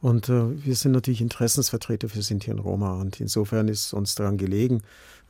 Und 0.00 0.28
äh, 0.28 0.64
wir 0.64 0.76
sind 0.76 0.92
natürlich 0.92 1.20
Interessensvertreter 1.20 2.08
für 2.08 2.22
Sinti 2.22 2.50
und 2.50 2.60
Roma. 2.60 3.00
Und 3.00 3.20
insofern 3.20 3.68
ist 3.68 3.92
uns 3.92 4.14
daran 4.14 4.38
gelegen, 4.38 4.82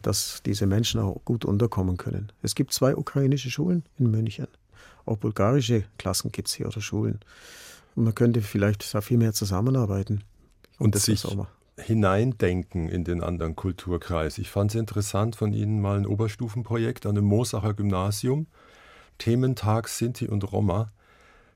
dass 0.03 0.43
diese 0.45 0.67
Menschen 0.67 1.01
auch 1.01 1.21
gut 1.25 1.45
unterkommen 1.45 1.97
können. 1.97 2.31
Es 2.43 2.55
gibt 2.55 2.73
zwei 2.73 2.95
ukrainische 2.95 3.51
Schulen 3.51 3.83
in 3.99 4.11
München. 4.11 4.47
Auch 5.07 5.17
bulgarische 5.17 5.85
Klassen 5.97 6.31
gibt 6.33 6.49
es 6.49 6.55
hier 6.55 6.67
oder 6.67 6.81
Schulen. 6.81 7.21
Und 7.97 8.05
man 8.05 8.15
könnte 8.15 8.43
vielleicht 8.43 8.95
da 8.95 9.01
viel 9.01 9.17
mehr 9.17 9.33
zusammenarbeiten. 9.33 10.23
Und, 10.79 10.87
und 10.87 10.95
das 10.95 11.05
sich 11.05 11.25
hineindenken 11.79 12.89
in 12.89 13.05
den 13.05 13.23
anderen 13.23 13.57
Kulturkreis. 13.57 14.39
Ich 14.39 14.51
fand 14.51 14.73
es 14.73 14.75
interessant 14.75 15.37
von 15.37 15.53
Ihnen 15.53 15.81
mal 15.81 15.97
ein 15.97 16.07
Oberstufenprojekt 16.07 17.07
an 17.07 17.15
dem 17.15 17.25
Moosacher 17.25 17.75
Gymnasium. 17.75 18.47
Thementag 19.19 19.89
Sinti 19.89 20.29
und 20.29 20.53
Roma. 20.53 20.93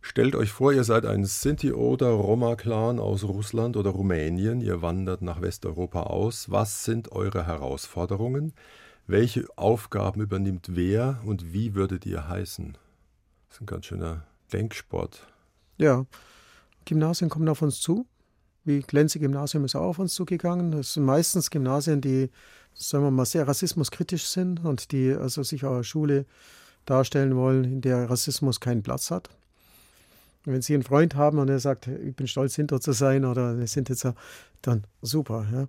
Stellt 0.05 0.35
euch 0.35 0.51
vor, 0.51 0.73
ihr 0.73 0.83
seid 0.83 1.07
ein 1.07 1.25
Sinti- 1.25 1.73
oder 1.73 2.09
Roma-Clan 2.09 2.99
aus 2.99 3.23
Russland 3.23 3.77
oder 3.77 3.91
Rumänien. 3.91 4.61
Ihr 4.61 4.83
wandert 4.83 5.23
nach 5.23 5.41
Westeuropa 5.41 6.03
aus. 6.03 6.51
Was 6.51 6.85
sind 6.85 7.13
eure 7.13 7.47
Herausforderungen? 7.47 8.53
Welche 9.07 9.47
Aufgaben 9.57 10.21
übernimmt 10.21 10.71
wer 10.73 11.21
und 11.25 11.53
wie 11.53 11.75
würdet 11.77 12.05
ihr 12.05 12.29
heißen? 12.29 12.77
Das 13.49 13.57
ist 13.57 13.63
ein 13.63 13.67
ganz 13.67 13.87
schöner 13.87 14.27
Denksport. 14.53 15.27
Ja, 15.79 16.05
Gymnasien 16.85 17.31
kommen 17.31 17.49
auf 17.49 17.63
uns 17.63 17.81
zu. 17.81 18.05
wie 18.65 18.81
Glenze-Gymnasium 18.81 19.65
ist 19.65 19.77
auch 19.77 19.87
auf 19.87 19.99
uns 20.01 20.15
zugegangen. 20.15 20.73
Das 20.73 20.95
sind 20.95 21.05
meistens 21.05 21.49
Gymnasien, 21.49 22.01
die, 22.01 22.29
sagen 22.75 23.05
wir 23.05 23.11
mal, 23.13 23.25
sehr 23.25 23.47
rassismuskritisch 23.47 24.27
sind 24.27 24.65
und 24.65 24.91
die 24.91 25.13
also 25.13 25.45
sich 25.45 25.65
auch 25.65 25.83
Schule 25.85 26.27
darstellen 26.87 27.37
wollen, 27.37 27.65
in 27.65 27.81
der 27.81 28.11
Rassismus 28.11 28.59
keinen 28.59 28.83
Platz 28.83 29.11
hat. 29.11 29.31
Wenn 30.45 30.63
Sie 30.63 30.75
einen 30.75 30.83
Freund 30.83 31.15
haben 31.15 31.39
und 31.39 31.49
er 31.49 31.61
sagt, 31.61 31.87
ich 31.87 32.17
bin 32.17 32.27
stolz, 32.27 32.55
Sinter 32.55 32.81
zu 32.81 32.93
sein 32.93 33.25
oder 33.25 33.51
eine 33.51 33.67
Sintetzer, 33.67 34.15
dann 34.61 34.85
super. 35.01 35.47
Ja. 35.53 35.69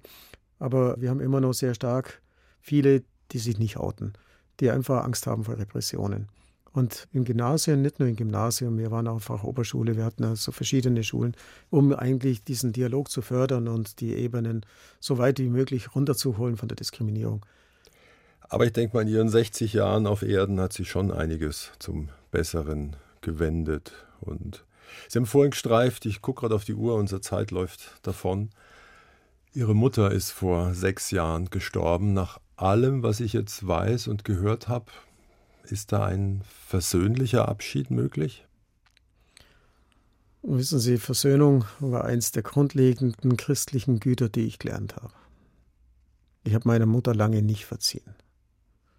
Aber 0.59 0.99
wir 0.99 1.09
haben 1.09 1.19
immer 1.19 1.41
noch 1.41 1.53
sehr 1.53 1.75
stark 1.75 2.21
viele, 2.59 3.03
die 3.31 3.39
sich 3.39 3.59
nicht 3.59 3.77
outen, 3.77 4.13
die 4.59 4.71
einfach 4.71 5.03
Angst 5.03 5.27
haben 5.27 5.43
vor 5.43 5.57
Repressionen. 5.57 6.27
Und 6.73 7.07
im 7.13 7.23
Gymnasium, 7.23 7.83
nicht 7.83 7.99
nur 7.99 8.09
im 8.09 8.15
Gymnasium, 8.15 8.79
wir 8.79 8.89
waren 8.89 9.07
auch 9.07 9.21
Fachoberschule, 9.21 9.95
wir 9.95 10.03
hatten 10.03 10.23
also 10.23 10.51
verschiedene 10.51 11.03
Schulen, 11.03 11.35
um 11.69 11.93
eigentlich 11.93 12.43
diesen 12.43 12.73
Dialog 12.73 13.11
zu 13.11 13.21
fördern 13.21 13.67
und 13.67 13.99
die 13.99 14.15
Ebenen 14.15 14.65
so 14.99 15.19
weit 15.19 15.37
wie 15.37 15.49
möglich 15.49 15.95
runterzuholen 15.95 16.57
von 16.57 16.67
der 16.67 16.75
Diskriminierung. 16.75 17.45
Aber 18.49 18.65
ich 18.65 18.73
denke 18.73 18.95
mal, 18.95 19.01
in 19.03 19.07
Ihren 19.07 19.29
60 19.29 19.73
Jahren 19.73 20.07
auf 20.07 20.23
Erden 20.23 20.59
hat 20.59 20.73
sich 20.73 20.89
schon 20.89 21.11
einiges 21.11 21.71
zum 21.77 22.09
Besseren 22.31 22.95
gewendet. 23.21 23.93
Und 24.23 24.65
Sie 25.07 25.17
haben 25.17 25.25
vorhin 25.25 25.51
gestreift, 25.51 26.05
ich 26.05 26.21
gucke 26.21 26.41
gerade 26.41 26.55
auf 26.55 26.65
die 26.65 26.73
Uhr, 26.73 26.95
unsere 26.95 27.21
Zeit 27.21 27.51
läuft 27.51 27.99
davon. 28.03 28.49
Ihre 29.53 29.75
Mutter 29.75 30.11
ist 30.11 30.31
vor 30.31 30.73
sechs 30.73 31.11
Jahren 31.11 31.49
gestorben. 31.49 32.13
Nach 32.13 32.39
allem, 32.55 33.03
was 33.03 33.19
ich 33.19 33.33
jetzt 33.33 33.67
weiß 33.67 34.07
und 34.07 34.23
gehört 34.23 34.67
habe, 34.67 34.91
ist 35.63 35.91
da 35.91 36.05
ein 36.05 36.41
versöhnlicher 36.67 37.47
Abschied 37.47 37.91
möglich? 37.91 38.45
Wissen 40.41 40.79
Sie, 40.79 40.97
Versöhnung 40.97 41.65
war 41.79 42.03
eins 42.03 42.31
der 42.31 42.43
grundlegenden 42.43 43.37
christlichen 43.37 43.99
Güter, 43.99 44.27
die 44.27 44.45
ich 44.45 44.59
gelernt 44.59 44.97
habe. 44.97 45.13
Ich 46.43 46.53
habe 46.53 46.67
meiner 46.67 46.85
Mutter 46.85 47.15
lange 47.15 47.41
nicht 47.41 47.65
verziehen. 47.65 48.15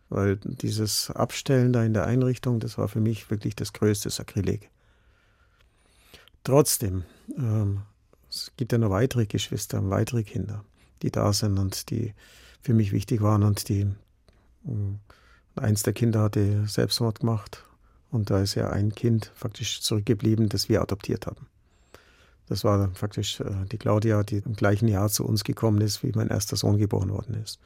Weil 0.09 0.37
dieses 0.37 1.11
Abstellen 1.11 1.73
da 1.73 1.85
in 1.85 1.93
der 1.93 2.07
Einrichtung, 2.07 2.61
das 2.61 2.79
war 2.79 2.89
für 2.89 3.01
mich 3.01 3.31
wirklich 3.31 3.57
das 3.57 3.73
größte 3.73 4.09
Sakrileg. 4.09 4.71
Trotzdem, 6.45 7.05
ähm, 7.37 7.83
es 8.29 8.53
gibt 8.57 8.73
ja 8.73 8.79
noch 8.79 8.91
weitere 8.91 9.27
Geschwister, 9.27 9.89
weitere 9.91 10.23
Kinder, 10.23 10.65
die 11.03 11.11
da 11.11 11.33
sind 11.33 11.59
und 11.59 11.91
die 11.91 12.15
für 12.61 12.75
mich 12.75 12.93
wichtig 12.93 13.23
waren 13.23 13.43
und 13.43 13.69
die 13.69 13.87
ähm, 14.67 15.01
eins 15.57 15.83
der 15.83 15.93
Kinder 15.93 16.23
hatte 16.23 16.67
Selbstmord 16.67 17.21
gemacht 17.21 17.65
und 18.11 18.31
da 18.31 18.41
ist 18.41 18.55
ja 18.55 18.71
ein 18.71 18.95
Kind 18.95 19.33
faktisch 19.35 19.81
zurückgeblieben, 19.81 20.49
das 20.49 20.69
wir 20.69 20.83
adoptiert 20.83 21.27
haben. 21.27 21.47
Das 22.47 22.63
war 22.63 22.91
faktisch 22.95 23.41
äh, 23.41 23.65
die 23.73 23.79
Claudia, 23.79 24.23
die 24.23 24.39
im 24.39 24.55
gleichen 24.55 24.89
Jahr 24.89 25.09
zu 25.09 25.25
uns 25.25 25.45
gekommen 25.45 25.81
ist, 25.81 26.03
wie 26.03 26.13
mein 26.15 26.29
erster 26.29 26.57
Sohn 26.57 26.77
geboren 26.77 27.11
worden 27.11 27.35
ist. 27.43 27.59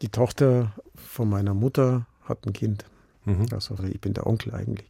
Die 0.00 0.08
Tochter 0.08 0.72
von 0.96 1.28
meiner 1.28 1.54
Mutter 1.54 2.06
hat 2.22 2.46
ein 2.46 2.52
Kind. 2.52 2.84
Mhm. 3.24 3.46
Also 3.52 3.76
ich 3.84 4.00
bin 4.00 4.14
der 4.14 4.26
Onkel 4.26 4.54
eigentlich. 4.54 4.88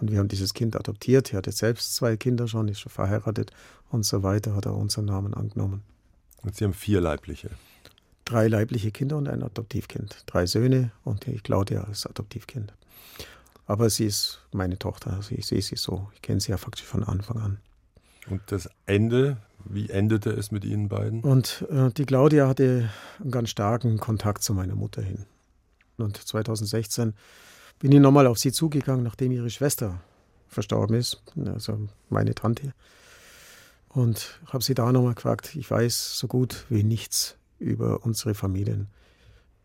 Und 0.00 0.10
wir 0.10 0.18
haben 0.18 0.28
dieses 0.28 0.54
Kind 0.54 0.76
adoptiert. 0.76 1.32
Er 1.32 1.38
hatte 1.38 1.52
selbst 1.52 1.94
zwei 1.94 2.16
Kinder 2.16 2.48
schon, 2.48 2.68
ist 2.68 2.80
schon 2.80 2.92
verheiratet 2.92 3.52
und 3.90 4.04
so 4.04 4.22
weiter, 4.22 4.54
hat 4.54 4.66
er 4.66 4.74
unseren 4.74 5.04
Namen 5.04 5.34
angenommen. 5.34 5.82
Und 6.42 6.56
Sie 6.56 6.64
haben 6.64 6.74
vier 6.74 7.00
leibliche? 7.00 7.50
Drei 8.24 8.48
leibliche 8.48 8.90
Kinder 8.90 9.16
und 9.16 9.28
ein 9.28 9.42
Adoptivkind. 9.42 10.24
Drei 10.26 10.46
Söhne 10.46 10.90
und 11.04 11.26
die 11.26 11.38
Claudia 11.38 11.84
als 11.84 12.06
Adoptivkind. 12.06 12.72
Aber 13.66 13.88
sie 13.88 14.04
ist 14.06 14.40
meine 14.52 14.78
Tochter, 14.78 15.14
also 15.14 15.34
ich 15.34 15.46
sehe 15.46 15.62
sie 15.62 15.76
so. 15.76 16.10
Ich 16.14 16.22
kenne 16.22 16.40
sie 16.40 16.50
ja 16.50 16.58
faktisch 16.58 16.84
von 16.84 17.02
Anfang 17.02 17.38
an. 17.38 17.58
Und 18.28 18.40
das 18.46 18.68
Ende, 18.86 19.38
wie 19.64 19.90
endete 19.90 20.30
es 20.30 20.50
mit 20.50 20.64
Ihnen 20.64 20.88
beiden? 20.88 21.20
Und 21.20 21.66
äh, 21.70 21.90
die 21.90 22.04
Claudia 22.04 22.48
hatte 22.48 22.90
einen 23.20 23.30
ganz 23.30 23.50
starken 23.50 23.98
Kontakt 23.98 24.42
zu 24.42 24.54
meiner 24.54 24.74
Mutter 24.74 25.02
hin. 25.02 25.26
Und 25.96 26.16
2016 26.16 27.14
bin 27.78 27.92
ich 27.92 28.00
nochmal 28.00 28.26
auf 28.26 28.38
sie 28.38 28.52
zugegangen, 28.52 29.04
nachdem 29.04 29.32
ihre 29.32 29.50
Schwester 29.50 30.00
verstorben 30.48 30.96
ist, 30.96 31.22
also 31.46 31.88
meine 32.08 32.34
Tante. 32.34 32.72
Und 33.88 34.40
habe 34.48 34.64
sie 34.64 34.74
da 34.74 34.90
nochmal 34.90 35.14
gefragt, 35.14 35.54
ich 35.54 35.70
weiß 35.70 36.18
so 36.18 36.26
gut 36.26 36.64
wie 36.68 36.82
nichts 36.82 37.36
über 37.58 38.04
unsere 38.04 38.34
Familien. 38.34 38.88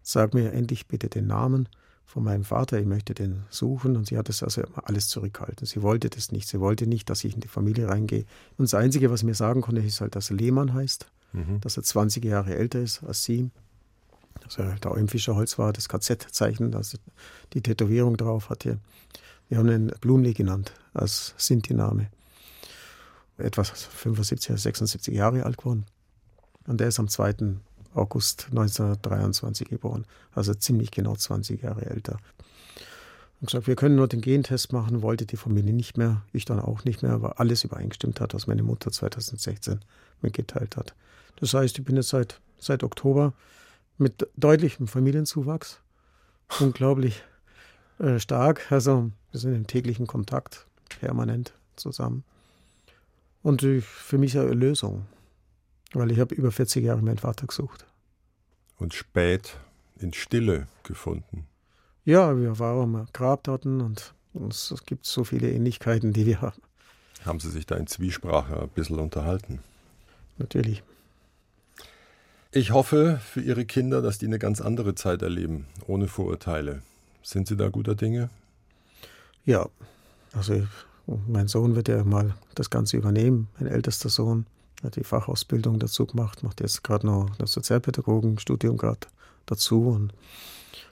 Sag 0.03 0.33
mir 0.33 0.53
endlich 0.53 0.87
bitte 0.87 1.09
den 1.09 1.27
Namen 1.27 1.67
von 2.05 2.23
meinem 2.23 2.43
Vater, 2.43 2.79
ich 2.79 2.85
möchte 2.85 3.13
den 3.13 3.43
suchen. 3.49 3.95
Und 3.95 4.07
sie 4.07 4.17
hat 4.17 4.29
das 4.29 4.43
also 4.43 4.63
alles 4.83 5.07
zurückgehalten. 5.07 5.65
Sie 5.65 5.81
wollte 5.81 6.09
das 6.09 6.31
nicht. 6.31 6.47
Sie 6.47 6.59
wollte 6.59 6.87
nicht, 6.87 7.09
dass 7.09 7.23
ich 7.23 7.35
in 7.35 7.41
die 7.41 7.47
Familie 7.47 7.87
reingehe. 7.87 8.25
Und 8.57 8.65
das 8.65 8.73
Einzige, 8.73 9.11
was 9.11 9.23
mir 9.23 9.35
sagen 9.35 9.61
konnte, 9.61 9.81
ist 9.81 10.01
halt, 10.01 10.15
dass 10.15 10.29
er 10.29 10.37
Lehmann 10.37 10.73
heißt, 10.73 11.07
mhm. 11.33 11.61
dass 11.61 11.77
er 11.77 11.83
20 11.83 12.25
Jahre 12.25 12.55
älter 12.55 12.79
ist 12.79 13.03
als 13.03 13.23
sie 13.23 13.51
dass 14.41 14.57
er 14.57 14.75
da 14.81 14.93
im 14.95 15.07
Fischerholz 15.07 15.57
war, 15.57 15.73
das 15.73 15.89
KZ-Zeichen, 15.89 16.73
also 16.75 16.97
die 17.53 17.61
Tätowierung 17.61 18.17
drauf 18.17 18.49
hatte. 18.49 18.79
Wir 19.47 19.57
haben 19.57 19.69
ihn 19.69 19.91
Blumli 20.01 20.33
genannt 20.33 20.73
als 20.93 21.33
Sinti-Name. 21.37 22.09
Etwas 23.37 23.69
75, 23.69 24.59
76 24.59 25.13
Jahre 25.13 25.45
alt 25.45 25.57
geworden. 25.57 25.85
Und 26.67 26.81
er 26.81 26.89
ist 26.89 26.99
am 26.99 27.07
2. 27.07 27.55
August 27.93 28.47
1923 28.51 29.69
geboren, 29.69 30.05
also 30.33 30.53
ziemlich 30.53 30.91
genau 30.91 31.15
20 31.15 31.61
Jahre 31.63 31.85
älter. 31.85 32.17
Und 33.41 33.47
gesagt, 33.47 33.67
wir 33.67 33.75
können 33.75 33.95
nur 33.95 34.07
den 34.07 34.21
Gentest 34.21 34.73
machen, 34.73 35.01
wollte 35.01 35.25
die 35.25 35.37
Familie 35.37 35.73
nicht 35.73 35.97
mehr, 35.97 36.23
ich 36.33 36.45
dann 36.45 36.59
auch 36.59 36.83
nicht 36.83 37.01
mehr, 37.01 37.21
weil 37.21 37.33
alles 37.33 37.63
übereingestimmt 37.63 38.19
hat, 38.19 38.33
was 38.33 38.47
meine 38.47 38.63
Mutter 38.63 38.91
2016 38.91 39.79
mitgeteilt 40.21 40.75
hat. 40.75 40.93
Das 41.37 41.53
heißt, 41.53 41.79
ich 41.79 41.85
bin 41.85 41.95
jetzt 41.95 42.09
seit, 42.09 42.41
seit 42.59 42.83
Oktober 42.83 43.33
mit 43.99 44.27
deutlichem 44.35 44.87
Familienzuwachs. 44.87 45.81
Unglaublich 46.59 47.23
äh, 47.99 48.19
stark. 48.19 48.71
Also 48.71 49.11
wir 49.31 49.39
sind 49.39 49.53
im 49.53 49.67
täglichen 49.67 50.07
Kontakt, 50.07 50.67
permanent 50.99 51.53
zusammen. 51.75 52.23
Und 53.43 53.63
äh, 53.63 53.81
für 53.81 54.17
mich 54.17 54.37
eine 54.37 54.51
Lösung, 54.53 55.05
weil 55.93 56.11
ich 56.11 56.19
habe 56.19 56.33
über 56.33 56.51
40 56.51 56.83
Jahre 56.83 57.01
meinen 57.01 57.19
Vater 57.19 57.47
gesucht. 57.47 57.85
Und 58.77 58.93
spät 58.93 59.57
in 59.97 60.13
Stille 60.13 60.67
gefunden. 60.83 61.45
Ja, 62.05 62.37
wir 62.37 62.57
waren 62.57 62.95
am 62.95 63.07
Grab 63.13 63.43
dort 63.43 63.65
und 63.65 64.13
es 64.49 64.73
gibt 64.85 65.05
so 65.05 65.23
viele 65.23 65.51
Ähnlichkeiten, 65.51 66.13
die 66.13 66.25
wir 66.25 66.41
haben. 66.41 66.61
Haben 67.25 67.39
Sie 67.39 67.49
sich 67.49 67.65
da 67.65 67.75
in 67.75 67.87
Zwiesprache 67.87 68.61
ein 68.61 68.69
bisschen 68.69 68.99
unterhalten? 68.99 69.59
Natürlich. 70.37 70.83
Ich 72.51 72.71
hoffe 72.71 73.21
für 73.23 73.41
Ihre 73.41 73.63
Kinder, 73.63 74.01
dass 74.01 74.17
die 74.17 74.25
eine 74.25 74.39
ganz 74.39 74.59
andere 74.59 74.95
Zeit 74.95 75.21
erleben, 75.21 75.67
ohne 75.85 76.07
Vorurteile. 76.07 76.81
Sind 77.21 77.47
Sie 77.47 77.55
da 77.55 77.69
guter 77.69 77.93
Dinge? 77.93 78.31
Ja, 79.45 79.69
also 80.33 80.65
mein 81.27 81.47
Sohn 81.47 81.75
wird 81.75 81.89
ja 81.89 82.03
mal 82.03 82.33
das 82.55 82.71
Ganze 82.71 82.97
übernehmen, 82.97 83.49
mein 83.59 83.69
ältester 83.69 84.09
Sohn. 84.09 84.47
Hat 84.81 84.95
die 84.95 85.03
Fachausbildung 85.03 85.77
dazu 85.77 86.07
gemacht, 86.07 86.41
macht 86.41 86.59
jetzt 86.61 86.83
gerade 86.83 87.05
noch 87.05 87.35
das 87.35 87.51
Sozialpädagogenstudium 87.51 88.77
gerade 88.77 89.07
dazu 89.45 89.87
und 89.89 90.13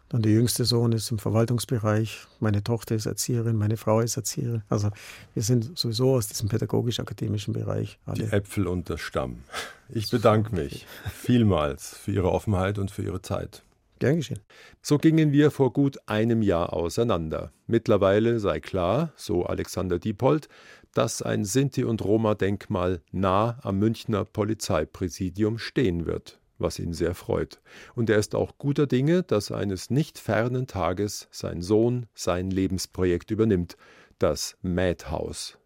dann 0.10 0.22
der 0.22 0.32
jüngste 0.32 0.64
Sohn 0.64 0.93
ist 0.93 1.12
im 1.12 1.20
Verwaltungsbereich, 1.20 2.26
meine 2.39 2.64
Tochter 2.64 2.95
ist 2.95 3.05
Erzieherin, 3.05 3.58
meine 3.58 3.76
Frau 3.76 3.99
ist 3.99 4.16
Erzieherin. 4.16 4.64
Also 4.70 4.89
wir 5.34 5.43
sind 5.43 5.78
sowieso 5.78 6.16
aus 6.16 6.28
diesem 6.28 6.47
pädagogisch-akademischen 6.47 7.53
Bereich. 7.53 7.99
Alle. 8.05 8.26
Die 8.26 8.32
Äpfel 8.32 8.68
und 8.68 8.88
der 8.88 8.97
Stamm. 8.97 9.43
Ich 9.89 10.10
bedanke 10.10 10.55
mich 10.55 10.86
vielmals 11.14 11.97
für 11.97 12.12
Ihre 12.12 12.32
Offenheit 12.32 12.78
und 12.78 12.89
für 12.89 13.03
Ihre 13.03 13.22
Zeit. 13.22 13.64
Gern 13.99 14.18
geschehen. 14.18 14.39
So 14.82 14.97
gingen 14.97 15.32
wir 15.32 15.51
vor 15.51 15.74
gut 15.74 15.97
einem 16.05 16.41
Jahr 16.41 16.72
auseinander. 16.72 17.51
Mittlerweile 17.66 18.39
sei 18.39 18.60
klar, 18.60 19.12
so 19.16 19.45
Alexander 19.45 19.97
Diepold, 19.97 20.47
dass 20.93 21.22
ein 21.22 21.43
Sinti- 21.43 21.84
und 21.84 22.03
Roma-Denkmal 22.03 23.01
nah 23.12 23.58
am 23.64 23.80
Münchner 23.80 24.24
Polizeipräsidium 24.24 25.58
stehen 25.58 26.05
wird 26.05 26.37
was 26.60 26.80
ihn 26.80 26.93
sehr 26.93 27.16
freut. 27.16 27.62
Und 27.95 28.10
er 28.10 28.18
ist 28.18 28.36
auch 28.36 28.58
guter 28.58 28.88
Dinge, 28.88 29.24
dass 29.24 29.51
eines 29.51 29.89
nicht 29.89 30.20
fernen 30.20 30.68
Tages 30.68 31.28
sein 31.32 31.62
Sohn 31.62 32.08
sein 32.14 32.51
Lebensprojekt 32.51 33.32
übernimmt, 33.32 33.78
das 34.20 34.58
Madhouse. 34.62 35.58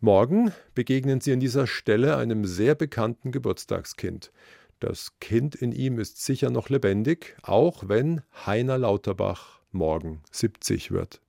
Morgen 0.00 0.52
begegnen 0.74 1.20
Sie 1.20 1.32
an 1.32 1.40
dieser 1.40 1.66
Stelle 1.66 2.16
einem 2.16 2.46
sehr 2.46 2.74
bekannten 2.74 3.32
Geburtstagskind. 3.32 4.32
Das 4.78 5.18
Kind 5.20 5.54
in 5.54 5.72
ihm 5.72 5.98
ist 5.98 6.24
sicher 6.24 6.48
noch 6.48 6.70
lebendig, 6.70 7.36
auch 7.42 7.88
wenn 7.88 8.22
Heiner 8.46 8.78
Lauterbach 8.78 9.60
morgen 9.72 10.22
70 10.32 10.90
wird. 10.90 11.20